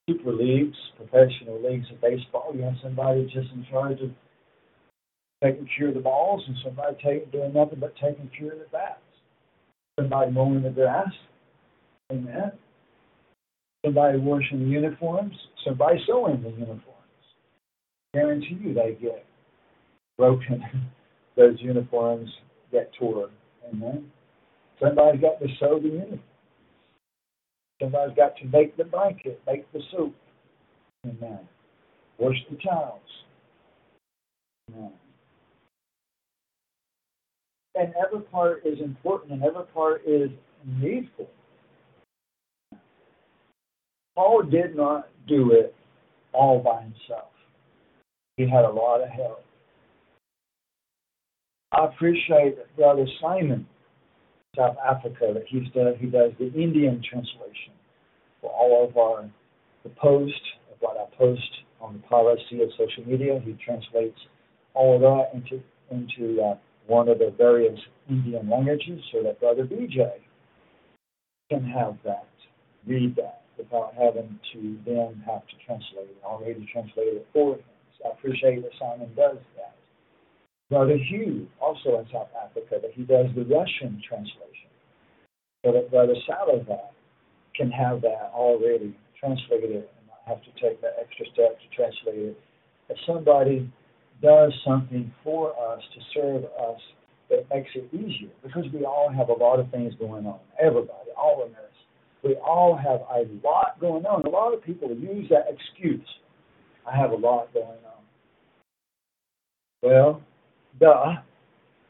super 0.10 0.34
leagues, 0.34 0.76
professional 0.98 1.62
leagues 1.64 1.86
of 1.92 2.02
baseball. 2.02 2.52
You 2.54 2.64
have 2.64 2.74
somebody 2.84 3.26
just 3.26 3.52
in 3.54 3.66
charge 3.70 4.02
of 4.02 4.10
taking 5.44 5.68
care 5.78 5.90
of 5.90 5.94
the 5.94 6.00
balls, 6.00 6.44
and 6.48 6.58
somebody 6.64 6.96
taking 7.04 7.30
doing 7.32 7.54
nothing 7.54 7.80
but 7.80 7.94
taking 7.96 8.30
care 8.38 8.54
of 8.54 8.60
the 8.60 8.66
bats. 8.72 9.00
Somebody 10.00 10.32
mowing 10.32 10.64
the 10.64 10.70
grass. 10.70 11.12
Amen. 12.14 12.52
Somebody 13.84 14.20
washing 14.20 14.60
the 14.60 14.70
uniforms. 14.70 15.36
Somebody 15.66 16.00
sewing 16.06 16.44
the 16.44 16.50
uniforms 16.50 16.94
guarantee 18.14 18.58
you 18.62 18.74
they 18.74 18.98
get 19.02 19.26
broken. 20.18 20.64
Those 21.36 21.56
uniforms 21.60 22.30
get 22.72 22.92
torn. 23.00 23.32
Amen. 23.68 24.12
Somebody's 24.80 25.22
got 25.22 25.40
to 25.40 25.48
sew 25.60 25.80
the 25.80 25.90
uniform. 25.90 26.20
Somebody's 27.82 28.16
got 28.16 28.38
to 28.38 28.46
make 28.46 28.78
the 28.78 28.84
blanket, 28.84 29.42
make 29.48 29.72
the 29.74 29.80
soup. 29.92 30.16
Amen. 31.06 31.40
Wash 32.20 32.38
the 32.50 32.58
towels. 32.58 33.02
Amen. 34.72 34.92
And 37.76 37.94
every 38.06 38.22
part 38.22 38.64
is 38.66 38.80
important 38.80 39.32
and 39.32 39.44
every 39.44 39.66
part 39.74 40.04
is 40.06 40.30
needful. 40.80 41.28
Paul 44.16 44.44
did 44.44 44.76
not 44.76 45.10
do 45.28 45.52
it 45.52 45.76
all 46.34 46.60
by 46.60 46.82
himself. 46.82 47.32
He 48.38 48.50
had 48.50 48.66
a 48.66 48.70
lot 48.70 49.02
of 49.02 49.10
help. 49.10 49.44
I 51.72 51.86
appreciate 51.86 52.58
Brother 52.76 53.06
Simon, 53.22 53.68
South 54.56 54.76
Africa, 54.88 55.32
that 55.34 55.44
he's 55.48 55.68
done, 55.74 55.94
he 56.00 56.08
does 56.08 56.32
the 56.40 56.52
Indian 56.54 57.02
translation 57.08 57.74
for 58.42 58.52
all 58.52 58.88
of 58.88 58.98
our 58.98 59.30
the 59.84 59.90
post 59.90 60.42
of 60.72 60.78
what 60.80 60.98
I 60.98 61.16
post 61.18 61.50
on 61.82 61.94
the 61.94 62.08
policy 62.08 62.62
of 62.62 62.70
social 62.78 63.06
media. 63.06 63.42
He 63.44 63.58
translates 63.66 64.18
all 64.74 64.96
of 64.96 65.02
that 65.02 65.30
into 65.34 65.64
into 65.92 66.42
uh, 66.42 66.56
one 66.88 67.10
of 67.10 67.20
the 67.20 67.34
various 67.38 67.80
Indian 68.10 68.50
languages 68.50 69.02
so 69.12 69.24
that 69.24 69.40
Brother 69.40 69.66
BJ 69.66 70.12
can 71.50 71.64
have 71.64 71.98
that, 72.04 72.28
read 72.88 73.16
that, 73.16 73.43
without 73.58 73.94
having 73.94 74.40
to 74.54 74.78
then 74.86 75.22
have 75.26 75.46
to 75.48 75.56
translate 75.66 76.10
it, 76.10 76.18
already 76.24 76.68
translated 76.72 77.22
it 77.22 77.28
for 77.34 77.56
him. 77.56 77.66
So 77.98 78.10
I 78.10 78.14
appreciate 78.14 78.62
that 78.62 78.72
Simon 78.80 79.10
does 79.16 79.38
that. 79.58 79.76
Brother 80.70 80.98
Hugh, 80.98 81.48
also 81.62 82.00
in 82.00 82.06
South 82.12 82.30
Africa, 82.34 82.80
that 82.82 82.92
he 82.94 83.04
does 83.04 83.28
the 83.36 83.46
Russian 83.46 84.02
translation. 84.08 84.72
So 85.64 85.72
that 85.72 85.92
Brother 85.92 86.16
Salazar 86.28 86.90
can 87.56 87.70
have 87.72 88.02
that 88.02 88.32
already 88.34 88.98
translated 89.20 89.86
and 89.86 90.08
not 90.08 90.24
have 90.26 90.42
to 90.42 90.52
take 90.62 90.82
that 90.82 90.96
extra 91.00 91.26
step 91.34 91.60
to 91.60 91.76
translate 91.76 92.34
it. 92.34 92.40
If 92.90 92.98
somebody 93.06 93.72
does 94.22 94.54
something 94.66 95.14
for 95.24 95.52
us 95.52 95.82
to 95.94 96.00
serve 96.14 96.44
us 96.46 96.82
that 97.30 97.46
makes 97.54 97.70
it 97.76 97.94
easier, 97.94 98.30
because 98.44 98.66
we 98.74 98.86
all 98.86 99.12
have 99.16 99.30
a 99.30 99.34
lot 99.34 99.60
of 99.60 99.70
things 99.72 99.94
going 100.00 100.26
on. 100.26 100.40
Everybody, 100.60 101.10
all 101.18 101.44
of 101.44 101.52
us. 101.52 101.63
We 102.24 102.36
all 102.36 102.78
have 102.78 103.02
a 103.02 103.28
lot 103.46 103.80
going 103.82 104.06
on. 104.06 104.24
A 104.24 104.30
lot 104.30 104.54
of 104.54 104.64
people 104.64 104.90
use 104.96 105.30
that 105.30 105.46
excuse. 105.50 106.08
I 106.90 106.96
have 106.96 107.12
a 107.12 107.16
lot 107.16 107.54
going 107.54 107.68
on. 107.68 108.04
Well, 109.82 110.22
duh. 110.80 111.22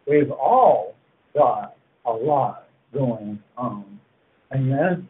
We've 0.07 0.31
all 0.31 0.95
got 1.33 1.75
a 2.05 2.11
lot 2.11 2.67
going 2.93 3.41
on. 3.57 3.99
Amen. 4.53 5.07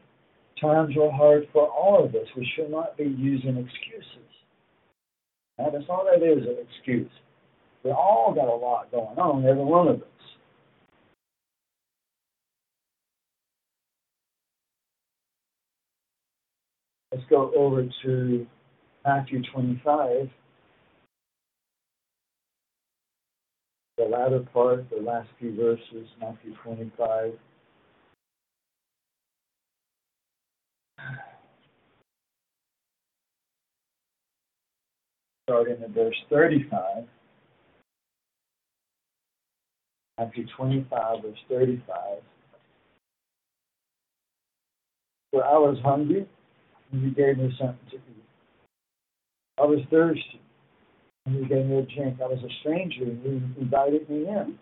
Times 0.61 0.95
are 0.97 1.11
hard 1.11 1.47
for 1.51 1.67
all 1.67 2.05
of 2.05 2.13
us. 2.15 2.28
We 2.38 2.47
should 2.55 2.69
not 2.69 2.97
be 2.97 3.05
using 3.05 3.57
excuses. 3.57 4.30
That's 5.57 5.86
all 5.89 6.05
that 6.11 6.24
is 6.26 6.43
an 6.43 6.57
excuse. 6.69 7.11
We 7.84 7.91
all 7.91 8.34
got 8.34 8.47
a 8.47 8.55
lot 8.55 8.91
going 8.91 9.17
on, 9.17 9.45
every 9.45 9.63
one 9.63 9.88
of 9.88 10.01
us. 10.01 10.07
Let's 17.14 17.26
go 17.30 17.51
over 17.55 17.88
to 18.03 18.47
Matthew 19.05 19.43
25. 19.53 20.30
the 23.95 24.05
latter 24.05 24.39
part, 24.51 24.89
the 24.89 25.01
last 25.01 25.30
few 25.39 25.55
verses, 25.55 26.07
Matthew 26.20 26.55
25. 26.64 27.34
Starting 35.47 35.84
at 35.84 35.89
verse 35.91 36.16
35. 36.32 37.03
Matthew 40.18 40.45
25, 40.57 41.22
verse 41.22 41.38
35. 41.49 41.93
For 45.32 45.45
I 45.45 45.57
was 45.57 45.78
hungry, 45.84 46.28
and 46.93 47.03
you 47.03 47.11
gave 47.11 47.37
me 47.37 47.53
something 47.59 47.85
to 47.91 47.97
eat. 47.97 48.25
I 49.59 49.65
was 49.65 49.79
thirsty 49.91 50.39
and 51.25 51.35
you 51.35 51.47
gave 51.47 51.65
me 51.65 51.77
a 51.77 51.81
drink. 51.83 52.19
I 52.21 52.27
was 52.27 52.39
a 52.43 52.53
stranger, 52.59 53.03
and 53.03 53.23
you 53.23 53.41
invited 53.59 54.09
me 54.09 54.27
in. 54.27 54.59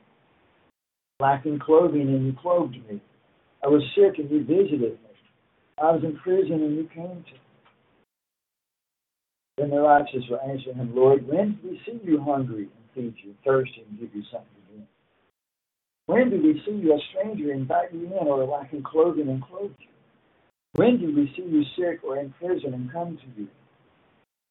Lacking 1.20 1.60
clothing, 1.60 2.02
and 2.02 2.26
you 2.26 2.34
clothed 2.40 2.78
me. 2.90 3.02
I 3.64 3.68
was 3.68 3.84
sick, 3.96 4.20
and 4.20 4.30
you 4.30 4.44
visited 4.44 4.82
me. 4.82 5.10
I 5.82 5.92
was 5.92 6.04
in 6.04 6.18
prison, 6.18 6.64
and 6.64 6.76
you 6.76 6.90
came 6.94 7.24
to 7.24 7.34
me. 7.34 7.40
Then 9.58 9.70
the 9.72 9.82
righteous 9.82 10.24
will 10.30 10.40
answer 10.42 10.74
him, 10.74 10.96
Lord, 10.96 11.28
when 11.28 11.60
did 11.62 11.64
we 11.64 11.82
see 11.86 12.00
you 12.04 12.22
hungry 12.22 12.64
and 12.64 12.86
feed 12.96 13.16
you, 13.24 13.36
thirsty 13.46 13.86
and 13.88 14.00
give 14.00 14.10
you 14.16 14.24
something 14.32 14.48
to 14.68 14.74
drink? 14.74 14.88
When 16.08 16.30
did 16.30 16.44
we 16.44 16.62
see 16.66 16.72
you 16.72 16.94
a 16.94 17.00
stranger 17.10 17.52
and 17.52 17.62
invite 17.62 17.94
you 17.94 18.06
in, 18.06 18.28
or 18.28 18.44
lacking 18.46 18.84
clothing 18.84 19.30
and 19.30 19.44
clothe 19.44 19.72
you? 19.80 19.91
When 20.76 21.00
did 21.00 21.16
we 21.16 21.32
see 21.36 21.44
you 21.44 21.64
sick 21.78 22.04
or 22.04 22.18
in 22.18 22.34
prison 22.40 22.74
and 22.74 22.92
come 22.92 23.18
to 23.18 23.42
you? 23.42 23.48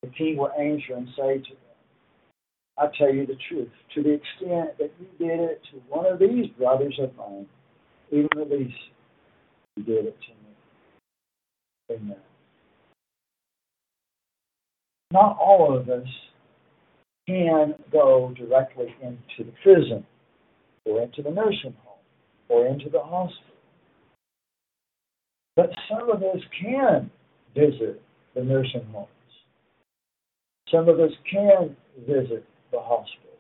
The 0.03 0.09
king 0.09 0.37
will 0.37 0.51
answer 0.53 0.95
and 0.95 1.09
say 1.16 1.39
to 1.39 1.51
them, 1.51 1.71
I 2.79 2.87
tell 2.97 3.12
you 3.12 3.27
the 3.27 3.37
truth, 3.49 3.68
to 3.95 4.03
the 4.03 4.14
extent 4.14 4.79
that 4.79 4.91
you 4.99 5.07
did 5.18 5.41
it 5.41 5.61
to 5.71 5.79
one 5.89 6.07
of 6.07 6.18
these 6.18 6.47
brothers 6.59 6.99
of 7.01 7.14
mine, 7.16 7.47
even 8.11 8.29
the 8.35 8.45
least, 8.45 8.75
you 9.77 9.83
did 9.85 10.07
it 10.07 10.16
to 10.21 11.95
me. 11.95 11.99
Amen. 11.99 12.16
Not 15.12 15.37
all 15.39 15.77
of 15.77 15.89
us 15.89 16.07
can 17.27 17.75
go 17.93 18.33
directly 18.37 18.95
into 19.03 19.51
the 19.51 19.53
prison 19.62 20.07
or 20.85 21.03
into 21.03 21.23
the 21.23 21.31
nursing 21.31 21.75
home 21.85 21.99
or 22.49 22.66
into 22.66 22.89
the 22.89 23.01
hospital. 23.01 23.45
But 25.61 25.73
some 25.91 26.09
of 26.09 26.23
us 26.23 26.41
can 26.59 27.11
visit 27.55 28.01
the 28.35 28.43
nursing 28.43 28.87
homes. 28.95 29.09
Some 30.71 30.89
of 30.89 30.99
us 30.99 31.11
can 31.31 31.77
visit 31.99 32.47
the 32.73 32.81
hospitals. 32.81 33.37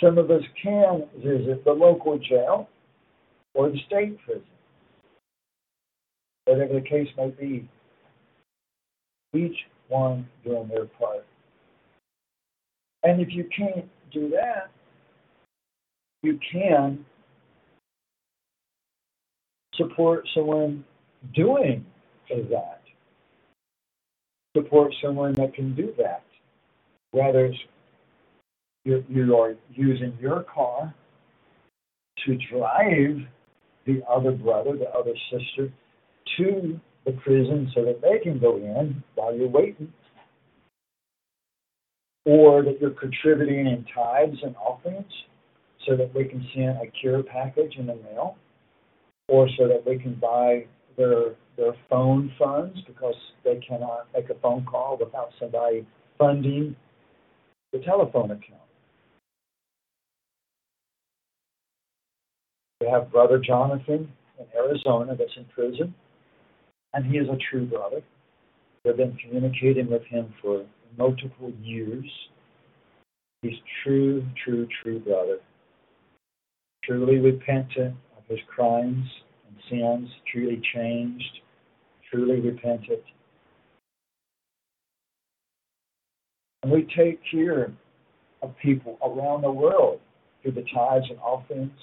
Some 0.00 0.16
of 0.16 0.30
us 0.30 0.42
can 0.62 1.08
visit 1.16 1.64
the 1.64 1.72
local 1.72 2.18
jail 2.18 2.68
or 3.52 3.68
the 3.68 3.78
state 3.84 4.16
prison. 4.24 4.44
Whatever 6.44 6.74
the 6.74 6.88
case 6.88 7.08
may 7.16 7.30
be, 7.30 7.68
each 9.34 9.56
one 9.88 10.28
doing 10.44 10.68
their 10.68 10.86
part. 10.86 11.26
And 13.02 13.20
if 13.20 13.30
you 13.32 13.48
can't 13.56 13.88
do 14.12 14.30
that, 14.30 14.70
you 16.22 16.38
can 16.52 17.04
support 19.76 20.28
someone 20.32 20.84
doing 21.32 21.84
that. 22.28 22.80
Support 24.56 24.92
someone 25.02 25.32
that 25.34 25.54
can 25.54 25.74
do 25.74 25.94
that. 25.98 26.24
Whether 27.12 27.46
it's 27.46 27.58
you, 28.84 29.04
you 29.08 29.36
are 29.36 29.54
using 29.72 30.16
your 30.20 30.42
car 30.42 30.94
to 32.24 32.38
drive 32.50 33.20
the 33.86 34.02
other 34.08 34.32
brother, 34.32 34.76
the 34.76 34.90
other 34.90 35.14
sister 35.30 35.72
to 36.38 36.80
the 37.04 37.12
prison 37.12 37.70
so 37.74 37.84
that 37.84 38.00
they 38.00 38.18
can 38.18 38.38
go 38.38 38.56
in 38.56 39.02
while 39.14 39.34
you're 39.36 39.48
waiting, 39.48 39.92
or 42.24 42.62
that 42.62 42.80
you're 42.80 42.90
contributing 42.90 43.66
in 43.66 43.84
tithes 43.94 44.38
and 44.42 44.56
offerings 44.56 45.12
so 45.86 45.96
that 45.96 46.14
we 46.14 46.24
can 46.24 46.46
send 46.54 46.78
a 46.78 46.90
care 47.00 47.22
package 47.22 47.76
in 47.76 47.86
the 47.86 47.94
mail, 47.94 48.36
or 49.28 49.48
so 49.58 49.68
that 49.68 49.84
we 49.86 49.98
can 49.98 50.14
buy 50.14 50.64
their 50.96 51.34
their 51.56 51.74
phone 51.88 52.32
funds 52.38 52.78
because 52.86 53.14
they 53.44 53.56
cannot 53.56 54.08
make 54.14 54.28
a 54.30 54.34
phone 54.40 54.64
call 54.64 54.96
without 54.98 55.30
somebody 55.38 55.86
funding 56.18 56.74
the 57.72 57.78
telephone 57.80 58.30
account. 58.30 58.60
We 62.80 62.88
have 62.88 63.10
Brother 63.10 63.38
Jonathan 63.38 64.08
in 64.38 64.46
Arizona 64.56 65.14
that's 65.16 65.36
in 65.36 65.44
prison, 65.46 65.94
and 66.92 67.06
he 67.06 67.18
is 67.18 67.28
a 67.28 67.38
true 67.50 67.66
brother. 67.66 68.02
We've 68.84 68.96
been 68.96 69.16
communicating 69.16 69.90
with 69.90 70.04
him 70.04 70.34
for 70.42 70.64
multiple 70.98 71.52
years. 71.62 72.04
He's 73.42 73.58
true, 73.82 74.24
true, 74.44 74.68
true 74.82 75.00
brother. 75.00 75.38
Truly 76.84 77.18
repentant 77.18 77.94
of 78.16 78.24
his 78.28 78.40
crimes 78.46 79.06
sins, 79.70 80.08
truly 80.30 80.62
changed, 80.74 81.40
truly 82.10 82.40
repented. 82.40 83.02
And 86.62 86.72
we 86.72 86.88
take 86.96 87.20
care 87.30 87.72
of 88.42 88.56
people 88.62 88.98
around 89.02 89.42
the 89.42 89.50
world 89.50 90.00
through 90.42 90.52
the 90.52 90.64
tithes 90.74 91.06
and 91.10 91.18
offerings 91.20 91.78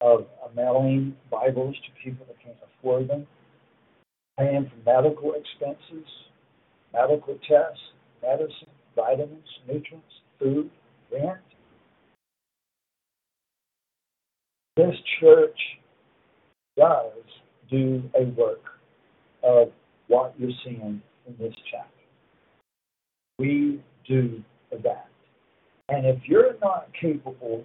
of 0.00 0.26
mailing 0.54 1.16
Bibles 1.30 1.74
to 1.74 2.04
people 2.04 2.26
that 2.26 2.36
can't 2.42 2.56
afford 2.80 3.08
them, 3.08 3.26
paying 4.38 4.70
for 4.70 4.90
medical 4.90 5.32
expenses, 5.34 6.08
medical 6.92 7.38
tests, 7.48 7.80
medicine, 8.22 8.68
vitamins, 8.94 9.46
nutrients, 9.66 10.06
food, 10.38 10.70
rent. 11.12 11.40
This 14.76 14.94
church 15.20 15.58
does 16.76 17.12
do 17.70 18.02
a 18.18 18.24
work 18.24 18.62
of 19.42 19.68
what 20.08 20.34
you're 20.38 20.50
seeing 20.64 21.02
in 21.26 21.36
this 21.38 21.54
chapter. 21.70 21.90
We 23.38 23.82
do 24.08 24.42
that. 24.70 25.08
And 25.88 26.06
if 26.06 26.20
you're 26.26 26.54
not 26.62 26.88
capable 27.00 27.64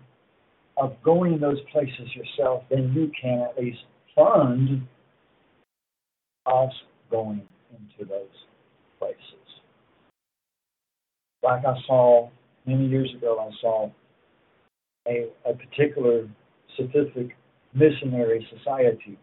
of 0.78 0.96
going 1.04 1.40
those 1.40 1.60
places 1.72 2.10
yourself, 2.16 2.64
then 2.70 2.94
you 2.94 3.12
can 3.20 3.42
at 3.42 3.62
least 3.62 3.80
fund 4.16 4.88
us 6.46 6.72
going 7.10 7.42
into 7.72 8.10
those 8.10 8.28
places. 9.00 9.18
Like 11.44 11.66
I 11.66 11.76
saw 11.88 12.30
many 12.66 12.88
years 12.88 13.12
ago, 13.16 13.38
I 13.40 13.62
saw 13.62 13.90
a, 15.08 15.28
a 15.46 15.54
particular 15.54 16.28
specific 16.74 17.36
missionary 17.74 18.48
society 18.58 19.18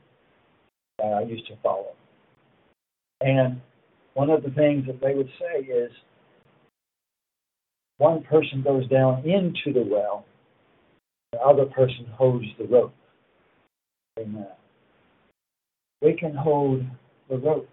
that 0.98 1.06
I 1.06 1.22
used 1.22 1.46
to 1.48 1.56
follow. 1.62 1.94
And 3.20 3.60
one 4.14 4.30
of 4.30 4.42
the 4.42 4.50
things 4.50 4.86
that 4.86 5.00
they 5.00 5.14
would 5.14 5.30
say 5.38 5.64
is 5.64 5.90
one 7.98 8.22
person 8.22 8.62
goes 8.62 8.88
down 8.88 9.24
into 9.24 9.72
the 9.72 9.84
well 9.88 10.24
the 11.32 11.40
other 11.40 11.66
person 11.66 12.06
holds 12.16 12.46
the 12.58 12.64
rope. 12.64 12.94
Amen. 14.18 14.46
We 16.00 16.14
can 16.14 16.34
hold 16.34 16.82
the 17.28 17.36
rope. 17.36 17.68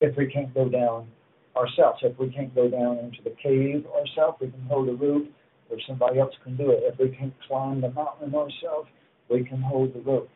If 0.00 0.16
we 0.16 0.30
can't 0.30 0.54
go 0.54 0.68
down 0.68 1.08
ourselves, 1.56 2.00
if 2.02 2.18
we 2.18 2.28
can't 2.30 2.54
go 2.54 2.68
down 2.68 2.98
into 2.98 3.18
the 3.24 3.34
cave 3.42 3.84
ourselves, 3.86 4.38
we 4.40 4.48
can 4.48 4.62
hold 4.68 4.88
the 4.88 4.92
rope, 4.92 5.26
or 5.70 5.78
somebody 5.86 6.18
else 6.18 6.34
can 6.44 6.56
do 6.56 6.70
it. 6.70 6.80
If 6.82 6.98
we 6.98 7.16
can't 7.16 7.34
climb 7.46 7.80
the 7.80 7.90
mountain 7.90 8.34
ourselves, 8.34 8.88
we 9.30 9.44
can 9.44 9.60
hold 9.60 9.94
the 9.94 10.00
rope. 10.00 10.30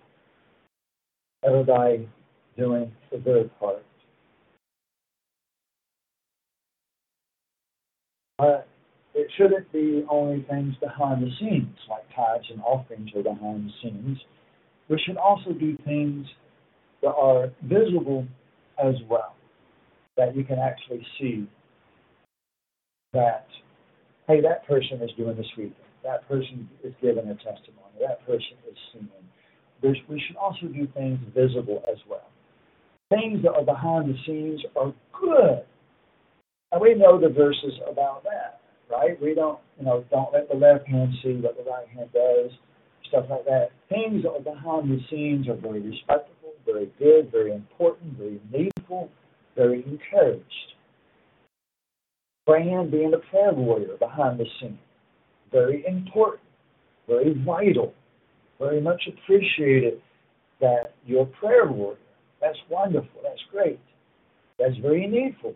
Everybody 1.45 2.09
doing 2.57 2.93
their 3.25 3.45
part. 3.61 3.85
But 8.39 8.67
it 9.15 9.29
shouldn't 9.37 9.71
be 9.73 10.05
only 10.09 10.45
things 10.49 10.75
behind 10.81 11.23
the 11.23 11.31
scenes, 11.39 11.77
like 11.89 12.05
tithes 12.15 12.47
and 12.51 12.61
offerings 12.63 13.11
are 13.15 13.23
behind 13.23 13.69
the 13.69 13.73
scenes. 13.83 14.19
We 14.89 14.99
should 15.07 15.17
also 15.17 15.53
do 15.53 15.77
things 15.85 16.27
that 17.03 17.13
are 17.13 17.51
visible 17.63 18.27
as 18.83 18.95
well, 19.09 19.35
that 20.17 20.35
you 20.35 20.45
can 20.45 20.59
actually 20.59 21.07
see 21.19 21.47
that, 23.13 23.47
hey, 24.31 24.41
that 24.41 24.67
person 24.67 25.03
is 25.03 25.11
doing 25.17 25.37
the 25.37 25.45
sweet 25.55 25.75
thing. 25.75 25.93
That 26.05 26.27
person 26.29 26.69
is 26.83 26.95
giving 27.03 27.29
a 27.29 27.35
testimony. 27.35 27.99
That 28.01 28.25
person 28.27 28.57
is 28.71 28.77
singing. 28.93 29.09
There's, 29.83 29.99
we 30.09 30.23
should 30.27 30.37
also 30.37 30.67
do 30.67 30.87
things 30.95 31.19
visible 31.35 31.83
as 31.91 31.99
well. 32.09 32.29
Things 33.11 33.43
that 33.43 33.53
are 33.53 33.65
behind 33.65 34.09
the 34.09 34.17
scenes 34.25 34.63
are 34.77 34.95
good. 35.21 35.65
And 36.73 36.81
we 36.81 36.95
know 36.95 37.21
the 37.21 37.29
verses 37.29 37.75
about 37.91 38.23
that 38.25 38.61
right? 38.91 39.21
We 39.23 39.35
don't, 39.35 39.59
you 39.79 39.87
know, 39.87 40.05
don't 40.11 40.33
let 40.33 40.49
the 40.49 40.57
left 40.57 40.87
hand 40.89 41.15
see 41.23 41.35
what 41.35 41.57
the 41.57 41.71
right 41.71 41.89
hand 41.89 42.11
does, 42.13 42.51
stuff 43.09 43.27
like 43.31 43.45
that. 43.45 43.71
Things 43.89 44.23
that 44.25 44.31
are 44.31 44.41
behind 44.41 44.91
the 44.91 44.99
scenes 45.09 45.49
are 45.49 45.55
very 45.55 45.81
respectable, 45.81 46.53
very 46.67 46.91
good, 46.99 47.31
very 47.31 47.53
important, 47.53 48.19
very 48.19 48.41
needful, 48.53 49.09
very 49.57 49.85
encouraged. 49.87 50.75
Praying, 52.51 52.91
being 52.91 53.15
a 53.15 53.19
prayer 53.31 53.53
warrior 53.53 53.97
behind 53.97 54.41
the 54.41 54.45
scene, 54.59 54.77
very 55.53 55.85
important, 55.87 56.43
very 57.07 57.33
vital, 57.47 57.95
very 58.59 58.81
much 58.81 59.01
appreciated 59.07 60.03
that 60.61 60.95
you're 61.07 61.23
a 61.23 61.27
prayer 61.27 61.71
warrior. 61.71 61.97
That's 62.41 62.59
wonderful. 62.69 63.21
That's 63.23 63.41
great. 63.53 63.79
That's 64.59 64.77
very 64.79 65.07
needful. 65.07 65.55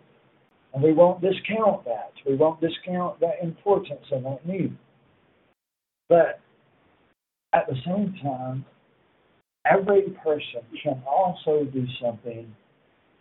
And 0.73 0.85
we 0.85 0.93
won't 0.93 1.21
discount 1.21 1.85
that. 1.85 2.13
We 2.25 2.37
won't 2.37 2.61
discount 2.61 3.19
that 3.19 3.43
importance 3.43 4.07
and 4.13 4.25
that 4.25 4.47
need. 4.47 4.79
But 6.09 6.39
at 7.53 7.67
the 7.67 7.75
same 7.85 8.15
time, 8.23 8.65
every 9.67 10.03
person 10.23 10.63
can 10.81 11.03
also 11.11 11.65
do 11.65 11.87
something 12.01 12.55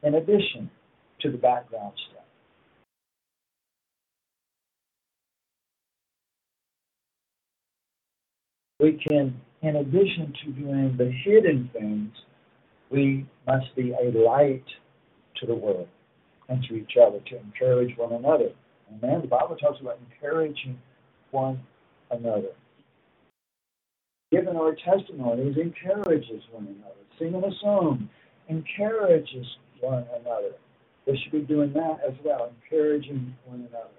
in 0.04 0.14
addition 0.14 0.70
to 1.22 1.32
the 1.32 1.38
background 1.40 1.94
stuff. 2.12 2.23
We 8.84 9.00
can, 9.08 9.40
in 9.62 9.78
addition 9.78 10.34
to 10.44 10.52
doing 10.52 10.98
the 10.98 11.10
hidden 11.10 11.70
things, 11.72 12.12
we 12.92 13.26
must 13.48 13.74
be 13.78 13.94
a 13.94 14.12
light 14.12 14.66
to 15.40 15.46
the 15.48 15.56
world 15.56 15.88
and 16.50 16.62
to 16.68 16.76
each 16.76 16.98
other, 17.02 17.20
to 17.30 17.40
encourage 17.40 17.98
one 17.98 18.12
another. 18.12 18.50
Amen. 18.92 19.22
The 19.22 19.28
Bible 19.30 19.56
talks 19.56 19.80
about 19.80 20.00
encouraging 20.12 20.78
one 21.32 21.62
another. 22.12 22.50
Giving 24.34 24.58
our 24.58 24.76
testimonies 24.76 25.56
encourages 25.56 26.44
one 26.52 26.68
another. 26.68 27.00
Singing 27.18 27.42
a 27.42 27.56
song 27.62 28.10
encourages 28.50 29.48
one 29.80 30.06
another. 30.20 30.56
We 31.08 31.18
should 31.24 31.32
be 31.32 31.40
doing 31.40 31.72
that 31.72 32.00
as 32.06 32.16
well, 32.26 32.52
encouraging 32.66 33.34
one 33.46 33.62
another. 33.70 33.96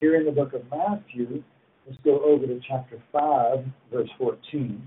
Here 0.00 0.16
in 0.16 0.26
the 0.26 0.32
book 0.32 0.54
of 0.54 0.62
Matthew, 0.72 1.44
let's 1.88 2.00
go 2.04 2.22
over 2.22 2.46
to 2.46 2.60
chapter 2.68 2.98
5, 3.12 3.64
verse 3.92 4.08
14. 4.18 4.82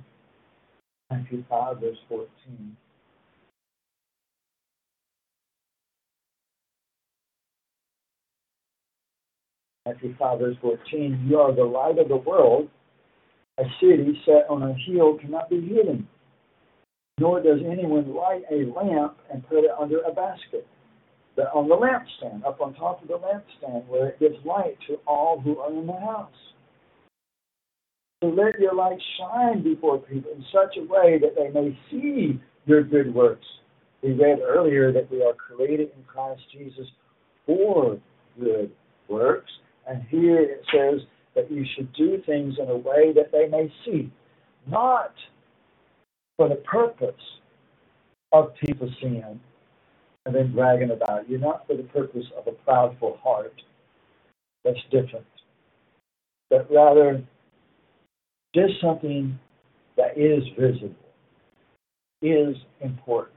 Matthew 1.10 1.44
5, 1.50 1.80
verse 1.80 1.98
14. 2.08 2.78
Matthew 9.88 10.16
5, 10.18 10.40
verse 10.40 10.56
14. 10.62 11.28
You 11.28 11.40
are 11.40 11.56
the 11.56 11.64
light 11.64 11.98
of 11.98 12.08
the 12.08 12.18
world. 12.18 12.70
A 13.58 13.64
city 13.82 14.20
set 14.26 14.46
on 14.50 14.64
a 14.64 14.74
hill 14.74 15.18
cannot 15.18 15.50
be 15.50 15.60
hidden, 15.60 16.08
nor 17.20 17.42
does 17.42 17.60
anyone 17.70 18.14
light 18.16 18.44
a 18.50 18.66
lamp 18.72 19.18
and 19.32 19.48
put 19.48 19.60
it 19.60 19.72
under 19.78 20.00
a 20.00 20.14
basket, 20.14 20.66
but 21.36 21.48
on 21.54 21.68
the 21.68 21.76
lampstand, 21.76 22.46
up 22.46 22.62
on 22.62 22.74
top 22.76 23.02
of 23.02 23.08
the 23.10 23.20
lampstand, 23.20 23.86
where 23.88 24.08
it 24.10 24.20
gives 24.20 24.38
light 24.46 24.78
to 24.88 24.96
all 25.06 25.40
who 25.40 25.60
are 25.60 25.72
in 25.72 25.86
the 25.86 25.94
house. 25.94 26.51
So 28.22 28.30
let 28.30 28.60
your 28.60 28.76
light 28.76 29.00
shine 29.18 29.64
before 29.64 29.98
people 29.98 30.32
in 30.32 30.46
such 30.54 30.78
a 30.78 30.82
way 30.82 31.20
that 31.20 31.36
they 31.36 31.50
may 31.50 31.78
see 31.90 32.40
your 32.66 32.84
good 32.84 33.14
works. 33.14 33.46
We 34.04 34.14
read 34.14 34.40
earlier 34.40 34.92
that 34.92 35.12
we 35.12 35.24
are 35.24 35.34
created 35.34 35.90
in 35.96 36.04
Christ 36.04 36.42
Jesus 36.52 36.88
for 37.46 38.00
good 38.40 38.72
works. 39.08 39.52
And 39.88 40.04
here 40.10 40.40
it 40.40 40.64
says 40.72 41.02
that 41.36 41.52
you 41.52 41.66
should 41.76 41.92
do 41.94 42.22
things 42.26 42.56
in 42.60 42.70
a 42.70 42.78
way 42.78 43.12
that 43.14 43.32
they 43.32 43.48
may 43.48 43.72
see, 43.86 44.12
not 44.68 45.14
for 46.38 46.48
the 46.48 46.56
purpose 46.56 47.16
of 48.32 48.54
people 48.64 48.90
seeing 49.02 49.40
and 50.26 50.36
then 50.36 50.54
bragging 50.54 50.92
about 50.92 51.28
you, 51.28 51.40
not 51.40 51.66
for 51.66 51.76
the 51.76 51.84
purpose 51.84 52.26
of 52.38 52.48
a 52.48 52.70
proudful 52.70 53.20
heart. 53.20 53.60
That's 54.64 54.78
different. 54.92 55.26
But 56.50 56.72
rather, 56.72 57.24
just 58.54 58.74
something 58.82 59.38
that 59.98 60.18
is 60.18 60.44
visible, 60.60 60.96
is 62.22 62.56
important. 62.82 63.36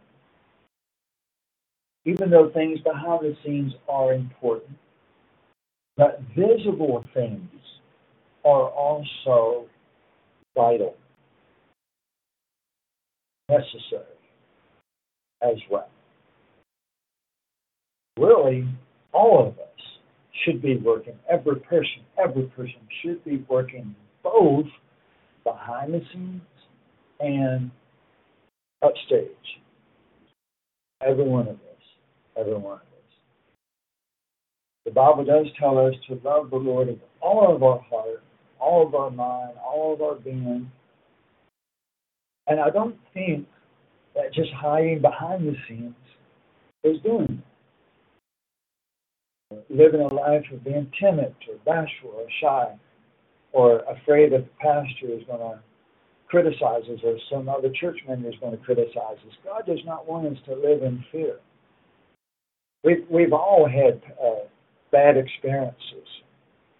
Even 2.04 2.30
though 2.30 2.50
things 2.52 2.80
behind 2.80 3.20
the 3.22 3.36
scenes 3.44 3.72
are 3.88 4.12
important, 4.12 4.76
but 5.96 6.20
visible 6.36 7.04
things 7.14 7.48
are 8.44 8.68
also 8.68 9.66
vital, 10.54 10.96
necessary 13.48 14.04
as 15.42 15.56
well. 15.70 15.88
Really, 18.18 18.68
all 19.12 19.48
of 19.48 19.58
us 19.58 19.64
should 20.44 20.60
be 20.60 20.76
working, 20.76 21.14
every 21.30 21.56
person, 21.56 22.02
every 22.22 22.44
person 22.48 22.80
should 23.02 23.24
be 23.24 23.44
working 23.48 23.94
both 24.22 24.66
behind 25.44 25.94
the 25.94 26.00
scenes 26.12 26.40
and 27.20 27.70
upstage. 28.82 29.28
Every 31.02 31.24
one 31.24 31.48
of 31.48 31.54
us, 31.54 31.82
every 32.36 32.54
one 32.54 32.74
of 32.74 32.78
us. 32.78 32.84
The 34.86 34.90
Bible 34.90 35.24
does 35.24 35.46
tell 35.58 35.78
us 35.86 35.94
to 36.08 36.20
love 36.24 36.50
the 36.50 36.56
Lord 36.56 36.88
with 36.88 36.98
all 37.20 37.54
of 37.54 37.62
our 37.62 37.80
heart, 37.80 38.22
all 38.60 38.86
of 38.86 38.94
our 38.94 39.10
mind, 39.10 39.52
all 39.58 39.94
of 39.94 40.02
our 40.02 40.16
being. 40.16 40.70
And 42.46 42.60
I 42.60 42.70
don't 42.70 42.96
think 43.14 43.46
that 44.14 44.34
just 44.34 44.52
hiding 44.52 45.00
behind 45.00 45.46
the 45.46 45.56
scenes 45.68 45.94
is 46.84 47.00
doing 47.02 47.42
it. 49.50 49.64
Living 49.70 50.00
a 50.00 50.12
life 50.12 50.44
of 50.52 50.64
being 50.64 50.90
timid 51.00 51.34
or 51.48 51.56
bashful 51.64 52.10
or 52.10 52.26
shy 52.40 52.74
or 53.54 53.84
afraid 53.88 54.32
that 54.32 54.44
the 54.44 54.50
pastor 54.60 55.14
is 55.14 55.22
going 55.26 55.38
to 55.38 55.60
criticize 56.26 56.82
us 56.92 56.98
or 57.04 57.16
some 57.30 57.48
other 57.48 57.70
church 57.80 57.96
member 58.08 58.28
is 58.28 58.34
going 58.40 58.56
to 58.56 58.62
criticize 58.64 59.16
us. 59.26 59.34
God 59.44 59.62
does 59.64 59.78
not 59.86 60.08
want 60.08 60.26
us 60.26 60.42
to 60.46 60.54
live 60.54 60.82
in 60.82 61.02
fear. 61.12 61.36
We've, 62.82 63.06
we've 63.08 63.32
all 63.32 63.68
had 63.68 64.02
uh, 64.20 64.48
bad 64.90 65.16
experiences 65.16 66.08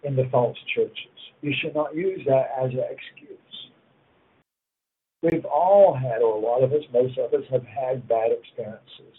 in 0.03 0.17
the 0.17 0.27
false 0.29 0.57
churches. 0.75 1.15
You 1.41 1.53
should 1.61 1.73
not 1.73 1.95
use 1.95 2.21
that 2.27 2.49
as 2.61 2.71
an 2.71 2.83
excuse. 2.91 3.39
We've 5.23 5.45
all 5.45 5.95
had, 5.95 6.21
or 6.21 6.35
a 6.35 6.39
lot 6.39 6.61
of 6.61 6.73
us, 6.73 6.83
most 6.93 7.17
of 7.17 7.33
us, 7.33 7.47
have 7.49 7.65
had 7.65 8.07
bad 8.07 8.31
experiences 8.31 9.15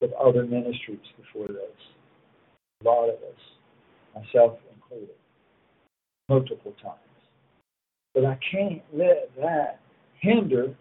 with 0.00 0.12
other 0.12 0.44
ministries 0.44 1.00
before 1.16 1.48
this. 1.48 1.78
A 2.82 2.84
lot 2.84 3.08
of 3.08 3.14
us, 3.14 3.40
myself 4.14 4.58
included, 4.74 5.16
multiple 6.32 6.72
times. 6.82 6.98
But 8.14 8.24
I 8.24 8.38
can't 8.50 8.82
let 8.92 9.30
that 9.40 9.80
hinder 10.20 10.74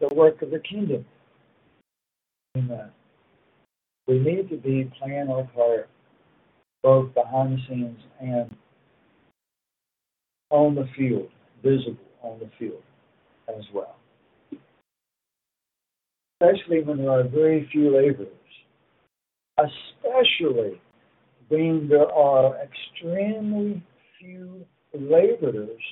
the 0.00 0.14
work 0.14 0.42
of 0.42 0.50
the 0.50 0.60
kingdom. 0.60 1.04
Amen. 2.56 2.90
We 4.06 4.18
need 4.18 4.48
to 4.50 4.56
be 4.56 4.90
playing 4.98 5.28
our 5.28 5.44
part 5.54 5.88
both 6.82 7.12
behind 7.14 7.58
the 7.58 7.62
scenes 7.68 7.98
and 8.20 8.56
on 10.50 10.76
the 10.76 10.88
field, 10.96 11.28
visible 11.64 11.96
on 12.22 12.38
the 12.38 12.48
field 12.58 12.82
as 13.48 13.64
well. 13.74 13.96
Especially 16.40 16.82
when 16.82 16.98
there 16.98 17.10
are 17.10 17.24
very 17.24 17.68
few 17.72 17.96
laborers, 17.96 18.28
especially 19.58 20.80
when 21.48 21.88
there 21.88 22.10
are 22.12 22.56
extremely 22.62 23.82
few 24.20 24.64
laborers, 24.94 25.82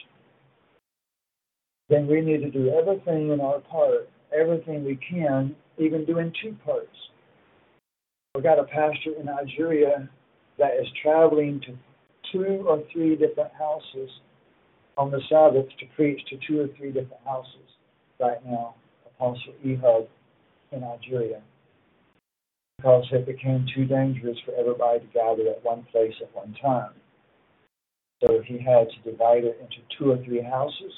then 1.88 2.06
we 2.06 2.20
need 2.20 2.40
to 2.40 2.50
do 2.50 2.70
everything 2.70 3.30
in 3.30 3.40
our 3.40 3.60
part, 3.60 4.08
everything 4.36 4.84
we 4.84 4.96
can, 4.96 5.54
even 5.78 6.04
doing 6.04 6.32
two 6.42 6.56
parts. 6.64 6.88
We 8.34 8.42
got 8.42 8.58
a 8.58 8.64
pastor 8.64 9.12
in 9.18 9.26
Nigeria 9.26 10.08
that 10.58 10.74
is 10.80 10.86
traveling 11.02 11.60
to 11.66 11.76
two 12.32 12.64
or 12.66 12.82
three 12.92 13.16
different 13.16 13.52
houses 13.58 14.10
on 14.96 15.10
the 15.10 15.20
Sabbath 15.28 15.66
to 15.78 15.86
preach 15.94 16.20
to 16.30 16.36
two 16.46 16.60
or 16.60 16.68
three 16.76 16.92
different 16.92 17.22
houses 17.24 17.68
right 18.20 18.44
now, 18.46 18.74
Apostle 19.06 19.54
Ehud 19.64 20.08
in 20.72 20.80
Nigeria, 20.80 21.40
because 22.78 23.04
it 23.12 23.26
became 23.26 23.66
too 23.74 23.84
dangerous 23.84 24.38
for 24.44 24.54
everybody 24.54 25.00
to 25.00 25.06
gather 25.12 25.48
at 25.50 25.64
one 25.64 25.86
place 25.92 26.14
at 26.22 26.34
one 26.34 26.54
time. 26.62 26.92
So 28.24 28.40
he 28.46 28.58
had 28.58 28.88
to 28.88 29.10
divide 29.10 29.44
it 29.44 29.58
into 29.60 29.76
two 29.98 30.12
or 30.12 30.24
three 30.24 30.42
houses. 30.42 30.92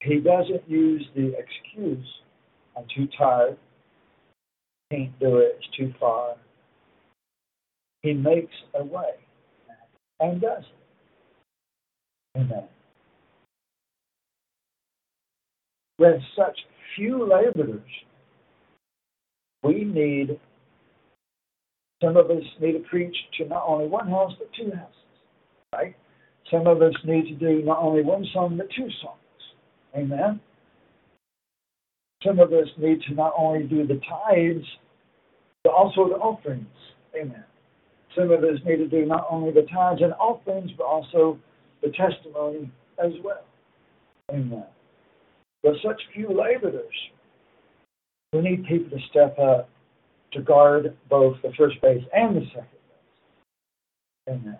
He 0.00 0.18
doesn't 0.18 0.68
use 0.68 1.06
the 1.14 1.34
excuse, 1.38 2.06
I'm 2.76 2.84
too 2.94 3.08
tired, 3.16 3.56
can't 4.90 5.18
do 5.18 5.36
it, 5.38 5.58
it's 5.58 5.76
too 5.76 5.92
far, 5.98 6.36
he 8.02 8.12
makes 8.12 8.52
a 8.78 8.84
way 8.84 9.14
and 10.20 10.40
does 10.40 10.62
it. 12.34 12.38
Amen. 12.38 12.64
With 15.98 16.20
such 16.36 16.58
few 16.94 17.26
laborers, 17.26 17.80
we 19.62 19.84
need, 19.84 20.38
some 22.02 22.16
of 22.16 22.30
us 22.30 22.42
need 22.60 22.72
to 22.72 22.80
preach 22.90 23.16
to 23.38 23.46
not 23.46 23.64
only 23.66 23.86
one 23.86 24.08
house, 24.08 24.32
but 24.38 24.50
two 24.54 24.70
houses, 24.70 24.94
right? 25.74 25.96
Some 26.50 26.66
of 26.66 26.80
us 26.80 26.94
need 27.04 27.26
to 27.26 27.34
do 27.34 27.64
not 27.64 27.78
only 27.82 28.02
one 28.02 28.26
song, 28.32 28.56
but 28.56 28.68
two 28.76 28.88
songs. 29.02 29.18
Amen. 29.96 30.40
Some 32.24 32.38
of 32.38 32.52
us 32.52 32.68
need 32.78 33.02
to 33.08 33.14
not 33.14 33.32
only 33.36 33.64
do 33.64 33.86
the 33.86 34.00
tithes, 34.08 34.64
but 35.64 35.72
also 35.72 36.08
the 36.08 36.16
offerings. 36.16 36.66
Amen. 37.20 37.44
Some 38.16 38.30
of 38.30 38.42
us 38.44 38.58
need 38.64 38.76
to 38.76 38.88
do 38.88 39.04
not 39.04 39.26
only 39.30 39.52
the 39.52 39.66
tithes 39.72 40.00
and 40.02 40.12
offerings, 40.14 40.70
but 40.76 40.84
also 40.84 41.38
the 41.82 41.90
testimony 41.90 42.70
as 43.02 43.12
well. 43.22 43.44
Amen. 44.30 44.64
But 45.62 45.74
such 45.84 46.00
few 46.14 46.28
laborers, 46.28 46.94
we 48.32 48.40
need 48.40 48.64
people 48.66 48.96
to 48.96 49.04
step 49.10 49.38
up 49.38 49.68
to 50.32 50.40
guard 50.40 50.96
both 51.08 51.36
the 51.42 51.52
first 51.58 51.80
base 51.82 52.04
and 52.14 52.36
the 52.36 52.46
second 52.46 52.66
base. 54.26 54.34
Amen. 54.34 54.58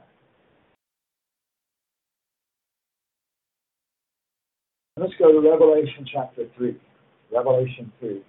Let's 4.98 5.12
go 5.18 5.30
to 5.30 5.40
Revelation 5.40 6.06
chapter 6.10 6.46
3. 6.56 6.74
Revelation 7.30 7.92
3. 8.00 8.22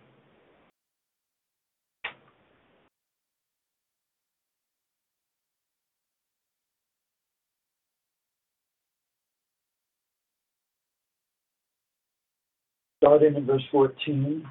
starting 12.99 13.35
in 13.35 13.45
verse 13.45 13.64
14, 13.72 14.45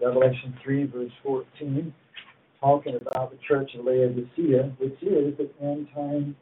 Revelation 0.00 0.54
3, 0.64 0.84
verse 0.86 1.10
14. 1.22 1.92
talking 2.60 2.96
about 2.96 3.30
the 3.30 3.38
church 3.46 3.70
of 3.78 3.84
Laodicea, 3.84 4.72
which 4.78 4.94
is 5.02 5.36
the 5.36 5.50
end 5.60 5.88
time 5.94 6.36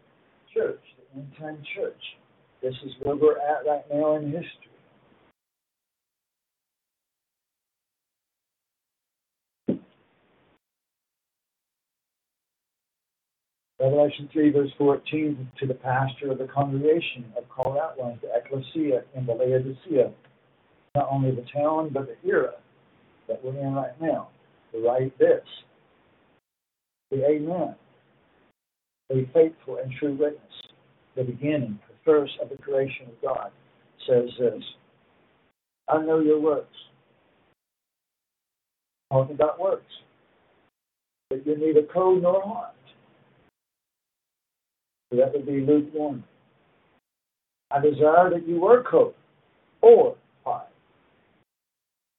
church, 0.54 0.80
the 0.96 1.20
end 1.20 1.32
time 1.40 1.58
church. 1.74 2.00
This 2.62 2.74
is 2.84 2.92
where 3.02 3.16
we're 3.16 3.38
at 3.38 3.66
right 3.68 3.84
now 3.92 4.16
in 4.16 4.26
history. 4.26 4.73
Revelation 13.84 14.30
3, 14.32 14.50
verse 14.50 14.70
14, 14.78 15.50
to 15.60 15.66
the 15.66 15.74
pastor 15.74 16.32
of 16.32 16.38
the 16.38 16.46
congregation 16.46 17.26
of 17.36 17.46
called 17.50 17.76
out 17.76 17.98
ones, 17.98 18.18
the 18.22 18.30
ecclesia 18.34 19.02
in 19.14 19.26
the 19.26 19.34
Laodicea, 19.34 20.10
not 20.94 21.08
only 21.10 21.32
the 21.32 21.44
town, 21.54 21.90
but 21.92 22.06
the 22.06 22.28
era 22.28 22.54
that 23.28 23.44
we're 23.44 23.58
in 23.58 23.74
right 23.74 24.00
now, 24.00 24.28
to 24.72 24.80
write 24.80 25.18
this. 25.18 25.44
The 27.10 27.26
Amen, 27.28 27.74
a 29.10 29.30
faithful 29.34 29.76
and 29.76 29.92
true 30.00 30.14
witness, 30.14 30.40
the 31.14 31.24
beginning, 31.24 31.78
the 31.86 31.94
first 32.06 32.32
of 32.40 32.48
the 32.48 32.56
creation 32.56 33.08
of 33.08 33.22
God, 33.22 33.50
says 34.08 34.30
this 34.38 34.62
I 35.90 35.98
know 35.98 36.20
your 36.20 36.40
works. 36.40 36.76
Talking 39.12 39.34
about 39.34 39.60
works. 39.60 39.84
That 41.30 41.44
you're 41.44 41.58
neither 41.58 41.82
cold 41.92 42.22
nor 42.22 42.42
hot. 42.42 42.74
So 45.14 45.20
that 45.20 45.32
would 45.32 45.46
be 45.46 45.60
lukewarm. 45.60 46.24
I 47.70 47.80
desire 47.80 48.30
that 48.30 48.48
you 48.48 48.60
were 48.60 48.82
cold 48.82 49.14
or 49.80 50.16
hot. 50.44 50.70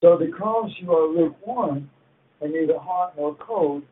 So 0.01 0.17
because 0.17 0.71
you 0.79 0.93
are 0.93 1.07
lukewarm 1.07 1.89
and 2.39 2.53
neither 2.53 2.79
hot 2.79 3.13
nor 3.17 3.35
cold, 3.35 3.83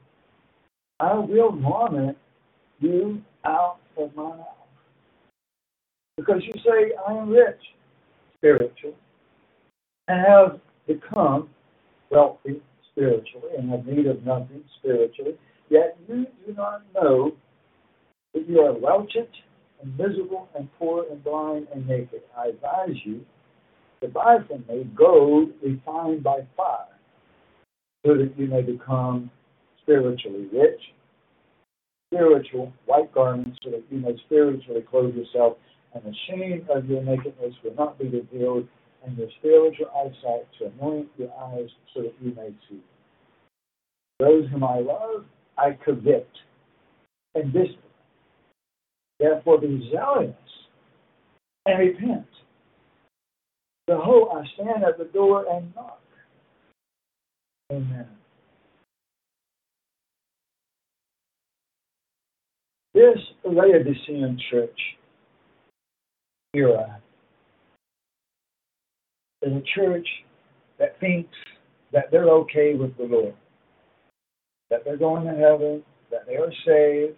I 1.02 1.16
will 1.16 1.52
vomit 1.52 2.18
you 2.80 3.22
out 3.44 3.80
of 3.98 4.16
my 4.16 4.24
mouth. 4.24 4.48
Because 6.16 6.42
you 6.46 6.54
say, 6.64 6.94
I 7.06 7.14
am 7.14 7.30
rich, 7.30 7.60
spiritual, 8.38 8.94
and 10.08 10.26
have 10.26 10.62
become 10.88 11.50
wealthy 12.10 12.62
spiritually, 12.92 13.50
and 13.58 13.70
have 13.70 13.86
need 13.86 14.06
of 14.06 14.24
nothing 14.26 14.64
spiritually, 14.80 15.36
yet 15.70 15.98
you 16.08 16.26
do 16.46 16.54
not 16.54 16.84
know 16.94 17.34
that 18.34 18.48
you 18.48 18.60
are 18.60 18.74
wretched 18.74 19.30
and 19.82 19.98
miserable 19.98 20.48
and 20.58 20.70
poor 20.80 21.06
and 21.12 21.24
blind 21.24 21.68
and 21.74 21.88
naked. 21.88 22.22
I 22.38 22.48
advise 22.48 22.96
you 23.04 23.26
to 24.02 24.08
buy 24.08 24.38
from 24.48 24.66
me 24.68 24.90
gold 24.96 25.50
refined 25.64 26.24
by 26.24 26.42
fire, 26.58 26.88
so 28.06 28.16
that 28.16 28.34
you 28.38 28.48
may 28.48 28.62
become 28.62 29.32
spiritually 29.82 30.48
rich, 30.52 30.82
spiritual 32.14 32.72
white 32.86 33.14
garments, 33.14 33.58
so 33.64 33.72
that 33.72 33.84
you 33.90 34.00
may 34.00 34.16
spiritually 34.26 34.82
clothe 34.90 35.16
yourself, 35.16 35.58
and 35.94 36.04
the 36.04 36.14
shame 36.28 36.66
of 36.70 36.86
your 36.90 37.04
nakedness 37.04 37.54
will 37.64 37.76
not 37.76 37.98
be 38.00 38.08
revealed, 38.08 38.68
and 39.06 39.18
your 39.18 39.28
spiritual 39.40 39.88
eyesight 39.96 40.48
to 40.58 40.66
anoint 40.66 41.08
your 41.18 41.32
eyes, 41.38 41.70
so 41.94 42.02
that 42.02 42.14
you 42.22 42.34
may 42.36 42.50
see. 42.70 42.82
Those 44.20 44.50
whom 44.50 44.64
I 44.64 44.80
love, 44.80 45.26
I 45.58 45.78
covet 45.86 46.28
and 47.36 47.52
discipline. 47.52 47.80
Therefore, 49.24 49.58
be 49.58 49.90
zealous 49.90 50.36
and 51.66 51.80
repent. 51.80 52.26
Behold, 53.88 54.28
I 54.36 54.44
stand 54.56 54.84
at 54.84 54.98
the 54.98 55.06
door 55.06 55.46
and 55.50 55.74
knock. 55.74 56.02
Amen. 57.72 58.06
This 62.94 63.18
Laodicean 63.46 64.38
church 64.52 64.80
era 66.54 67.02
is 69.42 69.54
a 69.54 69.64
church 69.74 70.08
that 70.80 71.00
thinks 71.00 71.34
that 71.94 72.12
they're 72.12 72.30
okay 72.30 72.76
with 72.76 72.98
the 72.98 73.06
Lord, 73.06 73.36
that 74.70 74.84
they're 74.84 74.98
going 74.98 75.24
to 75.24 75.32
heaven, 75.32 75.82
that 76.12 76.28
they 76.28 76.36
are 76.36 76.52
saved, 76.66 77.18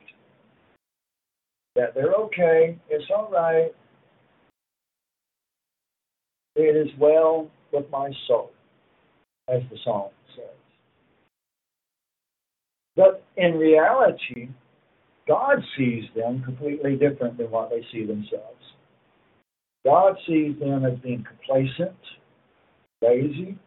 that 1.75 1.93
they're 1.93 2.13
okay, 2.13 2.77
it's 2.89 3.05
all 3.15 3.29
right, 3.31 3.73
it 6.55 6.75
is 6.75 6.87
well 6.99 7.49
with 7.71 7.85
my 7.91 8.11
soul, 8.27 8.51
as 9.49 9.61
the 9.69 9.77
song 9.83 10.09
says. 10.35 10.45
But 12.95 13.23
in 13.35 13.57
reality, 13.57 14.49
God 15.27 15.57
sees 15.77 16.05
them 16.15 16.43
completely 16.43 16.95
different 16.95 17.37
than 17.37 17.51
what 17.51 17.69
they 17.69 17.85
see 17.91 18.05
themselves. 18.05 18.55
God 19.85 20.15
sees 20.27 20.57
them 20.59 20.85
as 20.85 20.97
being 20.99 21.23
complacent, 21.23 21.97
lazy, 23.01 23.57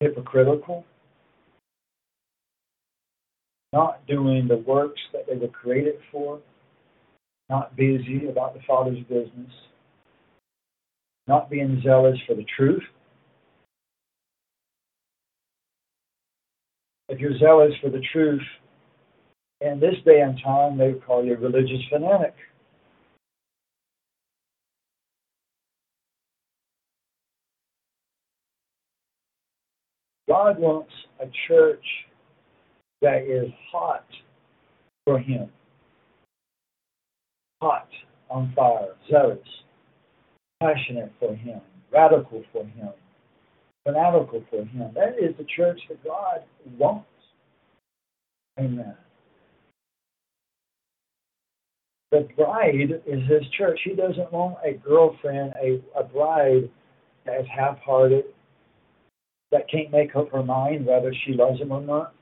hypocritical, 0.00 0.84
not 3.72 4.06
doing 4.06 4.48
the 4.48 4.58
works 4.58 5.00
that 5.12 5.26
they 5.28 5.36
were 5.36 5.48
created 5.48 5.94
for, 6.10 6.40
not 7.48 7.76
busy 7.76 8.26
about 8.28 8.54
the 8.54 8.60
Father's 8.66 8.98
business, 9.08 9.50
not 11.26 11.50
being 11.50 11.80
zealous 11.84 12.18
for 12.26 12.34
the 12.34 12.44
truth. 12.56 12.82
If 17.08 17.20
you're 17.20 17.38
zealous 17.38 17.72
for 17.80 17.90
the 17.90 18.02
truth, 18.12 18.42
in 19.60 19.80
this 19.80 19.94
day 20.04 20.20
and 20.20 20.38
time, 20.44 20.76
they 20.76 20.92
would 20.92 21.04
call 21.04 21.24
you 21.24 21.34
a 21.34 21.38
religious 21.38 21.80
fanatic. 21.90 22.34
God 30.28 30.58
wants 30.58 30.90
a 31.20 31.26
church 31.46 31.84
that 33.00 33.22
is 33.22 33.50
hot 33.70 34.04
for 35.04 35.18
Him, 35.18 35.48
hot 37.60 37.88
on 38.30 38.52
fire, 38.54 38.94
zealous, 39.10 39.38
passionate 40.60 41.12
for 41.18 41.34
Him, 41.34 41.60
radical 41.92 42.42
for 42.52 42.64
Him, 42.64 42.90
fanatical 43.86 44.44
for 44.50 44.64
Him. 44.64 44.90
That 44.94 45.16
is 45.20 45.36
the 45.38 45.46
church 45.56 45.80
that 45.88 46.02
God 46.04 46.42
wants. 46.78 47.06
Amen. 48.58 48.94
The 52.12 52.28
bride 52.36 53.02
is 53.06 53.28
His 53.28 53.42
church. 53.56 53.80
He 53.84 53.94
doesn't 53.94 54.32
want 54.32 54.56
a 54.64 54.74
girlfriend, 54.74 55.54
a, 55.62 55.80
a 55.98 56.04
bride 56.04 56.70
that 57.24 57.40
is 57.40 57.46
half 57.54 57.78
hearted, 57.78 58.24
that 59.52 59.68
can't 59.70 59.90
make 59.90 60.14
up 60.16 60.30
her 60.32 60.42
mind 60.42 60.86
whether 60.86 61.12
she 61.24 61.32
loves 61.32 61.60
Him 61.60 61.72
or 61.72 61.80
not, 61.80 62.14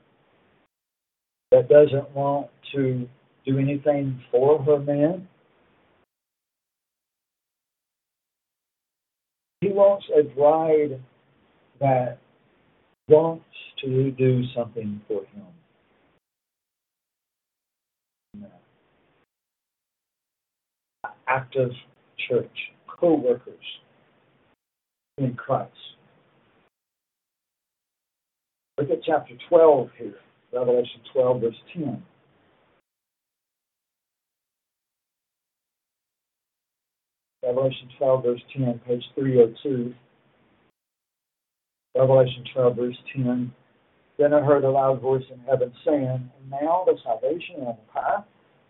that 1.51 1.69
doesn't 1.69 2.09
want 2.11 2.49
to 2.73 3.07
do 3.45 3.57
anything 3.59 4.19
for 4.31 4.61
her 4.63 4.79
man 4.79 5.27
He 9.65 9.71
wants 9.71 10.05
a 10.15 10.21
bride 10.21 11.01
that 11.79 12.19
wants 13.07 13.45
to 13.83 14.11
do 14.11 14.43
something 14.55 15.01
for 15.07 15.21
him. 15.33 15.43
Active 21.27 21.71
church, 22.29 22.55
co 22.87 23.15
workers 23.15 23.55
in 25.17 25.33
Christ. 25.33 25.71
Look 28.77 28.91
at 28.91 29.03
chapter 29.03 29.33
12 29.49 29.89
here, 29.97 30.13
Revelation 30.53 31.01
12, 31.11 31.41
verse 31.41 31.55
10. 31.73 32.03
Revelation 37.45 37.89
12, 37.97 38.23
verse 38.23 38.41
10, 38.57 38.81
page 38.87 39.03
302. 39.15 39.93
Revelation 41.95 42.43
12, 42.53 42.75
verse 42.75 42.97
10. 43.15 43.53
Then 44.17 44.33
I 44.33 44.41
heard 44.41 44.63
a 44.63 44.69
loud 44.69 45.01
voice 45.01 45.23
in 45.31 45.39
heaven 45.41 45.71
saying, 45.85 46.07
And 46.07 46.49
now 46.49 46.83
the 46.85 46.97
salvation 47.03 47.57
and 47.57 47.67
the 47.67 47.93
power, 47.93 48.25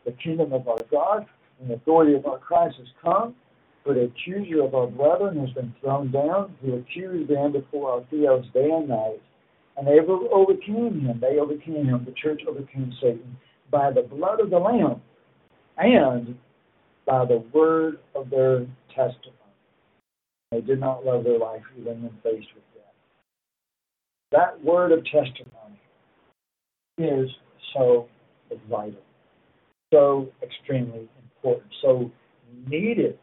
the 0.06 0.12
kingdom 0.12 0.54
of 0.54 0.68
our 0.68 0.80
God, 0.92 1.26
and 1.62 1.70
the 1.70 1.76
authority 1.76 2.16
of 2.16 2.26
our 2.26 2.40
Christ 2.40 2.76
has 2.80 2.88
come. 3.02 3.36
For 3.84 3.94
the 3.94 4.06
accuser 4.06 4.64
of 4.64 4.74
our 4.74 4.88
brethren 4.88 5.40
has 5.40 5.52
been 5.52 5.74
thrown 5.80 6.12
down, 6.12 6.56
who 6.62 6.76
accused 6.76 7.30
them 7.30 7.54
before 7.54 7.92
our 7.92 8.04
theos 8.10 8.46
day 8.54 8.70
and 8.72 8.90
night. 8.90 9.22
And 9.78 9.88
they 9.88 10.00
overcame 10.00 11.02
him. 11.02 11.20
They 11.22 11.38
overcame 11.40 11.86
him. 11.86 12.04
The 12.06 12.14
church 12.14 12.42
overcame 12.48 12.94
Satan 13.02 13.38
by 13.72 13.92
the 13.92 14.02
blood 14.02 14.40
of 14.42 14.50
the 14.50 14.58
Lamb 14.60 15.02
and 15.78 16.38
by 17.06 17.26
the 17.26 17.44
word 17.54 18.00
of 18.16 18.30
their 18.30 18.66
testimony. 18.90 19.32
They 20.52 20.62
did 20.62 20.80
not 20.80 21.06
love 21.06 21.24
their 21.24 21.38
life 21.38 21.62
even 21.78 22.04
when 22.04 22.12
faced 22.24 22.48
with 22.54 22.64
death. 22.74 22.94
That 24.32 24.64
word 24.64 24.92
of 24.92 25.04
testimony 25.06 25.80
is 26.98 27.30
so 27.74 28.08
vital, 28.70 29.02
so 29.94 30.30
extremely 30.42 31.10
important, 31.24 31.72
so 31.82 32.12
needed 32.68 33.20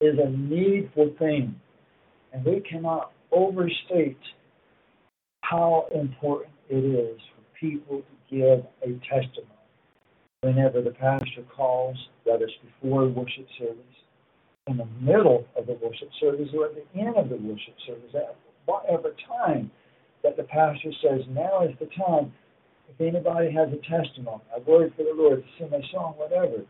is 0.00 0.18
a 0.18 0.28
needful 0.28 1.14
thing. 1.18 1.54
And 2.32 2.44
we 2.44 2.60
cannot 2.60 3.12
overstate 3.32 4.18
how 5.42 5.86
important 5.94 6.52
it 6.68 6.84
is 6.84 7.20
for 7.34 7.58
people 7.58 8.02
to 8.02 8.36
give 8.36 8.64
a 8.82 8.98
testimony 9.08 9.53
whenever 10.44 10.82
the 10.82 10.90
pastor 10.90 11.42
calls, 11.56 11.96
whether 12.24 12.44
it's 12.44 12.52
before 12.62 13.08
worship 13.08 13.46
service, 13.58 13.78
in 14.66 14.76
the 14.76 14.88
middle 15.00 15.46
of 15.56 15.66
the 15.66 15.74
worship 15.82 16.08
service, 16.20 16.48
or 16.54 16.66
at 16.66 16.74
the 16.74 17.00
end 17.00 17.16
of 17.16 17.30
the 17.30 17.36
worship 17.36 17.74
service, 17.86 18.10
at 18.14 18.36
whatever 18.66 19.14
time 19.26 19.70
that 20.22 20.36
the 20.36 20.42
pastor 20.44 20.90
says, 21.02 21.20
now 21.30 21.62
is 21.62 21.74
the 21.80 21.88
time. 21.96 22.32
If 22.88 23.00
anybody 23.00 23.50
has 23.52 23.68
a 23.72 23.76
testimony, 23.76 24.42
a 24.54 24.60
word 24.60 24.92
for 24.96 25.04
the 25.04 25.12
Lord, 25.14 25.42
to 25.42 25.48
sing 25.58 25.72
a 25.72 25.80
song, 25.92 26.14
whatever, 26.16 26.64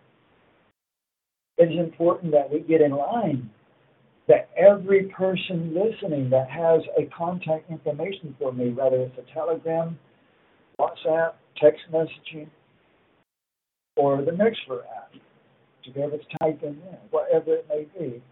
it 1.59 1.64
is 1.64 1.78
important 1.78 2.32
that 2.32 2.51
we 2.51 2.60
get 2.60 2.80
in 2.80 2.92
line. 2.92 3.51
That 4.26 4.48
every 4.56 5.05
person 5.09 5.74
listening 5.74 6.30
that 6.30 6.48
has 6.48 6.80
a 6.98 7.06
contact 7.16 7.70
information 7.70 8.34
for 8.38 8.52
me, 8.52 8.70
whether 8.70 8.96
it's 8.96 9.18
a 9.18 9.34
telegram, 9.34 9.98
WhatsApp, 10.80 11.32
text 11.60 11.82
messaging, 11.92 12.48
or 13.96 14.22
the 14.22 14.30
Mixlr 14.30 14.80
app, 14.96 15.12
to 15.84 15.92
type 16.40 16.62
in 16.62 16.80
whatever 17.10 17.54
it 17.54 17.66
may 17.68 17.86
be, 17.98 18.22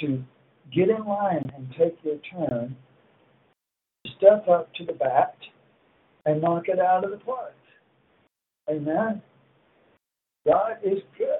to 0.00 0.22
get 0.74 0.88
in 0.88 1.04
line 1.04 1.50
and 1.56 1.72
take 1.78 1.96
your 2.02 2.18
turn, 2.32 2.76
step 4.16 4.48
up 4.48 4.72
to 4.74 4.84
the 4.84 4.92
bat, 4.92 5.36
and 6.26 6.42
knock 6.42 6.68
it 6.68 6.78
out 6.78 7.04
of 7.04 7.10
the 7.10 7.16
park. 7.18 7.54
Amen. 8.68 9.22
God 10.46 10.78
is 10.84 10.98
good. 11.16 11.38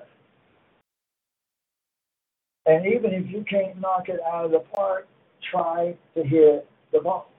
And 2.67 2.87
even 2.87 3.13
if 3.13 3.31
you 3.31 3.45
can't 3.49 3.81
knock 3.81 4.09
it 4.09 4.21
out 4.31 4.45
of 4.45 4.51
the 4.51 4.63
park, 4.75 5.07
try 5.51 5.95
to 6.15 6.23
hit 6.23 6.69
the 6.93 7.01
ball. 7.01 7.31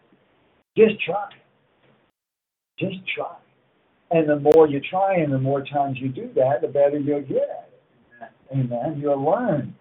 Just 0.78 1.00
try. 1.04 1.30
Just 2.80 2.98
try. 3.16 3.36
And 4.12 4.28
the 4.28 4.40
more 4.40 4.68
you 4.68 4.80
try 4.80 5.16
and 5.16 5.32
the 5.32 5.40
more 5.40 5.64
times 5.64 5.98
you 6.00 6.10
do 6.10 6.32
that, 6.36 6.62
the 6.62 6.68
better 6.68 6.98
you'll 6.98 7.22
get 7.22 7.44
at 7.44 7.70
it. 8.22 8.32
Amen. 8.52 9.00
You'll 9.00 9.24
learn 9.24 9.76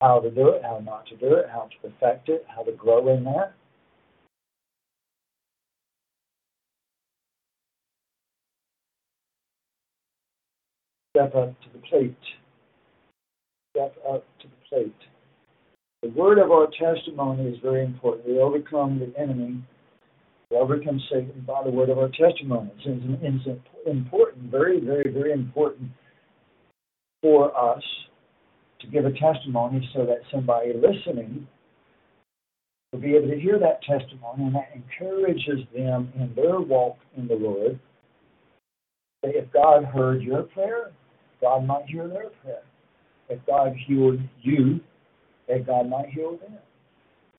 how 0.00 0.20
to 0.20 0.30
do 0.30 0.48
it, 0.50 0.62
how 0.62 0.78
not 0.78 1.06
to 1.08 1.16
do 1.16 1.34
it, 1.34 1.46
how 1.50 1.68
to 1.68 1.88
perfect 1.88 2.28
it, 2.28 2.44
how 2.48 2.62
to 2.62 2.72
grow 2.72 3.08
in 3.08 3.24
that. 3.24 3.54
Step 11.16 11.34
up 11.34 11.60
to 11.60 11.68
the 11.74 11.78
plate 11.88 12.16
step 13.74 13.94
up 14.08 14.24
to 14.40 14.46
the 14.46 14.68
plate. 14.68 14.94
The 16.02 16.10
word 16.10 16.38
of 16.38 16.50
our 16.50 16.68
testimony 16.78 17.48
is 17.48 17.58
very 17.62 17.84
important. 17.84 18.26
We 18.26 18.38
overcome 18.38 18.98
the 18.98 19.18
enemy, 19.18 19.62
we 20.52 20.58
overcome 20.58 21.00
Satan 21.10 21.44
by 21.46 21.62
the 21.64 21.70
word 21.70 21.88
of 21.88 21.98
our 21.98 22.10
testimony. 22.10 22.70
It's 22.84 23.60
important, 23.86 24.50
very, 24.50 24.80
very, 24.80 25.10
very 25.10 25.32
important 25.32 25.90
for 27.22 27.56
us 27.58 27.82
to 28.80 28.86
give 28.88 29.06
a 29.06 29.12
testimony 29.12 29.88
so 29.94 30.04
that 30.04 30.18
somebody 30.30 30.72
listening 30.74 31.46
will 32.92 33.00
be 33.00 33.16
able 33.16 33.28
to 33.28 33.40
hear 33.40 33.58
that 33.58 33.80
testimony 33.82 34.44
and 34.44 34.54
that 34.54 34.68
encourages 34.74 35.66
them 35.74 36.12
in 36.16 36.32
their 36.36 36.60
walk 36.60 36.98
in 37.16 37.26
the 37.26 37.34
Lord. 37.34 37.78
If 39.22 39.50
God 39.52 39.84
heard 39.84 40.20
your 40.20 40.42
prayer, 40.42 40.90
God 41.40 41.64
might 41.64 41.86
hear 41.86 42.08
their 42.08 42.30
prayer. 42.42 42.62
If 43.30 43.38
God 43.46 43.74
healed 43.86 44.20
you, 44.42 44.80
that 45.48 45.66
God 45.66 45.88
might 45.88 46.10
heal 46.10 46.32
them. 46.32 46.58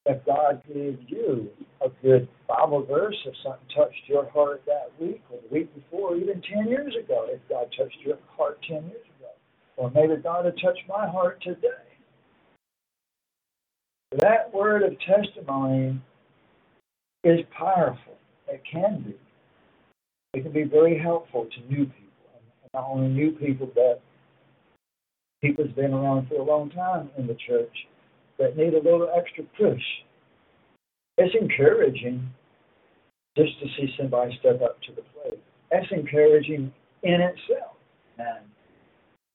If 0.05 0.25
God 0.25 0.61
gave 0.67 0.99
you 1.07 1.49
a 1.81 1.89
good 2.01 2.27
Bible 2.47 2.85
verse, 2.85 3.15
if 3.25 3.33
something 3.41 3.67
touched 3.73 4.03
your 4.07 4.29
heart 4.31 4.61
that 4.65 4.91
week 4.99 5.21
or 5.31 5.39
the 5.41 5.53
week 5.53 5.73
before, 5.73 6.13
or 6.13 6.17
even 6.17 6.41
10 6.41 6.67
years 6.67 6.93
ago, 7.01 7.27
if 7.29 7.39
God 7.47 7.73
touched 7.77 7.97
your 8.05 8.17
heart 8.35 8.59
10 8.67 8.83
years 8.83 9.05
ago, 9.17 9.29
or 9.77 9.91
maybe 9.91 10.21
God 10.21 10.43
had 10.45 10.55
touched 10.61 10.83
my 10.89 11.07
heart 11.07 11.41
today. 11.41 11.69
That 14.17 14.53
word 14.53 14.83
of 14.83 14.93
testimony 14.99 15.99
is 17.23 17.39
powerful. 17.57 18.17
It 18.49 18.61
can 18.69 19.03
be. 19.03 19.15
It 20.33 20.43
can 20.43 20.51
be 20.51 20.63
very 20.63 20.99
helpful 20.99 21.45
to 21.45 21.73
new 21.73 21.85
people, 21.85 22.29
and 22.35 22.69
not 22.73 22.89
only 22.89 23.07
new 23.07 23.31
people, 23.31 23.71
but 23.73 24.01
people 25.41 25.63
that's 25.63 25.75
been 25.75 25.93
around 25.93 26.27
for 26.27 26.35
a 26.35 26.43
long 26.43 26.69
time 26.69 27.09
in 27.17 27.25
the 27.25 27.35
church 27.47 27.87
that 28.39 28.57
need 28.57 28.73
a 28.73 28.81
little 28.81 29.09
extra 29.15 29.43
push. 29.57 29.83
It's 31.17 31.35
encouraging 31.39 32.27
just 33.37 33.59
to 33.59 33.65
see 33.77 33.93
somebody 33.97 34.35
step 34.39 34.61
up 34.61 34.81
to 34.83 34.91
the 34.93 35.01
plate. 35.13 35.39
That's 35.71 35.85
encouraging 35.91 36.71
in 37.03 37.21
itself, 37.21 37.75
and 38.17 38.45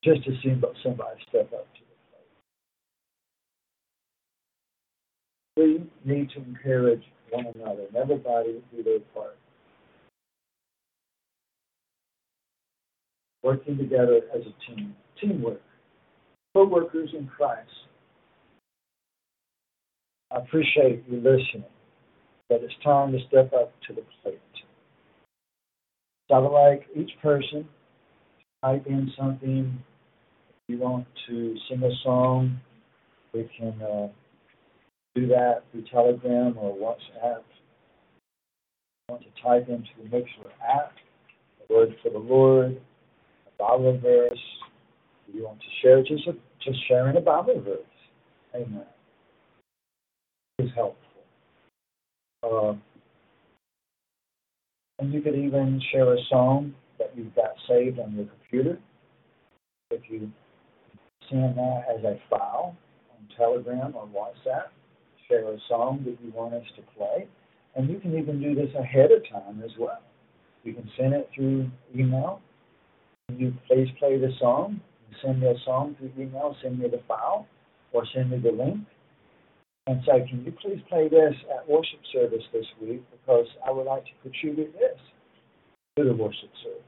just 0.04 0.24
to 0.24 0.32
see 0.42 0.60
somebody 0.82 1.20
step 1.28 1.52
up 1.52 1.66
to 1.74 1.80
the 1.80 1.96
plate. 5.56 5.86
We 6.04 6.12
need 6.12 6.30
to 6.30 6.38
encourage 6.38 7.02
one 7.30 7.46
another, 7.54 7.82
and 7.88 7.96
everybody 7.96 8.62
do 8.74 8.82
their 8.82 9.00
part. 9.14 9.36
Working 13.42 13.78
together 13.78 14.20
as 14.34 14.42
a 14.42 14.54
team, 14.66 14.94
teamwork 15.20 15.62
co-workers 16.54 17.10
in 17.16 17.26
Christ. 17.28 17.70
I 20.30 20.38
appreciate 20.38 21.04
you 21.08 21.16
listening, 21.16 21.64
but 22.48 22.62
it's 22.62 22.74
time 22.84 23.12
to 23.12 23.18
step 23.28 23.52
up 23.54 23.72
to 23.86 23.94
the 23.94 24.02
plate. 24.22 24.38
So 26.28 26.34
I 26.34 26.38
would 26.38 26.48
like 26.48 26.86
each 26.94 27.10
person 27.22 27.64
to 27.64 28.46
type 28.62 28.86
in 28.86 29.10
something. 29.18 29.82
If 30.50 30.56
you 30.68 30.78
want 30.78 31.06
to 31.28 31.56
sing 31.68 31.82
a 31.82 31.90
song, 32.04 32.60
we 33.32 33.48
can 33.58 33.80
uh, 33.80 34.08
do 35.14 35.28
that 35.28 35.62
through 35.72 35.84
Telegram 35.90 36.56
or 36.58 36.76
WhatsApp. 36.76 37.42
You 39.08 39.14
want 39.14 39.22
to 39.22 39.42
type 39.42 39.68
into 39.68 39.88
the 40.02 40.14
Mixlr 40.14 40.50
app, 40.62 40.92
the 41.66 41.74
word 41.74 41.96
for 42.02 42.10
the 42.10 42.18
Lord, 42.18 42.78
a 43.46 43.62
Bible 43.62 43.98
verse, 44.02 44.38
if 45.26 45.34
you 45.34 45.44
want 45.44 45.60
to 45.60 45.66
share 45.82 46.02
just 46.02 46.26
a 46.26 46.32
just 46.62 46.86
sharing 46.86 47.16
a 47.16 47.20
Bible 47.20 47.62
verse. 47.62 47.80
Amen. 48.54 48.84
Is 50.58 50.70
helpful. 50.74 50.98
Uh, 52.42 52.74
and 54.98 55.12
you 55.12 55.20
could 55.20 55.36
even 55.36 55.80
share 55.92 56.12
a 56.12 56.18
song 56.28 56.74
that 56.98 57.12
you've 57.14 57.34
got 57.36 57.52
saved 57.68 58.00
on 58.00 58.14
your 58.16 58.26
computer. 58.26 58.78
If 59.90 60.02
you 60.08 60.30
send 61.30 61.56
that 61.56 61.84
as 61.96 62.02
a 62.04 62.18
file 62.28 62.76
on 63.10 63.36
Telegram 63.36 63.94
or 63.94 64.08
WhatsApp, 64.08 64.70
share 65.28 65.48
a 65.52 65.58
song 65.68 66.02
that 66.04 66.18
you 66.24 66.32
want 66.32 66.54
us 66.54 66.64
to 66.76 66.82
play. 66.96 67.28
And 67.76 67.88
you 67.88 68.00
can 68.00 68.18
even 68.18 68.42
do 68.42 68.56
this 68.56 68.74
ahead 68.74 69.12
of 69.12 69.22
time 69.30 69.62
as 69.64 69.70
well. 69.78 70.02
You 70.64 70.74
can 70.74 70.90
send 70.98 71.14
it 71.14 71.30
through 71.34 71.70
email. 71.96 72.40
You 73.36 73.54
please 73.68 73.88
play 73.98 74.18
the 74.18 74.32
song? 74.40 74.80
send 75.22 75.40
me 75.40 75.48
a 75.48 75.54
song 75.64 75.96
through 75.98 76.12
email, 76.18 76.56
send 76.62 76.78
me 76.78 76.88
the 76.88 77.00
file, 77.08 77.46
or 77.92 78.04
send 78.14 78.30
me 78.30 78.38
the 78.38 78.50
link, 78.50 78.80
and 79.88 80.02
say, 80.04 80.28
can 80.28 80.44
you 80.44 80.52
please 80.60 80.80
play 80.90 81.08
this 81.08 81.34
at 81.56 81.66
worship 81.66 82.00
service 82.12 82.42
this 82.52 82.66
week 82.80 83.02
because 83.10 83.46
I 83.66 83.70
would 83.70 83.86
like 83.86 84.04
to 84.04 84.10
contribute 84.22 84.72
this 84.74 84.98
to 85.96 86.04
the 86.04 86.12
worship 86.12 86.50
service. 86.62 86.82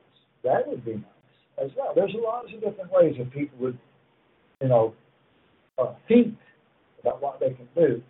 That 0.45 0.69
would 0.69 0.85
be 0.85 0.95
nice 0.95 1.65
as 1.65 1.71
well. 1.77 1.93
There's 1.95 2.15
lots 2.15 2.49
of 2.55 2.61
different 2.61 2.93
ways 2.93 3.15
that 3.17 3.33
people 3.33 3.57
would, 3.61 3.79
you 4.61 4.69
know, 4.69 4.95
uh, 5.79 5.95
think 6.09 6.37
about 7.01 7.23
what 7.23 7.41
they 7.41 7.51
can 7.51 7.69
do. 7.75 8.03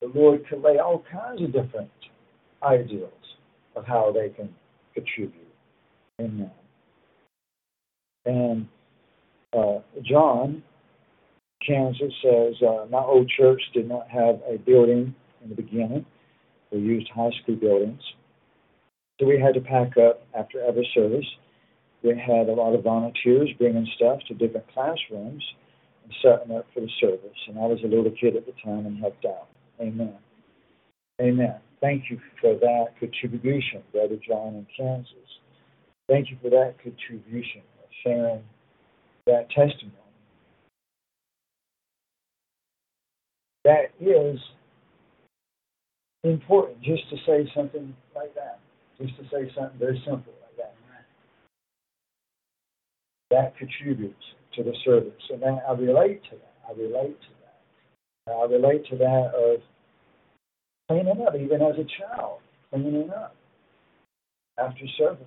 The 0.00 0.08
Lord 0.08 0.46
could 0.48 0.62
lay 0.62 0.78
all 0.78 1.04
kinds 1.12 1.42
of 1.42 1.52
different 1.52 1.90
ideals 2.62 3.12
of 3.76 3.84
how 3.84 4.12
they 4.12 4.30
can 4.30 4.48
contribute. 4.94 5.46
Amen. 6.20 6.50
And 8.24 8.66
uh, 9.52 9.80
John, 10.02 10.62
Kansas 11.66 12.12
says, 12.22 12.54
uh, 12.62 12.86
my 12.90 13.00
old 13.00 13.28
church 13.28 13.60
did 13.74 13.88
not 13.88 14.08
have 14.08 14.40
a 14.48 14.58
building 14.58 15.14
in 15.42 15.48
the 15.48 15.54
beginning. 15.54 16.04
We 16.70 16.78
used 16.78 17.08
high 17.14 17.30
school 17.42 17.56
buildings. 17.56 18.00
So 19.20 19.26
we 19.26 19.40
had 19.40 19.54
to 19.54 19.60
pack 19.60 19.96
up 19.96 20.26
after 20.36 20.62
every 20.62 20.88
service. 20.94 21.26
We 22.02 22.10
had 22.10 22.48
a 22.48 22.52
lot 22.52 22.74
of 22.74 22.84
volunteers 22.84 23.50
bringing 23.58 23.86
stuff 23.96 24.20
to 24.28 24.34
different 24.34 24.66
classrooms 24.72 25.42
and 26.04 26.14
setting 26.22 26.56
up 26.56 26.66
for 26.74 26.80
the 26.80 26.90
service. 27.00 27.38
And 27.48 27.58
I 27.58 27.66
was 27.66 27.78
a 27.82 27.88
little 27.88 28.10
kid 28.10 28.36
at 28.36 28.46
the 28.46 28.52
time 28.64 28.86
and 28.86 28.98
helped 28.98 29.24
out. 29.24 29.48
Amen. 29.80 30.14
Amen. 31.20 31.56
thank 31.80 32.10
you 32.10 32.20
for 32.40 32.54
that 32.54 32.86
contribution, 33.00 33.82
Brother 33.90 34.16
John 34.26 34.54
in 34.54 34.66
Kansas. 34.76 35.10
Thank 36.08 36.30
you 36.30 36.36
for 36.42 36.50
that 36.50 36.74
contribution 36.82 37.62
sharing 38.04 38.42
that 39.26 39.48
testimony. 39.50 40.05
That 43.66 43.90
is 43.98 44.38
important 46.22 46.80
just 46.82 47.02
to 47.10 47.16
say 47.26 47.50
something 47.52 47.92
like 48.14 48.32
that, 48.36 48.60
just 48.96 49.16
to 49.16 49.24
say 49.24 49.50
something 49.58 49.76
very 49.76 50.00
simple 50.06 50.32
like 50.40 50.56
that. 50.56 50.74
That 53.32 53.58
contributes 53.58 54.22
to 54.54 54.62
the 54.62 54.72
service. 54.84 55.20
And 55.30 55.42
then 55.42 55.58
I 55.68 55.72
relate 55.72 56.22
to 56.30 56.36
that. 56.36 56.54
I 56.68 56.80
relate 56.80 57.18
to 57.20 57.28
that. 57.42 58.32
I 58.32 58.44
relate 58.44 58.86
to 58.90 58.96
that 58.98 59.32
of 59.34 59.60
cleaning 60.88 61.26
up, 61.26 61.34
even 61.34 61.60
as 61.60 61.74
a 61.74 61.86
child, 61.98 62.38
cleaning 62.70 63.10
up 63.10 63.34
after 64.60 64.86
service, 64.96 65.26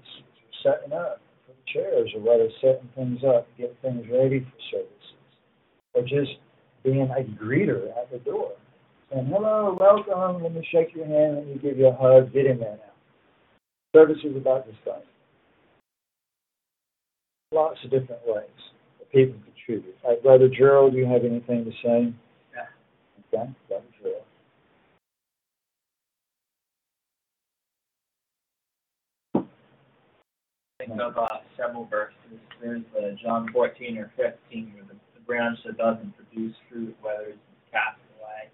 setting 0.64 0.94
up 0.94 1.20
for 1.46 1.52
the 1.52 1.74
chairs 1.74 2.10
or 2.16 2.22
whether 2.22 2.48
setting 2.62 2.88
things 2.96 3.20
up, 3.28 3.48
get 3.58 3.76
things 3.82 4.06
ready 4.10 4.40
for 4.40 4.62
services, 4.72 5.14
or 5.94 6.04
just 6.04 6.40
being 6.84 7.02
a 7.02 7.44
greeter 7.44 7.90
at 7.98 8.12
the 8.12 8.20
door, 8.20 8.52
saying, 9.12 9.28
hello, 9.28 9.78
welcome, 9.80 10.44
let 10.44 10.54
me 10.54 10.68
shake 10.72 10.96
your 10.96 11.06
hand, 11.06 11.38
let 11.38 11.48
me 11.48 11.60
give 11.62 11.78
you 11.78 11.88
a 11.88 11.96
hug, 11.96 12.34
get 12.34 12.46
in 12.46 12.60
there 12.60 12.78
now. 12.78 14.00
Service 14.00 14.20
is 14.24 14.36
about 14.36 14.66
this 14.66 14.76
thing. 14.84 14.94
Lots 17.52 17.80
of 17.84 17.90
different 17.90 18.22
ways 18.26 18.46
that 19.00 19.12
people 19.12 19.36
contribute. 19.44 19.96
Like 20.06 20.22
Brother 20.22 20.48
Gerald, 20.48 20.94
do 20.94 21.00
you 21.00 21.08
have 21.08 21.26
anything 21.26 21.66
to 21.66 21.72
say? 21.84 22.14
Yeah. 22.54 23.40
Okay, 23.40 23.52
Brother 23.68 23.86
Gerald. 24.02 24.24
think 30.90 31.02
of 31.02 31.18
uh, 31.18 31.28
several 31.58 31.86
verses. 31.86 32.16
There's 32.62 32.82
uh, 32.98 33.16
John 33.22 33.48
14 33.54 33.98
or 33.98 34.12
15, 34.18 34.74
where 34.74 34.84
the, 34.84 34.94
the 34.94 35.00
branch 35.30 35.60
that 35.66 35.78
doesn't 35.78 36.14
produce 36.18 36.56
fruit, 36.70 36.96
whether 37.02 37.30
it's 37.30 37.38
cast 37.72 38.00
away. 38.18 38.50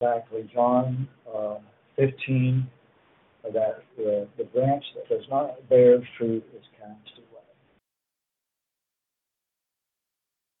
Exactly, 0.00 0.50
John 0.52 1.08
uh, 1.32 1.58
15, 1.96 2.66
uh, 3.44 3.52
that 3.52 3.84
uh, 3.98 4.26
the 4.36 4.44
branch 4.52 4.84
that 4.96 5.08
does 5.08 5.24
not 5.30 5.68
bear 5.68 5.98
fruit 6.18 6.44
is 6.56 6.64
cast 6.80 7.18
away. 7.18 7.44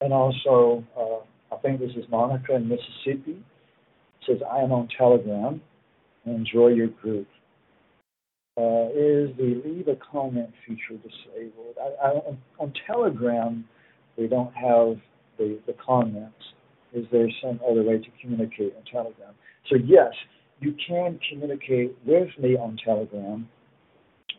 And 0.02 0.12
also, 0.12 0.84
uh, 0.96 1.54
I 1.54 1.58
think 1.58 1.80
this 1.80 1.90
is 1.96 2.04
Monica 2.08 2.54
in 2.54 2.68
Mississippi, 2.68 3.42
says, 4.24 4.38
I 4.48 4.60
am 4.60 4.70
on 4.70 4.88
Telegram 4.96 5.60
enjoy 6.26 6.68
your 6.68 6.88
group. 6.88 7.26
Uh, 8.56 8.90
is 8.90 9.30
the 9.36 9.62
leave 9.64 9.86
a 9.88 9.96
comment 10.10 10.50
feature 10.66 11.00
disabled? 11.00 11.76
I, 11.80 12.06
I, 12.06 12.10
on, 12.10 12.38
on 12.58 12.72
Telegram, 12.86 13.64
we 14.18 14.26
don't 14.26 14.52
have 14.54 14.96
the, 15.38 15.58
the 15.66 15.74
comments. 15.84 16.34
Is 16.92 17.06
there 17.12 17.28
some 17.42 17.60
other 17.68 17.82
way 17.82 17.98
to 17.98 18.08
communicate 18.20 18.74
on 18.76 18.84
Telegram? 18.90 19.34
So, 19.68 19.76
yes, 19.76 20.12
you 20.60 20.74
can 20.86 21.20
communicate 21.30 21.96
with 22.04 22.28
me 22.38 22.56
on 22.56 22.78
Telegram 22.84 23.48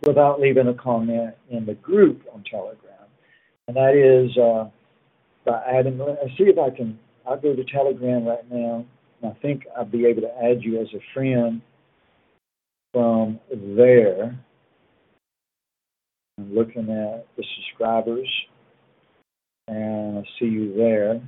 without 0.05 0.39
leaving 0.39 0.67
a 0.67 0.73
comment 0.73 1.35
in 1.49 1.65
the 1.65 1.75
group 1.75 2.23
on 2.33 2.43
Telegram. 2.49 3.07
And 3.67 3.77
that 3.77 3.95
is 3.95 4.35
uh, 4.37 4.69
by 5.45 5.63
adding, 5.63 6.01
I 6.01 6.27
see 6.37 6.45
if 6.45 6.57
I 6.57 6.75
can, 6.75 6.99
I'll 7.27 7.39
go 7.39 7.55
to 7.55 7.63
Telegram 7.63 8.25
right 8.25 8.49
now, 8.51 8.85
and 9.21 9.31
I 9.31 9.35
think 9.41 9.65
I'll 9.77 9.85
be 9.85 10.05
able 10.05 10.21
to 10.21 10.35
add 10.43 10.63
you 10.63 10.81
as 10.81 10.87
a 10.93 10.99
friend 11.13 11.61
from 12.93 13.39
there. 13.51 14.37
I'm 16.37 16.55
looking 16.55 16.89
at 16.89 17.27
the 17.35 17.43
subscribers, 17.55 18.29
and 19.69 20.19
I 20.19 20.23
see 20.39 20.45
you 20.45 20.75
there. 20.75 21.21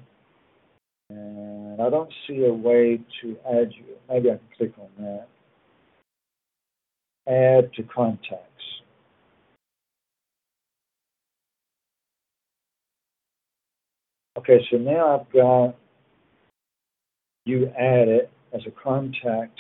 And 1.10 1.82
I 1.82 1.90
don't 1.90 2.12
see 2.28 2.46
a 2.46 2.54
way 2.54 3.00
to 3.22 3.38
add 3.48 3.72
you. 3.74 3.96
Maybe 4.10 4.30
I 4.30 4.38
can 4.38 4.48
click 4.58 4.74
on 4.80 4.90
that. 5.00 5.28
Add 7.28 7.74
to 7.74 7.84
contacts. 7.84 8.48
Okay, 14.38 14.60
so 14.72 14.78
now 14.78 15.20
I've 15.20 15.32
got 15.34 15.76
you 17.46 17.72
added 17.78 18.30
as 18.54 18.62
a 18.66 18.72
contact 18.72 19.60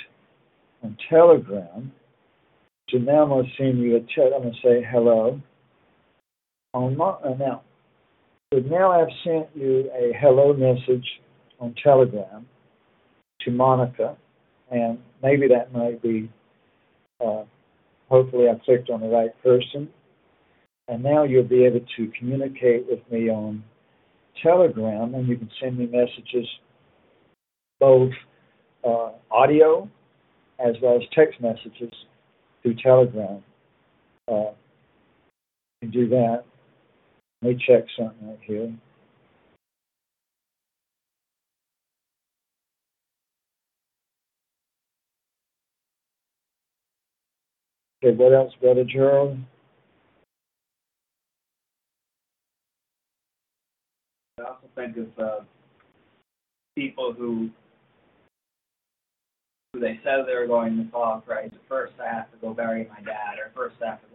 on 0.83 0.97
Telegram. 1.09 1.91
So 2.89 2.97
now 2.97 3.23
I'm 3.23 3.29
going 3.29 3.45
to 3.45 3.51
send 3.57 3.79
you 3.79 3.97
a 3.97 3.99
chat. 3.99 4.33
I'm 4.33 4.43
going 4.43 4.53
to 4.53 4.59
say 4.63 4.87
hello. 4.89 5.39
On 6.73 6.95
my, 6.95 7.09
uh, 7.09 7.35
now, 7.37 7.63
so 8.53 8.59
now 8.59 8.91
I've 8.91 9.13
sent 9.23 9.47
you 9.55 9.89
a 9.93 10.11
hello 10.19 10.53
message 10.53 11.05
on 11.59 11.73
Telegram 11.81 12.45
to 13.41 13.51
Monica, 13.51 14.17
and 14.69 14.99
maybe 15.23 15.47
that 15.47 15.71
might 15.73 16.01
be. 16.01 16.29
Uh, 17.23 17.43
hopefully, 18.09 18.47
I 18.49 18.59
clicked 18.65 18.89
on 18.89 19.01
the 19.01 19.07
right 19.07 19.31
person, 19.43 19.87
and 20.87 21.03
now 21.03 21.23
you'll 21.23 21.43
be 21.43 21.65
able 21.65 21.85
to 21.97 22.11
communicate 22.17 22.87
with 22.89 22.99
me 23.11 23.29
on 23.29 23.63
Telegram, 24.43 25.13
and 25.15 25.27
you 25.27 25.37
can 25.37 25.49
send 25.61 25.77
me 25.77 25.85
messages, 25.85 26.47
both 27.79 28.11
uh, 28.83 29.11
audio 29.29 29.89
as 30.59 30.75
well 30.81 30.95
as 30.95 31.01
text 31.13 31.39
messages 31.41 31.93
through 32.61 32.75
Telegram. 32.83 33.43
Uh, 34.27 34.51
you 35.81 35.89
can 35.89 35.91
do 35.91 36.09
that. 36.09 36.43
Let 37.41 37.57
me 37.57 37.63
check 37.67 37.85
something 37.97 38.27
right 38.27 38.39
here. 38.43 38.73
Okay, 48.03 48.15
what 48.15 48.33
else, 48.33 48.53
Brother 48.61 48.83
Gerald? 48.83 49.37
I 54.39 54.43
also 54.43 54.67
think 54.75 54.97
of 54.97 55.07
uh, 55.23 55.39
people 56.75 57.13
who 57.13 57.49
who 59.73 59.79
they 59.79 59.99
said 60.03 60.25
they 60.27 60.35
were 60.35 60.47
going 60.47 60.77
to 60.77 60.91
follow 60.91 61.21
Christ. 61.25 61.55
First, 61.69 61.93
I 62.03 62.13
have 62.13 62.31
to 62.31 62.37
go 62.37 62.53
bury 62.53 62.87
my 62.89 63.01
dad, 63.03 63.39
or 63.39 63.51
first, 63.55 63.75
I 63.81 63.91
have 63.91 64.01
to. 64.01 64.10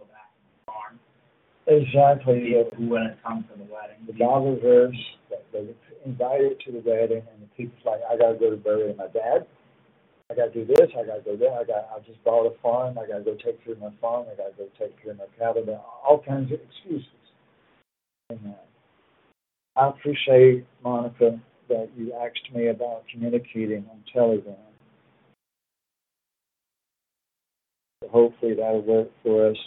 Exactly. 1.67 2.39
People 2.39 2.71
who 2.77 2.87
wouldn't 2.87 3.21
to 3.23 3.57
the 3.57 3.67
wedding. 3.67 3.99
The 4.07 4.13
Bible 4.13 4.55
that 5.29 5.43
they 5.51 5.59
were 5.59 5.73
invited 6.05 6.59
to 6.65 6.71
the 6.71 6.79
wedding, 6.79 7.23
and 7.33 7.43
the 7.43 7.47
people's 7.57 7.83
like, 7.85 7.99
I 8.09 8.17
got 8.17 8.33
to 8.33 8.39
go 8.39 8.49
to 8.49 8.55
bury 8.55 8.93
my 8.93 9.07
dad. 9.07 9.45
I 10.31 10.35
got 10.35 10.53
to 10.53 10.65
do 10.65 10.65
this. 10.65 10.89
I 10.97 11.05
got 11.05 11.15
to 11.15 11.21
go 11.25 11.35
there. 11.35 11.51
I 11.51 11.63
got. 11.65 11.89
I 11.93 11.99
just 12.05 12.23
bought 12.23 12.47
a 12.47 12.57
farm. 12.61 12.97
I 12.97 13.07
got 13.07 13.19
to 13.19 13.23
go 13.23 13.35
take 13.35 13.63
care 13.63 13.73
of 13.73 13.79
my 13.79 13.91
farm. 13.99 14.27
I 14.31 14.35
got 14.35 14.57
to 14.57 14.63
go 14.63 14.69
take 14.79 15.01
care 15.01 15.11
of 15.11 15.17
my 15.17 15.25
cattle. 15.37 15.63
All 16.07 16.23
kinds 16.25 16.51
of 16.53 16.59
excuses. 16.59 17.07
Amen. 18.31 18.55
Uh, 19.75 19.79
I 19.79 19.89
appreciate 19.89 20.65
Monica 20.83 21.39
that 21.69 21.89
you 21.97 22.13
asked 22.13 22.53
me 22.53 22.67
about 22.67 23.03
communicating 23.11 23.85
on 23.91 24.03
Telegram. 24.13 24.55
Hopefully 28.09 28.53
that'll 28.55 28.81
work 28.81 29.09
for 29.21 29.49
us. 29.49 29.57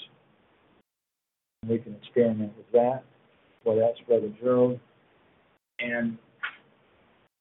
We 1.68 1.78
can 1.78 1.94
experiment 1.96 2.56
with 2.56 2.70
that. 2.72 3.02
Well, 3.64 3.76
that's 3.76 4.00
Brother 4.08 4.32
Gerald. 4.40 4.80
And 5.78 6.16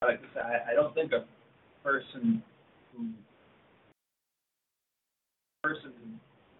like 0.01 0.19
I 0.19 0.33
said, 0.33 0.43
I, 0.43 0.71
I 0.71 0.75
don't 0.75 0.93
think 0.93 1.13
a 1.13 1.25
person 1.83 2.43
who 2.95 3.07
person 5.63 5.91
who 5.99 6.11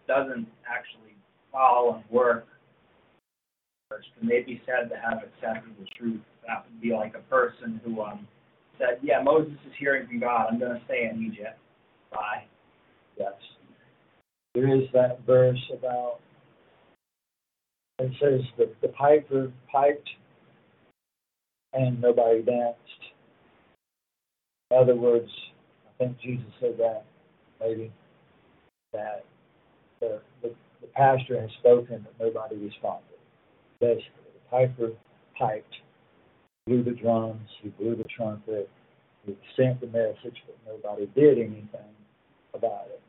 doesn't 0.06 0.46
actually 0.68 1.14
follow 1.52 1.96
and 1.96 2.04
work 2.10 2.46
first 3.90 4.08
can 4.18 4.28
they 4.28 4.40
be 4.40 4.60
said 4.66 4.88
to 4.88 4.96
have 4.96 5.22
accepted 5.22 5.74
the 5.78 5.86
truth. 5.98 6.20
That 6.46 6.64
would 6.64 6.80
be 6.80 6.92
like 6.92 7.14
a 7.14 7.30
person 7.30 7.80
who 7.84 8.00
um 8.00 8.26
said, 8.78 8.98
Yeah, 9.02 9.22
Moses 9.22 9.52
is 9.66 9.72
hearing 9.78 10.06
from 10.06 10.20
God, 10.20 10.46
I'm 10.50 10.58
gonna 10.58 10.80
stay 10.86 11.10
in 11.12 11.22
Egypt. 11.22 11.58
Bye. 12.10 12.44
Yes. 13.18 13.32
There 14.54 14.74
is 14.74 14.88
that 14.94 15.20
verse 15.26 15.60
about 15.72 16.20
it 18.00 18.12
says 18.20 18.40
the, 18.56 18.70
the 18.82 18.88
piper 18.88 19.52
piped 19.70 20.08
and 21.72 22.00
nobody 22.00 22.42
danced. 22.42 22.78
In 24.70 24.78
other 24.78 24.94
words, 24.96 25.30
I 25.86 26.04
think 26.04 26.18
Jesus 26.20 26.46
said 26.60 26.76
that 26.78 27.04
maybe 27.60 27.92
that 28.92 29.24
the 30.00 30.20
the, 30.42 30.54
the 30.80 30.86
pastor 30.88 31.40
has 31.40 31.50
spoken 31.58 32.06
but 32.18 32.26
nobody 32.26 32.56
responded. 32.56 33.04
Basically, 33.80 34.10
the 34.34 34.50
piper 34.50 34.92
piped, 35.38 35.76
blew 36.66 36.82
the 36.82 36.92
drums, 36.92 37.48
he 37.62 37.68
blew 37.70 37.96
the 37.96 38.04
trumpet, 38.04 38.68
he 39.26 39.36
sent 39.56 39.80
the 39.80 39.86
message, 39.86 40.42
but 40.46 40.56
nobody 40.66 41.06
did 41.14 41.38
anything 41.38 41.94
about 42.54 42.86
it. 42.88 42.99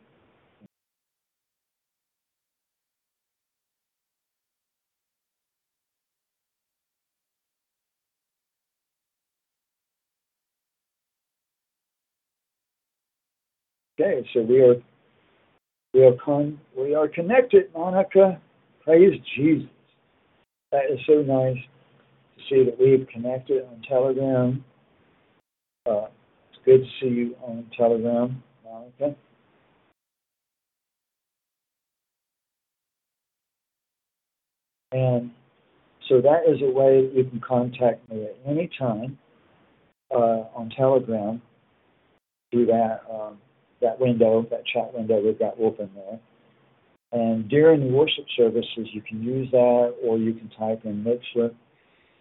Okay, 14.01 14.27
so 14.33 14.41
we 14.41 14.61
are 14.61 14.75
we 15.93 16.03
are 16.03 16.13
con 16.25 16.59
we 16.75 16.95
are 16.95 17.07
connected, 17.07 17.71
Monica. 17.75 18.41
Praise 18.83 19.19
Jesus. 19.35 19.69
That 20.71 20.85
is 20.91 20.99
so 21.05 21.21
nice 21.21 21.57
to 22.35 22.43
see 22.49 22.63
that 22.63 22.79
we've 22.79 23.07
connected 23.13 23.63
on 23.63 23.83
Telegram. 23.87 24.65
Uh, 25.87 26.07
it's 26.49 26.59
good 26.65 26.79
to 26.79 26.87
see 26.99 27.13
you 27.13 27.35
on 27.43 27.67
Telegram, 27.77 28.41
Monica. 28.65 29.15
And 34.93 35.29
so 36.09 36.21
that 36.21 36.41
is 36.47 36.59
a 36.63 36.71
way 36.71 37.05
that 37.05 37.13
you 37.15 37.25
can 37.25 37.39
contact 37.39 38.09
me 38.09 38.23
at 38.23 38.35
any 38.47 38.67
time 38.79 39.19
uh, 40.09 40.45
on 40.55 40.71
Telegram 40.75 41.39
through 42.51 42.65
that 42.65 43.01
um, 43.07 43.37
that 43.81 43.99
window, 43.99 44.45
that 44.49 44.65
chat 44.65 44.93
window 44.93 45.21
we've 45.23 45.39
got 45.39 45.55
open 45.59 45.89
there. 45.95 46.19
And 47.13 47.49
during 47.49 47.81
the 47.81 47.93
worship 47.93 48.25
services, 48.37 48.87
you 48.93 49.01
can 49.01 49.21
use 49.21 49.49
that, 49.51 49.95
or 50.03 50.17
you 50.17 50.33
can 50.33 50.49
type 50.57 50.81
in 50.85 51.03
Mixlr, 51.03 51.53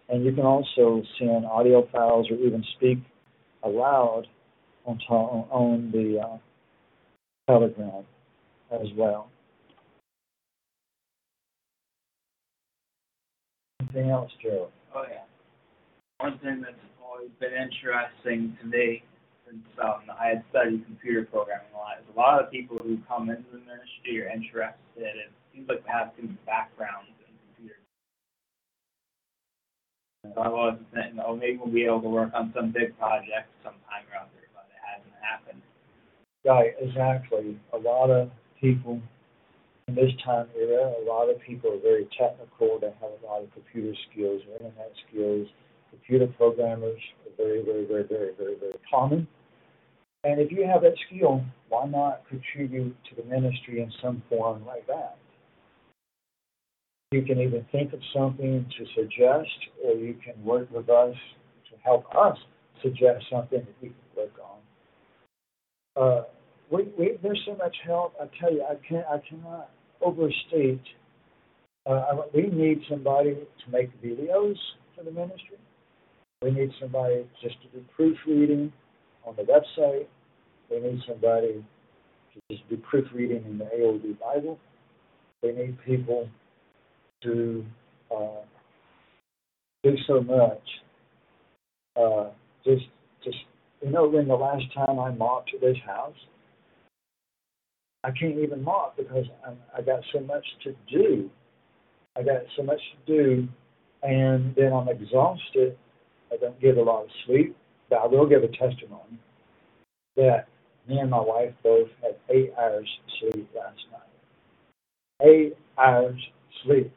and 0.09 0.25
you 0.25 0.33
can 0.33 0.43
also 0.45 1.01
send 1.17 1.45
audio 1.45 1.87
files 1.91 2.29
or 2.29 2.35
even 2.35 2.63
speak 2.75 2.97
aloud 3.63 4.27
on 4.85 4.99
on 5.09 5.91
the 5.91 6.19
uh, 6.19 6.37
Telegram 7.49 8.03
as 8.71 8.87
well. 8.97 9.29
Anything 13.81 14.09
else, 14.09 14.31
Joe? 14.41 14.69
Oh 14.93 15.03
yeah. 15.09 15.23
One 16.19 16.37
thing 16.39 16.61
that's 16.61 16.75
always 17.03 17.29
been 17.39 17.51
interesting 17.51 18.57
to 18.61 18.67
me 18.67 19.03
since 19.51 19.67
um, 19.83 20.07
I 20.07 20.39
had 20.39 20.43
studied 20.49 20.85
computer 20.85 21.27
programming 21.27 21.67
a 21.75 21.77
lot 21.77 21.99
is 21.99 22.07
a 22.07 22.17
lot 22.17 22.39
of 22.39 22.47
the 22.47 22.51
people 22.55 22.79
who 22.79 22.97
come 23.07 23.29
into 23.29 23.43
the 23.51 23.59
ministry 23.59 24.23
are 24.23 24.31
interested. 24.31 24.79
It 24.95 25.31
seems 25.51 25.67
like 25.67 25.83
they 25.83 25.91
have 25.91 26.15
some 26.15 26.39
backgrounds 26.47 27.11
in 27.19 27.35
computer. 27.51 27.79
So 30.23 30.39
I 30.39 30.47
was 30.47 30.79
thinking, 30.95 31.19
oh, 31.19 31.35
maybe 31.35 31.59
we'll 31.59 31.73
be 31.73 31.83
able 31.83 32.01
to 32.01 32.09
work 32.09 32.31
on 32.33 32.55
some 32.55 32.71
big 32.71 32.97
project 32.97 33.51
sometime 33.59 34.07
or 34.07 34.23
other, 34.23 34.47
but 34.55 34.71
it 34.71 34.79
hasn't 34.79 35.19
happened. 35.19 35.61
Right, 36.47 36.71
exactly. 36.79 37.59
A 37.75 37.77
lot 37.77 38.09
of 38.09 38.31
people 38.59 39.01
in 39.87 39.95
this 39.95 40.11
time 40.23 40.47
era, 40.55 40.95
a 40.95 41.03
lot 41.03 41.27
of 41.27 41.41
people 41.41 41.75
are 41.75 41.83
very 41.83 42.07
technical. 42.15 42.79
They 42.79 42.95
have 43.03 43.11
a 43.11 43.25
lot 43.27 43.43
of 43.43 43.51
computer 43.51 43.91
skills, 44.09 44.41
or 44.47 44.63
internet 44.63 44.95
skills. 45.09 45.47
Computer 45.89 46.27
programmers 46.39 47.01
are 47.27 47.35
very, 47.35 47.61
very, 47.65 47.85
very, 47.85 48.07
very, 48.07 48.31
very, 48.37 48.55
very 48.55 48.79
common. 48.89 49.27
And 50.23 50.39
if 50.39 50.51
you 50.51 50.67
have 50.67 50.83
that 50.83 50.93
skill, 51.07 51.43
why 51.69 51.85
not 51.85 52.27
contribute 52.29 52.95
to 53.09 53.15
the 53.15 53.27
ministry 53.27 53.81
in 53.81 53.91
some 54.01 54.21
form 54.29 54.65
like 54.65 54.85
that? 54.87 55.17
You 57.11 57.23
can 57.23 57.39
even 57.39 57.65
think 57.71 57.91
of 57.93 57.99
something 58.13 58.65
to 58.77 58.85
suggest, 58.95 59.49
or 59.83 59.95
you 59.95 60.15
can 60.23 60.43
work 60.45 60.71
with 60.71 60.89
us 60.89 61.15
to 61.69 61.77
help 61.83 62.05
us 62.15 62.37
suggest 62.81 63.25
something 63.31 63.59
that 63.59 63.75
we 63.81 63.89
can 63.89 63.97
work 64.15 64.33
on. 64.39 64.59
Uh, 66.01 66.23
we, 66.69 66.83
we, 66.97 67.17
there's 67.21 67.41
so 67.45 67.55
much 67.55 67.75
help. 67.85 68.13
I 68.21 68.25
tell 68.39 68.53
you, 68.53 68.63
I 68.63 68.75
can't, 68.87 69.05
I 69.07 69.21
cannot 69.27 69.69
overstate. 70.01 70.83
Uh, 71.85 72.17
we 72.33 72.43
need 72.43 72.81
somebody 72.89 73.33
to 73.33 73.71
make 73.71 73.89
videos 74.01 74.55
for 74.95 75.03
the 75.03 75.11
ministry. 75.11 75.57
We 76.41 76.51
need 76.51 76.71
somebody 76.79 77.27
just 77.41 77.55
to 77.63 77.67
do 77.77 77.83
proofreading 77.95 78.71
on 79.25 79.35
the 79.35 79.43
website. 79.43 80.05
We 80.69 80.79
need 80.79 81.01
somebody 81.07 81.63
to 82.33 82.41
just 82.49 82.67
do 82.69 82.77
proofreading 82.77 83.43
in 83.45 83.57
the 83.57 83.65
AOD 83.65 84.19
Bible. 84.19 84.59
We 85.43 85.51
need 85.51 85.77
people 85.85 86.29
to 87.23 87.65
uh, 88.15 88.41
do 89.83 89.95
so 90.07 90.21
much. 90.21 90.61
Uh, 91.99 92.29
just, 92.63 92.85
just 93.23 93.37
you 93.81 93.91
know, 93.91 94.07
when 94.07 94.27
the 94.27 94.35
last 94.35 94.63
time 94.73 94.99
I 94.99 95.11
mopped 95.11 95.51
this 95.59 95.77
house, 95.85 96.15
I 98.03 98.11
can't 98.11 98.37
even 98.37 98.63
mop 98.63 98.97
because 98.97 99.25
I, 99.45 99.79
I 99.79 99.81
got 99.81 100.01
so 100.13 100.21
much 100.21 100.45
to 100.63 100.75
do. 100.91 101.29
I 102.17 102.23
got 102.23 102.41
so 102.57 102.63
much 102.63 102.79
to 103.07 103.13
do, 103.13 103.47
and 104.03 104.55
then 104.55 104.73
I'm 104.73 104.89
exhausted. 104.89 105.77
I 106.31 106.37
don't 106.37 106.59
get 106.59 106.77
a 106.77 106.81
lot 106.81 107.03
of 107.03 107.09
sleep, 107.25 107.55
but 107.91 107.99
I 107.99 108.07
will 108.07 108.25
give 108.25 108.43
a 108.43 108.47
testimony 108.47 109.19
that 110.15 110.47
me 110.87 110.97
and 110.97 111.11
my 111.11 111.19
wife 111.19 111.53
both 111.61 111.89
had 112.01 112.15
eight 112.29 112.53
hours 112.57 112.87
sleep 113.19 113.49
last 113.55 113.79
night. 113.91 115.27
Eight 115.29 115.57
hours 115.77 116.19
sleep. 116.63 116.91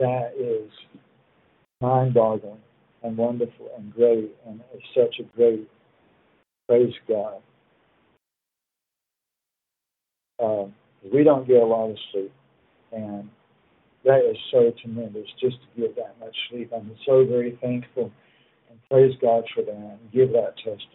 That 0.00 0.32
is 0.36 0.70
mind-boggling 1.80 2.58
and 3.04 3.16
wonderful 3.16 3.70
and 3.76 3.94
great, 3.94 4.34
and 4.46 4.60
it's 4.74 4.84
such 4.94 5.20
a 5.20 5.36
great 5.36 5.70
praise 6.68 6.94
God. 7.08 7.40
Um, 10.42 10.74
we 11.12 11.22
don't 11.22 11.46
get 11.46 11.62
a 11.62 11.66
lot 11.66 11.90
of 11.90 11.96
sleep, 12.10 12.32
and 12.90 13.30
that 14.04 14.28
is 14.28 14.36
so 14.50 14.72
tremendous 14.82 15.28
just 15.40 15.56
to 15.60 15.80
get 15.80 15.94
that 15.96 16.16
much 16.18 16.34
sleep. 16.50 16.72
I'm 16.74 16.90
so 17.06 17.24
very 17.24 17.56
thankful 17.60 18.10
and 18.72 18.80
praise 18.90 19.14
God 19.20 19.44
for 19.54 19.62
that 19.62 19.72
and 19.72 20.12
give 20.12 20.32
that 20.32 20.56
testimony. 20.56 20.88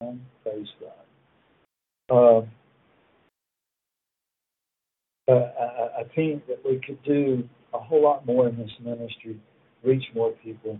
And 0.00 0.20
praise 0.42 0.68
God. 0.80 2.38
Um, 2.40 2.50
but 5.26 5.54
I, 5.60 6.00
I 6.00 6.04
think 6.14 6.46
that 6.46 6.60
we 6.64 6.80
could 6.84 7.02
do 7.02 7.48
a 7.74 7.78
whole 7.78 8.02
lot 8.02 8.24
more 8.24 8.48
in 8.48 8.56
this 8.56 8.70
ministry, 8.82 9.38
reach 9.84 10.04
more 10.14 10.32
people. 10.42 10.78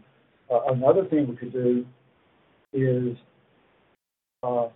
Uh, 0.50 0.72
another 0.72 1.04
thing 1.04 1.28
we 1.28 1.36
could 1.36 1.52
do 1.52 1.84
is 2.72 3.16
uh, 4.42 4.68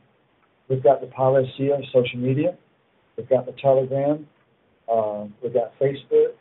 we've 0.68 0.82
got 0.82 1.00
the 1.00 1.08
policy 1.08 1.70
of 1.70 1.80
social 1.92 2.18
media, 2.18 2.56
we've 3.16 3.28
got 3.28 3.46
the 3.46 3.54
Telegram, 3.62 4.26
uh, 4.92 5.24
we've 5.42 5.54
got 5.54 5.72
Facebook, 5.80 6.34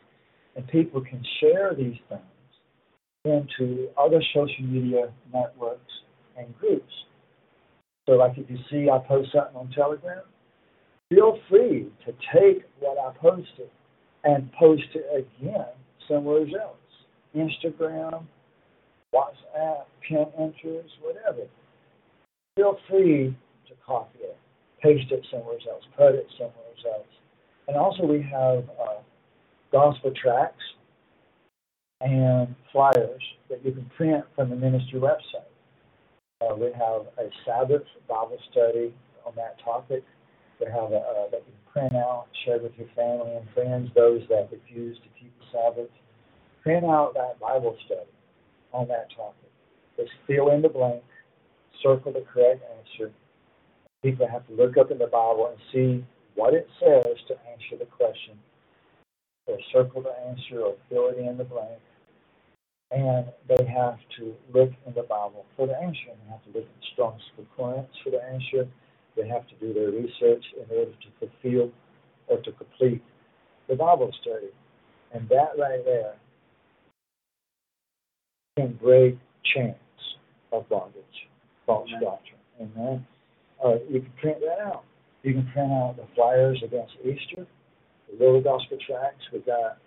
and 0.56 0.66
people 0.68 1.00
can 1.00 1.24
share 1.40 1.74
these 1.74 1.96
things 2.08 2.20
into 3.24 3.88
other 3.98 4.22
social 4.34 4.64
media 4.64 5.10
networks 5.32 5.92
and 6.36 6.56
groups. 6.58 6.92
So, 8.06 8.12
like 8.12 8.36
if 8.36 8.50
you 8.50 8.58
see 8.70 8.90
I 8.90 8.98
post 8.98 9.30
something 9.32 9.56
on 9.56 9.70
Telegram, 9.70 10.22
feel 11.08 11.38
free 11.48 11.90
to 12.04 12.12
take 12.34 12.64
what 12.80 12.98
I 12.98 13.16
posted 13.18 13.70
and 14.24 14.50
post 14.52 14.82
it 14.94 15.26
again 15.40 15.66
somewhere 16.08 16.40
else. 16.40 16.76
Instagram, 17.34 18.24
WhatsApp, 19.14 19.84
Pinterest, 20.08 20.90
whatever. 21.00 21.46
Feel 22.56 22.78
free 22.88 23.36
to 23.68 23.74
copy 23.86 24.18
it, 24.20 24.36
paste 24.82 25.10
it 25.10 25.26
somewhere 25.30 25.56
else, 25.70 25.84
put 25.96 26.14
it 26.14 26.26
somewhere 26.38 26.94
else. 26.94 27.06
And 27.68 27.76
also 27.76 28.04
we 28.04 28.22
have 28.22 28.64
uh, 28.78 29.00
gospel 29.72 30.12
tracts 30.20 30.62
and 32.00 32.54
flyers 32.72 33.22
that 33.48 33.64
you 33.64 33.72
can 33.72 33.90
print 33.96 34.24
from 34.34 34.50
the 34.50 34.56
ministry 34.56 35.00
website. 35.00 35.48
Uh, 36.40 36.54
we 36.56 36.66
have 36.72 37.06
a 37.18 37.30
Sabbath 37.46 37.82
Bible 38.08 38.38
study 38.50 38.94
on 39.24 39.32
that 39.36 39.56
topic. 39.64 40.04
We 40.60 40.66
have 40.66 40.92
a, 40.92 40.96
uh, 40.96 41.30
that 41.30 41.42
you 41.46 41.52
can 41.52 41.72
print 41.72 41.94
out, 41.94 42.26
share 42.44 42.58
with 42.58 42.72
your 42.76 42.88
family 42.94 43.34
and 43.36 43.48
friends, 43.54 43.90
those 43.94 44.22
that 44.28 44.48
refuse 44.52 44.96
to 44.98 45.08
keep 45.20 45.32
the 45.38 45.44
Sabbath. 45.52 45.90
Print 46.62 46.84
out 46.84 47.14
that 47.14 47.38
Bible 47.40 47.76
study 47.86 48.10
on 48.72 48.88
that 48.88 49.08
topic. 49.16 49.50
Just 49.96 50.10
fill 50.26 50.50
in 50.50 50.62
the 50.62 50.68
blank, 50.68 51.02
circle 51.82 52.12
the 52.12 52.24
correct 52.32 52.62
answer. 52.78 53.12
People 54.02 54.28
have 54.28 54.46
to 54.48 54.54
look 54.54 54.76
up 54.76 54.90
in 54.90 54.98
the 54.98 55.06
Bible 55.06 55.50
and 55.50 55.58
see 55.72 56.04
what 56.34 56.52
it 56.52 56.68
says 56.80 57.16
to 57.28 57.34
answer 57.50 57.78
the 57.78 57.86
question, 57.86 58.38
or 59.46 59.58
circle 59.72 60.02
the 60.02 60.14
answer, 60.28 60.60
or 60.60 60.74
fill 60.88 61.08
it 61.08 61.18
in 61.18 61.36
the 61.36 61.44
blank. 61.44 61.80
And 62.90 63.26
they 63.48 63.64
have 63.66 63.98
to 64.18 64.34
look 64.52 64.70
in 64.86 64.94
the 64.94 65.02
Bible 65.02 65.44
for 65.56 65.66
the 65.66 65.76
answer. 65.76 66.10
And 66.10 66.18
they 66.24 66.30
have 66.30 66.44
to 66.44 66.50
look 66.50 66.64
in 66.64 66.82
Strong's 66.92 67.22
Concordance 67.36 67.90
for 68.02 68.10
the 68.10 68.22
answer. 68.22 68.68
They 69.16 69.28
have 69.28 69.46
to 69.48 69.54
do 69.60 69.72
their 69.72 69.90
research 69.90 70.44
in 70.56 70.76
order 70.76 70.92
to 70.92 71.08
fulfill 71.18 71.72
or 72.28 72.38
to 72.38 72.52
complete 72.52 73.02
the 73.68 73.76
Bible 73.76 74.12
study. 74.20 74.48
And 75.12 75.28
that 75.28 75.52
right 75.58 75.84
there 75.84 76.14
can 78.56 78.78
break 78.82 79.18
chains 79.54 79.76
of 80.52 80.68
bondage, 80.68 81.04
false 81.66 81.88
Amen. 81.88 82.02
doctrine. 82.02 82.40
Amen. 82.60 83.06
Uh, 83.64 83.76
you 83.88 84.00
can 84.00 84.12
print 84.20 84.38
that 84.40 84.64
out. 84.64 84.84
You 85.22 85.34
can 85.34 85.50
print 85.52 85.72
out 85.72 85.96
the 85.96 86.06
flyers 86.14 86.62
against 86.64 86.92
Easter, 87.04 87.46
little 88.18 88.40
gospel 88.40 88.78
tracts. 88.86 89.24
We've 89.32 89.46
got 89.46 89.78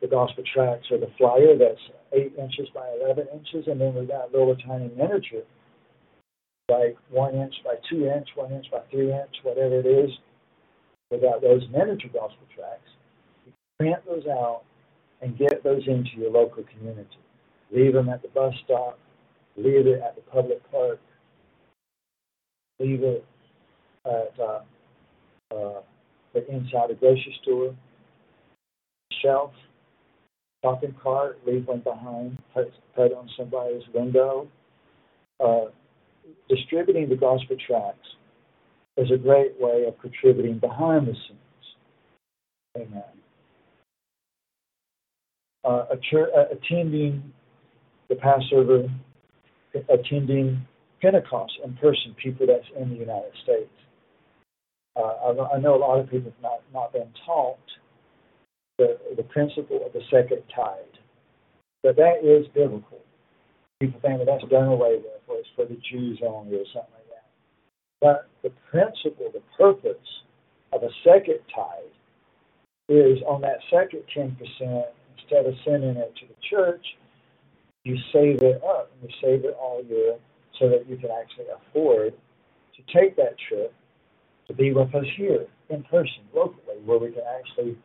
the 0.00 0.08
gospel 0.08 0.44
tracts 0.52 0.86
or 0.90 0.98
the 0.98 1.10
flyer 1.18 1.56
that's 1.56 1.80
eight 2.12 2.34
inches 2.38 2.68
by 2.74 2.88
eleven 3.00 3.26
inches, 3.32 3.66
and 3.66 3.80
then 3.80 3.94
we've 3.94 4.08
got 4.08 4.32
little 4.32 4.56
tiny 4.56 4.90
miniature 4.96 5.42
like 6.68 6.96
one 7.10 7.34
inch 7.34 7.54
by 7.64 7.74
two 7.90 8.06
inch, 8.06 8.28
one 8.34 8.52
inch 8.52 8.66
by 8.70 8.80
three 8.90 9.12
inch, 9.12 9.36
whatever 9.42 9.80
it 9.80 9.86
is, 9.86 10.10
without 11.10 11.42
those 11.42 11.62
miniature 11.70 12.10
gospel 12.12 12.46
tracts. 12.54 12.90
You 13.46 13.52
print 13.78 13.98
those 14.06 14.26
out 14.26 14.62
and 15.20 15.36
get 15.38 15.62
those 15.62 15.82
into 15.86 16.10
your 16.16 16.30
local 16.30 16.64
community. 16.64 17.18
Leave 17.70 17.92
them 17.92 18.08
at 18.08 18.22
the 18.22 18.28
bus 18.28 18.54
stop, 18.64 18.98
leave 19.56 19.86
it 19.86 20.00
at 20.02 20.14
the 20.16 20.22
public 20.22 20.58
park, 20.70 21.00
leave 22.80 23.02
it 23.02 23.24
at 24.06 24.32
uh, 24.40 24.60
uh, 25.54 25.80
the 26.34 26.46
inside 26.50 26.90
a 26.90 26.94
grocery 26.94 27.36
store, 27.42 27.74
shelf, 29.22 29.52
shopping 30.62 30.94
cart, 31.02 31.38
leave 31.46 31.66
one 31.66 31.80
behind, 31.80 32.38
put, 32.52 32.72
put 32.94 33.12
on 33.12 33.28
somebody's 33.36 33.82
window. 33.94 34.48
Uh, 35.42 35.66
distributing 36.48 37.08
the 37.08 37.16
gospel 37.16 37.56
tracts 37.66 38.08
is 38.96 39.10
a 39.10 39.16
great 39.16 39.52
way 39.58 39.84
of 39.86 39.98
contributing 39.98 40.58
behind 40.58 41.06
the 41.06 41.12
scenes. 41.12 41.40
Amen. 42.76 43.02
Uh, 45.64 45.86
uh, 45.90 46.44
attending 46.52 47.32
the 48.08 48.16
Passover, 48.16 48.88
attending 49.88 50.60
Pentecost 51.00 51.52
in 51.64 51.74
person, 51.74 52.14
people 52.22 52.46
that's 52.46 52.66
in 52.80 52.90
the 52.90 52.96
United 52.96 53.32
States. 53.42 53.70
Uh, 54.96 55.00
I, 55.02 55.56
I 55.56 55.58
know 55.58 55.74
a 55.74 55.78
lot 55.78 55.98
of 55.98 56.10
people 56.10 56.30
have 56.30 56.42
not, 56.42 56.60
not 56.72 56.92
been 56.92 57.08
taught 57.26 57.58
the, 58.78 58.98
the 59.16 59.22
principle 59.24 59.80
of 59.84 59.92
the 59.92 60.02
second 60.10 60.42
tithe, 60.54 60.98
but 61.82 61.96
that 61.96 62.24
is 62.24 62.46
biblical. 62.54 63.00
People 63.80 64.00
think 64.00 64.18
that 64.18 64.26
that's 64.26 64.50
done 64.50 64.68
away 64.68 64.96
with, 64.96 65.20
or 65.26 65.38
it's 65.38 65.48
for 65.56 65.64
the 65.66 65.78
Jews 65.90 66.20
only, 66.26 66.56
or 66.56 66.64
something 66.72 66.94
like 66.94 67.10
that. 67.10 67.26
But 68.00 68.28
the 68.42 68.50
principle, 68.70 69.30
the 69.32 69.42
purpose 69.58 69.96
of 70.72 70.82
a 70.82 70.90
second 71.04 71.40
tithe 71.54 71.94
is 72.88 73.18
on 73.26 73.40
that 73.42 73.58
second 73.70 74.02
10%, 74.16 74.36
instead 75.18 75.46
of 75.46 75.54
sending 75.64 75.96
it 75.96 76.14
to 76.20 76.26
the 76.26 76.34
church, 76.48 76.84
you 77.84 77.96
save 78.12 78.42
it 78.42 78.62
up 78.64 78.90
and 78.92 79.10
you 79.10 79.16
save 79.22 79.44
it 79.44 79.56
all 79.60 79.82
year 79.88 80.16
so 80.58 80.68
that 80.68 80.88
you 80.88 80.96
can 80.96 81.10
actually 81.10 81.46
afford 81.52 82.14
to 82.76 82.98
take 82.98 83.16
that 83.16 83.36
trip 83.48 83.72
to 84.46 84.54
be 84.54 84.72
with 84.72 84.94
us 84.94 85.04
here 85.16 85.46
in 85.70 85.82
person, 85.84 86.22
locally, 86.34 86.76
where 86.84 86.98
we 86.98 87.10
can 87.12 87.22
actually 87.38 87.78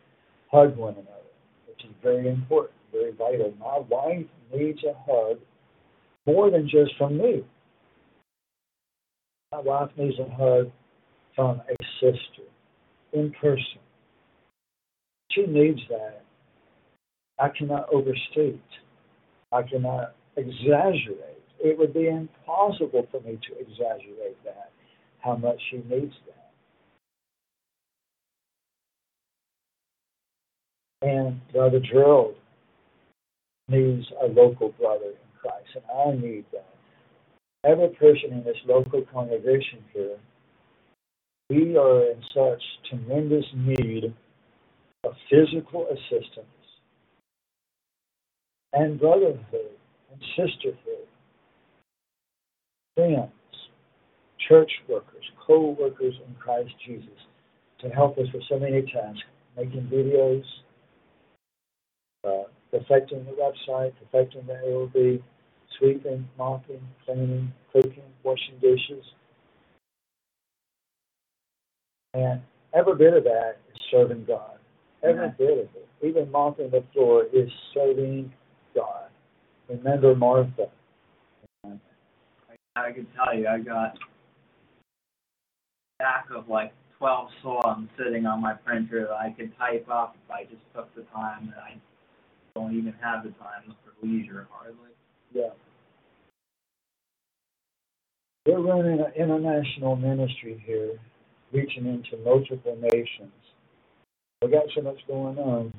hug 0.52 0.76
one 0.76 0.94
another, 0.94 1.32
which 1.68 1.84
is 1.86 1.92
very 2.04 2.28
important, 2.28 2.74
very 2.92 3.12
vital. 3.12 3.54
My 3.60 3.80
wife 3.90 4.26
needs 4.54 4.80
a 4.84 4.94
hug 5.08 5.38
more 6.26 6.52
than 6.52 6.68
just 6.68 6.96
from 6.98 7.18
me. 7.18 7.44
My 9.52 9.62
wife 9.62 9.90
needs 9.98 10.16
a 10.20 10.30
hug 10.36 10.72
from 11.36 11.62
a 11.70 11.84
sister 12.00 12.48
in 13.14 13.32
person. 13.42 13.80
She 15.32 15.46
needs 15.46 15.80
that. 15.90 16.24
I 17.40 17.50
cannot 17.50 17.88
overstate. 17.94 18.62
I 19.52 19.64
cannot 19.64 20.16
exaggerate. 20.36 21.44
It 21.60 21.78
would 21.78 21.94
be 21.94 22.08
impossible 22.08 23.08
for 23.12 23.22
me 23.22 23.40
to 23.48 23.60
exaggerate 23.60 24.44
that, 24.44 24.72
how 25.20 25.36
much 25.36 25.60
she 25.70 25.78
needs 25.78 26.14
that. 26.28 26.39
And 31.02 31.40
Brother 31.54 31.80
Gerald 31.80 32.36
needs 33.70 34.06
a 34.22 34.28
local 34.28 34.70
brother 34.80 35.12
in 35.12 35.40
Christ, 35.42 35.70
and 35.76 35.84
I 35.96 36.22
need 36.22 36.46
that. 36.52 36.66
Every 37.66 37.90
person 37.90 38.32
in 38.34 38.44
this 38.44 38.58
local 38.66 39.04
congregation 39.14 39.84
here, 39.94 40.18
we 41.50 41.78
are 41.78 42.12
in 42.12 42.22
such 42.34 42.62
tremendous 42.90 43.46
need 43.56 44.14
of 45.04 45.14
physical 45.30 45.88
assistance 45.88 46.48
and 48.74 49.00
brotherhood 49.00 49.72
and 50.12 50.22
sisterhood, 50.36 51.08
friends, 52.96 53.32
church 54.48 54.72
workers, 54.88 55.24
co 55.46 55.76
workers 55.80 56.16
in 56.28 56.36
Christ 56.36 56.72
Jesus 56.86 57.10
to 57.82 57.90
help 57.90 58.18
us 58.18 58.28
with 58.34 58.44
so 58.50 58.60
many 58.60 58.82
tasks, 58.82 59.24
making 59.58 59.90
videos, 59.92 60.44
uh, 62.24 62.44
perfecting 62.72 63.26
the 63.26 63.32
website, 63.32 63.94
perfecting 64.00 64.46
the 64.46 64.54
AOB, 64.54 65.22
sweeping, 65.78 66.28
mopping, 66.38 66.82
cleaning, 67.06 67.52
cooking, 67.74 68.04
washing 68.24 68.58
dishes. 68.62 69.04
And 72.14 72.42
every 72.74 72.96
bit 72.96 73.14
of 73.14 73.24
that 73.24 73.58
is 73.74 73.82
serving 73.92 74.26
God. 74.26 74.60
Every 75.04 75.28
Yeah. 75.28 75.32
bit 75.38 75.52
of 75.52 75.76
it. 75.76 75.88
Even 76.02 76.30
mopping 76.32 76.70
the 76.70 76.82
floor 76.94 77.26
is 77.32 77.52
serving 77.74 78.34
God. 78.74 79.10
Remember 79.68 80.16
Martha. 80.16 80.70
I, 82.76 82.92
can 82.94 83.06
tell 83.08 83.36
you, 83.38 83.48
I 83.48 83.60
got 83.60 83.96
a 83.96 84.00
stack 85.96 86.30
of 86.32 86.48
like 86.48 86.74
12 86.98 87.30
songs 87.42 87.90
sitting 87.98 88.26
on 88.26 88.42
my 88.42 88.54
printer 88.54 89.08
that 89.08 89.18
I 89.18 89.32
could 89.32 89.56
type 89.58 89.88
up 89.90 90.16
if 90.24 90.32
I 90.32 90.44
just 90.46 90.64
took 90.74 90.94
the 90.96 91.02
time, 91.14 91.54
and 91.54 91.56
I 91.56 91.78
don't 92.60 92.78
even 92.78 92.94
have 93.02 93.24
the 93.24 93.30
time 93.32 93.76
for 93.84 94.06
leisure 94.06 94.48
hardly. 94.52 94.92
Yeah. 95.34 95.50
We're 98.46 98.62
running 98.62 99.00
an 99.00 99.14
international 99.16 99.96
ministry 99.96 100.62
here, 100.66 101.00
reaching 101.54 101.86
into 101.86 102.24
multiple 102.24 102.78
nations. 102.82 103.32
We 104.42 104.50
got 104.50 104.64
so 104.76 104.82
much 104.82 104.98
going 105.08 105.38
on. 105.38 105.74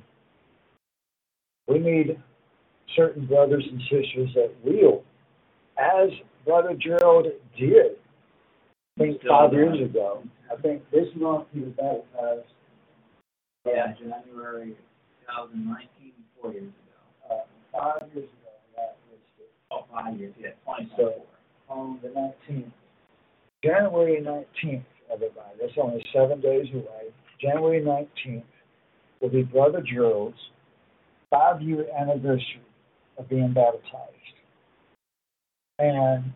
We 1.67 1.79
need 1.79 2.19
certain 2.97 3.27
brothers 3.27 3.67
and 3.71 3.81
sisters 3.83 4.31
that 4.35 4.53
will, 4.65 5.03
as 5.79 6.11
Brother 6.45 6.75
Gerald 6.75 7.27
did, 7.59 7.93
I 8.99 9.03
think 9.03 9.21
five 9.29 9.53
years 9.53 9.81
ago. 9.81 10.23
I 10.53 10.61
think 10.61 10.83
this 10.91 11.09
month 11.17 11.47
he 11.53 11.61
was 11.61 11.73
baptized. 11.77 12.49
Yeah, 13.67 13.93
January 13.99 14.75
2019, 15.27 15.89
four 16.41 16.53
years 16.53 16.65
ago. 16.65 16.75
Uh, 17.31 17.43
five 17.73 18.09
years 18.15 18.29
ago, 18.29 18.53
that 18.77 18.97
was 19.11 19.21
Oh, 19.71 19.85
five 19.93 20.19
years, 20.19 20.35
yeah, 20.39 20.51
2024. 20.67 21.15
So- 21.15 21.27
on 21.71 22.01
the 22.03 22.09
nineteenth. 22.09 22.73
January 23.63 24.21
nineteenth, 24.21 24.85
everybody, 25.13 25.57
that's 25.61 25.73
only 25.81 26.05
seven 26.13 26.41
days 26.41 26.67
away. 26.75 27.13
January 27.41 27.81
nineteenth 27.81 28.45
will 29.21 29.29
be 29.29 29.43
Brother 29.43 29.81
Gerald's 29.81 30.37
five-year 31.31 31.87
anniversary 31.97 32.63
of 33.19 33.29
being 33.29 33.53
baptized. 33.53 34.17
And 35.79 36.33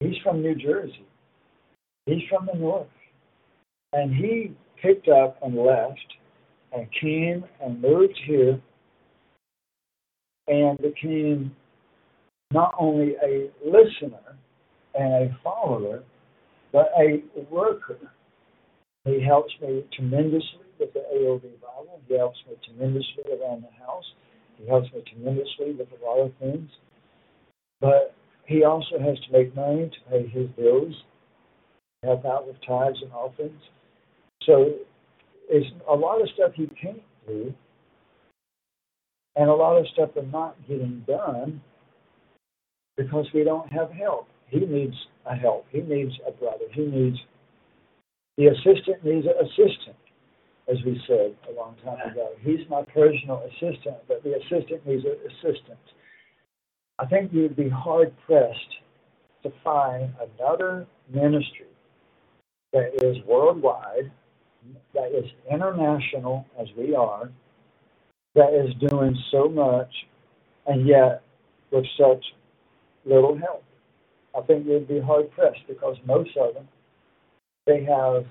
he's 0.00 0.16
from 0.22 0.40
New 0.40 0.54
Jersey. 0.54 1.04
He's 2.06 2.22
from 2.30 2.46
the 2.46 2.58
north. 2.58 2.88
And 3.92 4.14
he 4.14 4.56
picked 4.80 5.08
up 5.08 5.36
and 5.42 5.56
left 5.56 6.00
and 6.72 6.86
came 7.00 7.44
and 7.62 7.80
moved 7.80 8.18
here 8.26 8.60
and 10.48 10.78
became 10.78 11.54
not 12.52 12.74
only 12.78 13.14
a 13.24 13.50
listener 13.64 14.36
and 14.94 15.12
a 15.12 15.38
follower, 15.42 16.02
but 16.72 16.90
a 16.98 17.22
worker. 17.50 17.98
He 19.04 19.22
helps 19.22 19.52
me 19.62 19.84
tremendously 19.94 20.66
with 20.78 20.92
the 20.92 21.00
AOB 21.14 21.42
Bible. 21.42 22.00
He 22.06 22.16
helps 22.16 22.38
me 22.48 22.56
tremendously 22.64 23.24
around 23.28 23.62
the 23.62 23.84
house. 23.84 24.04
He 24.58 24.66
helps 24.66 24.92
me 24.92 25.02
tremendously 25.08 25.72
with 25.72 25.88
a 25.90 26.04
lot 26.04 26.26
of 26.26 26.32
things. 26.38 26.70
But 27.80 28.14
he 28.46 28.64
also 28.64 28.98
has 28.98 29.18
to 29.20 29.32
make 29.32 29.54
money 29.54 29.90
to 29.90 30.10
pay 30.10 30.26
his 30.26 30.48
bills, 30.50 30.94
help 32.02 32.24
out 32.26 32.46
with 32.46 32.56
tithes 32.66 32.98
and 33.02 33.12
offerings. 33.12 33.62
So 34.42 34.74
it's 35.50 35.66
a 35.88 35.94
lot 35.94 36.22
of 36.22 36.28
stuff 36.34 36.52
he 36.54 36.66
can't 36.80 37.02
do, 37.26 37.52
and 39.36 39.50
a 39.50 39.54
lot 39.54 39.76
of 39.76 39.86
stuff 39.88 40.10
are 40.16 40.22
not 40.22 40.56
getting 40.68 41.04
done 41.06 41.60
because 42.96 43.26
we 43.34 43.44
don't 43.44 43.70
have 43.72 43.90
help. 43.90 44.28
He 44.48 44.60
needs 44.60 44.96
a 45.26 45.34
help. 45.34 45.66
He 45.70 45.80
needs 45.80 46.12
a 46.26 46.32
brother. 46.32 46.64
He 46.72 46.86
needs 46.86 47.18
the 48.40 48.46
assistant 48.46 49.04
needs 49.04 49.26
an 49.26 49.34
assistant, 49.38 49.96
as 50.66 50.78
we 50.86 50.98
said 51.06 51.36
a 51.50 51.52
long 51.54 51.76
time 51.84 52.00
ago. 52.10 52.30
He's 52.40 52.60
my 52.70 52.82
personal 52.84 53.42
assistant, 53.48 53.96
but 54.08 54.22
the 54.22 54.34
assistant 54.36 54.86
needs 54.86 55.04
an 55.04 55.16
assistant. 55.28 55.78
I 56.98 57.04
think 57.04 57.32
you'd 57.34 57.56
be 57.56 57.68
hard 57.68 58.14
pressed 58.24 58.78
to 59.42 59.52
find 59.62 60.10
another 60.38 60.86
ministry 61.12 61.66
that 62.72 63.04
is 63.04 63.16
worldwide, 63.26 64.10
that 64.94 65.12
is 65.16 65.24
international 65.50 66.46
as 66.60 66.68
we 66.76 66.94
are, 66.94 67.30
that 68.34 68.52
is 68.54 68.74
doing 68.88 69.16
so 69.30 69.48
much 69.48 69.92
and 70.66 70.86
yet 70.86 71.22
with 71.70 71.84
such 71.98 72.24
little 73.04 73.36
help. 73.36 73.64
I 74.36 74.42
think 74.42 74.66
you'd 74.66 74.88
be 74.88 75.00
hard 75.00 75.30
pressed 75.32 75.66
because 75.68 75.96
most 76.06 76.30
of 76.36 76.54
them, 76.54 76.68
they 77.66 77.84
have 77.84 78.24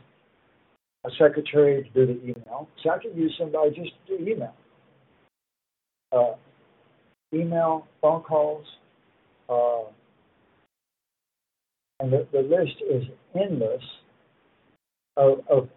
a 1.05 1.09
secretary 1.17 1.83
to 1.83 1.89
do 2.05 2.13
the 2.13 2.21
email. 2.21 2.69
So 2.83 2.89
I 2.89 2.99
could 2.99 3.15
use 3.15 3.35
somebody 3.37 3.71
just 3.71 3.91
to 4.07 4.17
do 4.17 4.29
email. 4.29 4.53
Uh, 6.11 6.33
email, 7.33 7.87
phone 8.01 8.21
calls, 8.23 8.65
uh, 9.49 9.83
and 11.99 12.11
the, 12.13 12.27
the 12.31 12.41
list 12.41 12.81
is 12.89 13.03
endless 13.39 13.83
of, 15.17 15.39
of, 15.49 15.69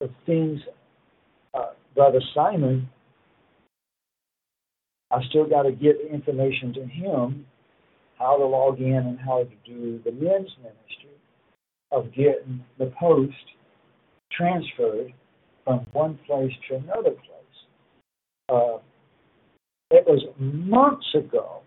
of 0.00 0.10
things. 0.24 0.60
Uh, 1.54 1.72
Brother 1.94 2.20
Simon, 2.34 2.88
I 5.10 5.22
still 5.28 5.48
got 5.48 5.62
to 5.62 5.72
get 5.72 5.96
information 6.10 6.74
to 6.74 6.84
him 6.84 7.46
how 8.18 8.36
to 8.36 8.44
log 8.44 8.80
in 8.80 8.94
and 8.94 9.18
how 9.18 9.44
to 9.44 9.70
do 9.70 10.00
the 10.04 10.12
men's 10.12 10.50
ministry 10.58 11.16
of 11.92 12.12
getting 12.12 12.64
the 12.78 12.92
post 12.98 13.32
transferred 14.32 15.12
from 15.64 15.86
one 15.92 16.18
place 16.26 16.52
to 16.68 16.76
another 16.76 17.10
place. 17.10 17.56
Uh, 18.48 18.78
it 19.90 20.04
was 20.06 20.22
months 20.38 21.06
ago 21.14 21.60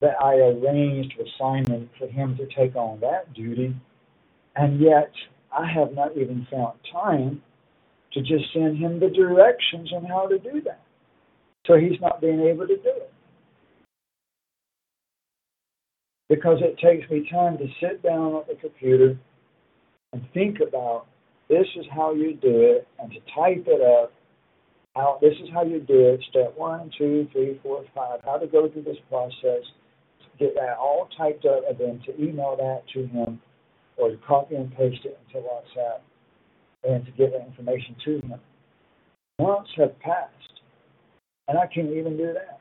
that 0.00 0.16
I 0.22 0.34
arranged 0.34 1.14
with 1.18 1.28
Simon 1.38 1.88
for 1.98 2.06
him 2.06 2.36
to 2.36 2.46
take 2.56 2.76
on 2.76 3.00
that 3.00 3.32
duty, 3.34 3.74
and 4.56 4.80
yet 4.80 5.12
I 5.56 5.66
have 5.70 5.94
not 5.94 6.16
even 6.16 6.46
found 6.50 6.78
time 6.92 7.42
to 8.16 8.22
just 8.22 8.50
send 8.54 8.78
him 8.78 8.98
the 8.98 9.10
directions 9.10 9.92
on 9.92 10.02
how 10.06 10.26
to 10.26 10.38
do 10.38 10.62
that. 10.62 10.80
So 11.66 11.76
he's 11.76 12.00
not 12.00 12.22
being 12.22 12.40
able 12.40 12.66
to 12.66 12.76
do 12.76 12.88
it. 12.88 13.12
Because 16.30 16.58
it 16.62 16.78
takes 16.78 17.08
me 17.10 17.28
time 17.30 17.58
to 17.58 17.66
sit 17.78 18.02
down 18.02 18.36
at 18.36 18.48
the 18.48 18.54
computer 18.54 19.18
and 20.14 20.22
think 20.32 20.58
about 20.66 21.06
this 21.50 21.66
is 21.76 21.84
how 21.94 22.14
you 22.14 22.34
do 22.34 22.62
it 22.62 22.88
and 22.98 23.12
to 23.12 23.18
type 23.34 23.64
it 23.66 23.82
up 23.82 24.12
how 24.96 25.18
this 25.20 25.34
is 25.42 25.48
how 25.52 25.62
you 25.62 25.78
do 25.80 26.08
it 26.08 26.20
step 26.30 26.56
one 26.56 26.90
two 26.98 27.28
three 27.30 27.60
four 27.62 27.84
five 27.94 28.18
how 28.24 28.36
to 28.36 28.46
go 28.46 28.68
through 28.68 28.82
this 28.82 28.96
process 29.08 29.62
get 30.38 30.54
that 30.54 30.76
all 30.78 31.08
typed 31.16 31.44
up 31.44 31.62
and 31.68 31.78
then 31.78 32.02
to 32.04 32.20
email 32.20 32.56
that 32.56 32.82
to 32.92 33.06
him 33.06 33.40
or 33.96 34.10
to 34.10 34.16
copy 34.26 34.56
and 34.56 34.74
paste 34.74 35.04
it 35.04 35.18
into 35.28 35.46
whatsapp 35.46 36.00
and 36.84 37.04
to 37.04 37.12
get 37.12 37.32
information 37.34 37.96
to 38.04 38.20
them. 38.28 38.40
months 39.40 39.70
have 39.76 39.98
passed 40.00 40.60
and 41.48 41.58
i 41.58 41.66
can't 41.66 41.90
even 41.90 42.16
do 42.16 42.32
that 42.32 42.60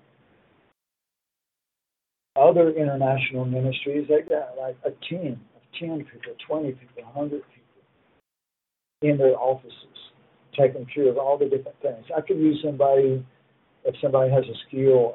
other 2.38 2.72
international 2.72 3.46
ministries 3.46 4.08
they 4.10 4.22
got 4.22 4.58
like 4.58 4.78
a 4.86 4.92
team 5.08 5.40
of 5.56 5.62
10 5.80 6.06
people 6.12 6.36
20 6.48 6.72
people 6.72 7.04
100 7.04 7.42
people 7.50 7.66
in 9.02 9.18
their 9.18 9.38
offices, 9.38 9.74
taking 10.58 10.86
care 10.94 11.10
of 11.10 11.18
all 11.18 11.38
the 11.38 11.46
different 11.46 11.80
things. 11.82 12.06
I 12.16 12.22
could 12.22 12.38
use 12.38 12.60
somebody 12.64 13.26
if 13.84 13.96
somebody 14.02 14.32
has 14.32 14.44
a 14.46 14.58
skill 14.68 15.14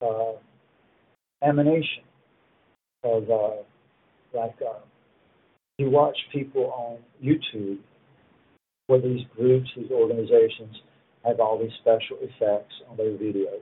of 0.00 0.38
uh, 1.42 1.46
animation, 1.46 2.04
of 3.02 3.28
uh, 3.30 3.62
like 4.32 4.54
uh, 4.62 4.78
you 5.78 5.90
watch 5.90 6.16
people 6.32 6.72
on 6.72 6.98
YouTube 7.22 7.78
where 8.86 9.00
these 9.00 9.22
groups, 9.36 9.68
these 9.76 9.90
organizations 9.90 10.76
have 11.24 11.40
all 11.40 11.58
these 11.58 11.72
special 11.80 12.18
effects 12.20 12.74
on 12.88 12.96
their 12.96 13.12
videos. 13.12 13.60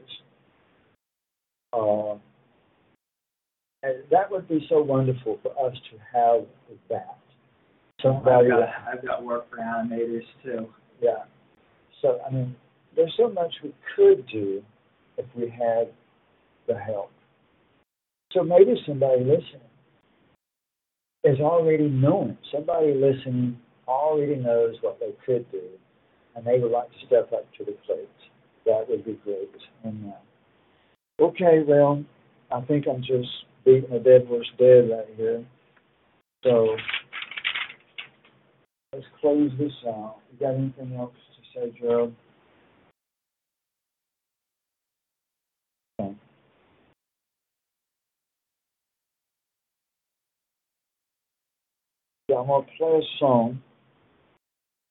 Uh, 1.72 2.18
and 3.84 4.02
that 4.10 4.30
would 4.30 4.48
be 4.48 4.64
so 4.68 4.82
wonderful 4.82 5.38
for 5.42 5.50
us 5.66 5.74
to 5.90 5.98
have 6.12 6.46
that 6.90 7.18
somebody. 8.02 8.50
I've 8.50 8.58
got, 8.58 8.68
I've 8.92 9.06
got 9.06 9.24
work 9.24 9.50
for 9.50 9.58
animators 9.58 10.24
too. 10.42 10.68
Yeah. 11.00 11.24
So 12.00 12.18
I 12.26 12.30
mean, 12.30 12.54
there's 12.96 13.14
so 13.16 13.28
much 13.30 13.52
we 13.62 13.74
could 13.96 14.26
do 14.26 14.62
if 15.16 15.26
we 15.34 15.48
had 15.48 15.92
the 16.66 16.78
help. 16.78 17.10
So 18.32 18.42
maybe 18.42 18.74
somebody 18.86 19.20
listening 19.20 19.71
is 21.24 21.38
already 21.40 21.88
knowing. 21.88 22.36
Somebody 22.52 22.94
listening 22.94 23.58
already 23.86 24.36
knows 24.36 24.76
what 24.80 24.98
they 25.00 25.12
could 25.24 25.50
do, 25.50 25.62
and 26.34 26.44
they 26.44 26.58
would 26.58 26.72
like 26.72 26.88
to 26.88 27.06
step 27.06 27.32
up 27.32 27.46
to 27.58 27.64
the 27.64 27.76
plate. 27.86 28.08
That 28.66 28.86
would 28.88 29.04
be 29.04 29.18
great. 29.24 29.50
Okay, 31.20 31.62
well, 31.66 32.04
I 32.50 32.60
think 32.62 32.86
I'm 32.88 33.02
just 33.02 33.28
beating 33.64 33.92
a 33.92 33.98
dead 33.98 34.26
horse 34.26 34.50
dead 34.58 34.90
right 34.90 35.06
here. 35.16 35.44
So 36.42 36.76
let's 38.92 39.06
close 39.20 39.50
this 39.58 39.72
out. 39.86 40.16
You 40.32 40.38
got 40.46 40.54
anything 40.54 40.96
else 40.96 41.12
to 41.36 41.60
say, 41.60 41.78
Gerald? 41.80 42.14
Yeah, 52.32 52.38
I'm 52.38 52.46
to 52.46 52.62
play 52.78 52.96
a 52.96 53.02
song, 53.18 53.60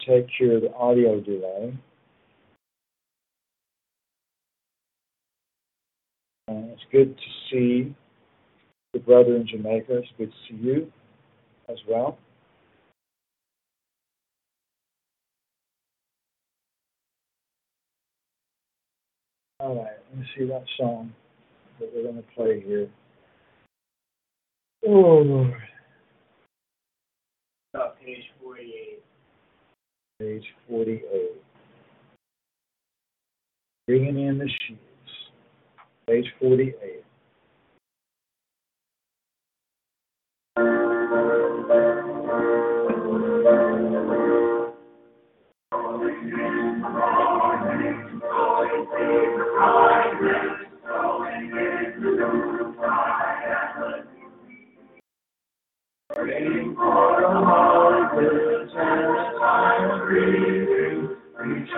take 0.07 0.27
care 0.37 0.57
of 0.57 0.61
the 0.61 0.71
audio 0.75 1.19
delay. 1.19 1.75
And 6.47 6.69
it's 6.69 6.83
good 6.91 7.17
to 7.17 7.23
see 7.49 7.95
the 8.93 8.99
brother 8.99 9.37
in 9.37 9.47
Jamaica. 9.47 9.97
It's 9.97 10.07
good 10.19 10.31
to 10.31 10.37
see 10.47 10.59
you 10.61 10.91
as 11.67 11.77
well. 11.89 12.19
All 19.59 19.77
right, 19.77 19.97
let 20.11 20.19
me 20.19 20.27
see 20.37 20.45
that 20.45 20.65
song 20.77 21.11
that 21.79 21.89
we're 21.91 22.03
going 22.03 22.17
to 22.17 22.35
play 22.35 22.61
here. 22.61 22.87
Oh, 24.87 24.91
Lord. 24.91 25.70
Uh, 27.73 27.91
page 28.03 28.23
48. 28.43 29.01
Page 30.19 30.43
48. 30.67 31.01
Bringing 33.87 34.27
in 34.27 34.37
the 34.37 34.49
Sheaves. 34.67 34.79
Page 36.05 36.25
48. 36.39 36.75
Waiting 48.93 49.40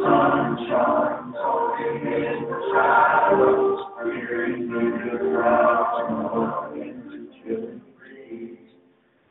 sunshine, 0.00 1.34
sowing 1.34 2.06
in 2.06 2.38
the 2.48 2.58
shadows, 2.72 3.80
peering 4.02 4.62
in 4.62 4.90
the 5.04 5.16
clouds, 5.32 5.94
blowing 6.08 6.82
in 6.82 6.96
the 7.08 7.18
chilling 7.42 7.80
breeze. 7.98 8.70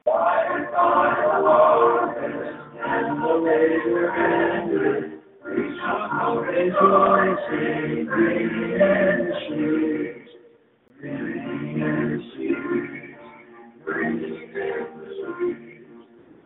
By 0.06 0.46
and 0.52 0.66
the 0.66 0.78
harvest 0.78 2.22
and 2.84 3.08
the 3.22 3.34
labor 3.42 4.06
ended, 4.12 5.22
come 5.42 6.38
rejoicing, 6.40 7.88
in 7.92 8.48
the 9.28 9.36
sheaves. 9.48 10.30
Sheaves. 15.42 15.71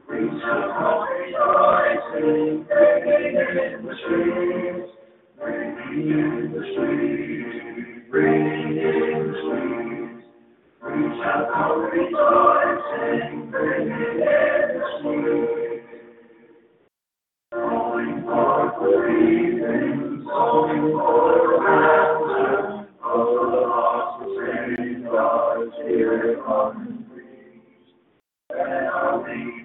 We 0.07 0.17
shall 0.17 0.69
come 0.77 1.07
rejoicing, 1.09 2.65
bringing 2.69 3.35
in 3.35 3.85
the 3.85 3.93
sheaves, 4.05 4.89
bringing 5.39 6.11
in 6.11 6.51
the 6.53 6.61
sheaves, 6.73 8.11
bringing 8.11 8.77
in 8.77 9.19
the 9.27 9.35
sheaves. 9.41 10.25
We 10.83 10.91
shall 11.17 11.43
come 11.51 11.79
rejoicing, 11.91 13.49
bringing 13.49 13.91
in 13.91 14.65
the 14.75 14.85
sheep. 15.01 15.83
Going 17.51 18.23
forth 18.23 18.73
for 18.77 19.09
evening, 19.09 20.23
sowing 20.29 20.91
for 20.93 21.65
rapture, 21.65 22.87
oh, 23.03 23.49
the 23.49 23.57
lost 23.67 24.21
is 24.23 24.31
saved, 24.37 25.05
God's 25.05 25.71
Spirit 25.81 26.37
on 26.39 26.85
the 26.85 26.91
breeze. 27.13 27.89
And 28.51 28.85
our 28.87 29.23
week 29.23 29.64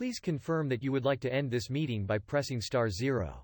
Please 0.00 0.18
confirm 0.18 0.70
that 0.70 0.82
you 0.82 0.90
would 0.92 1.04
like 1.04 1.20
to 1.20 1.32
end 1.32 1.50
this 1.50 1.68
meeting 1.68 2.06
by 2.06 2.16
pressing 2.18 2.60
star 2.62 2.88
zero. 2.88 3.42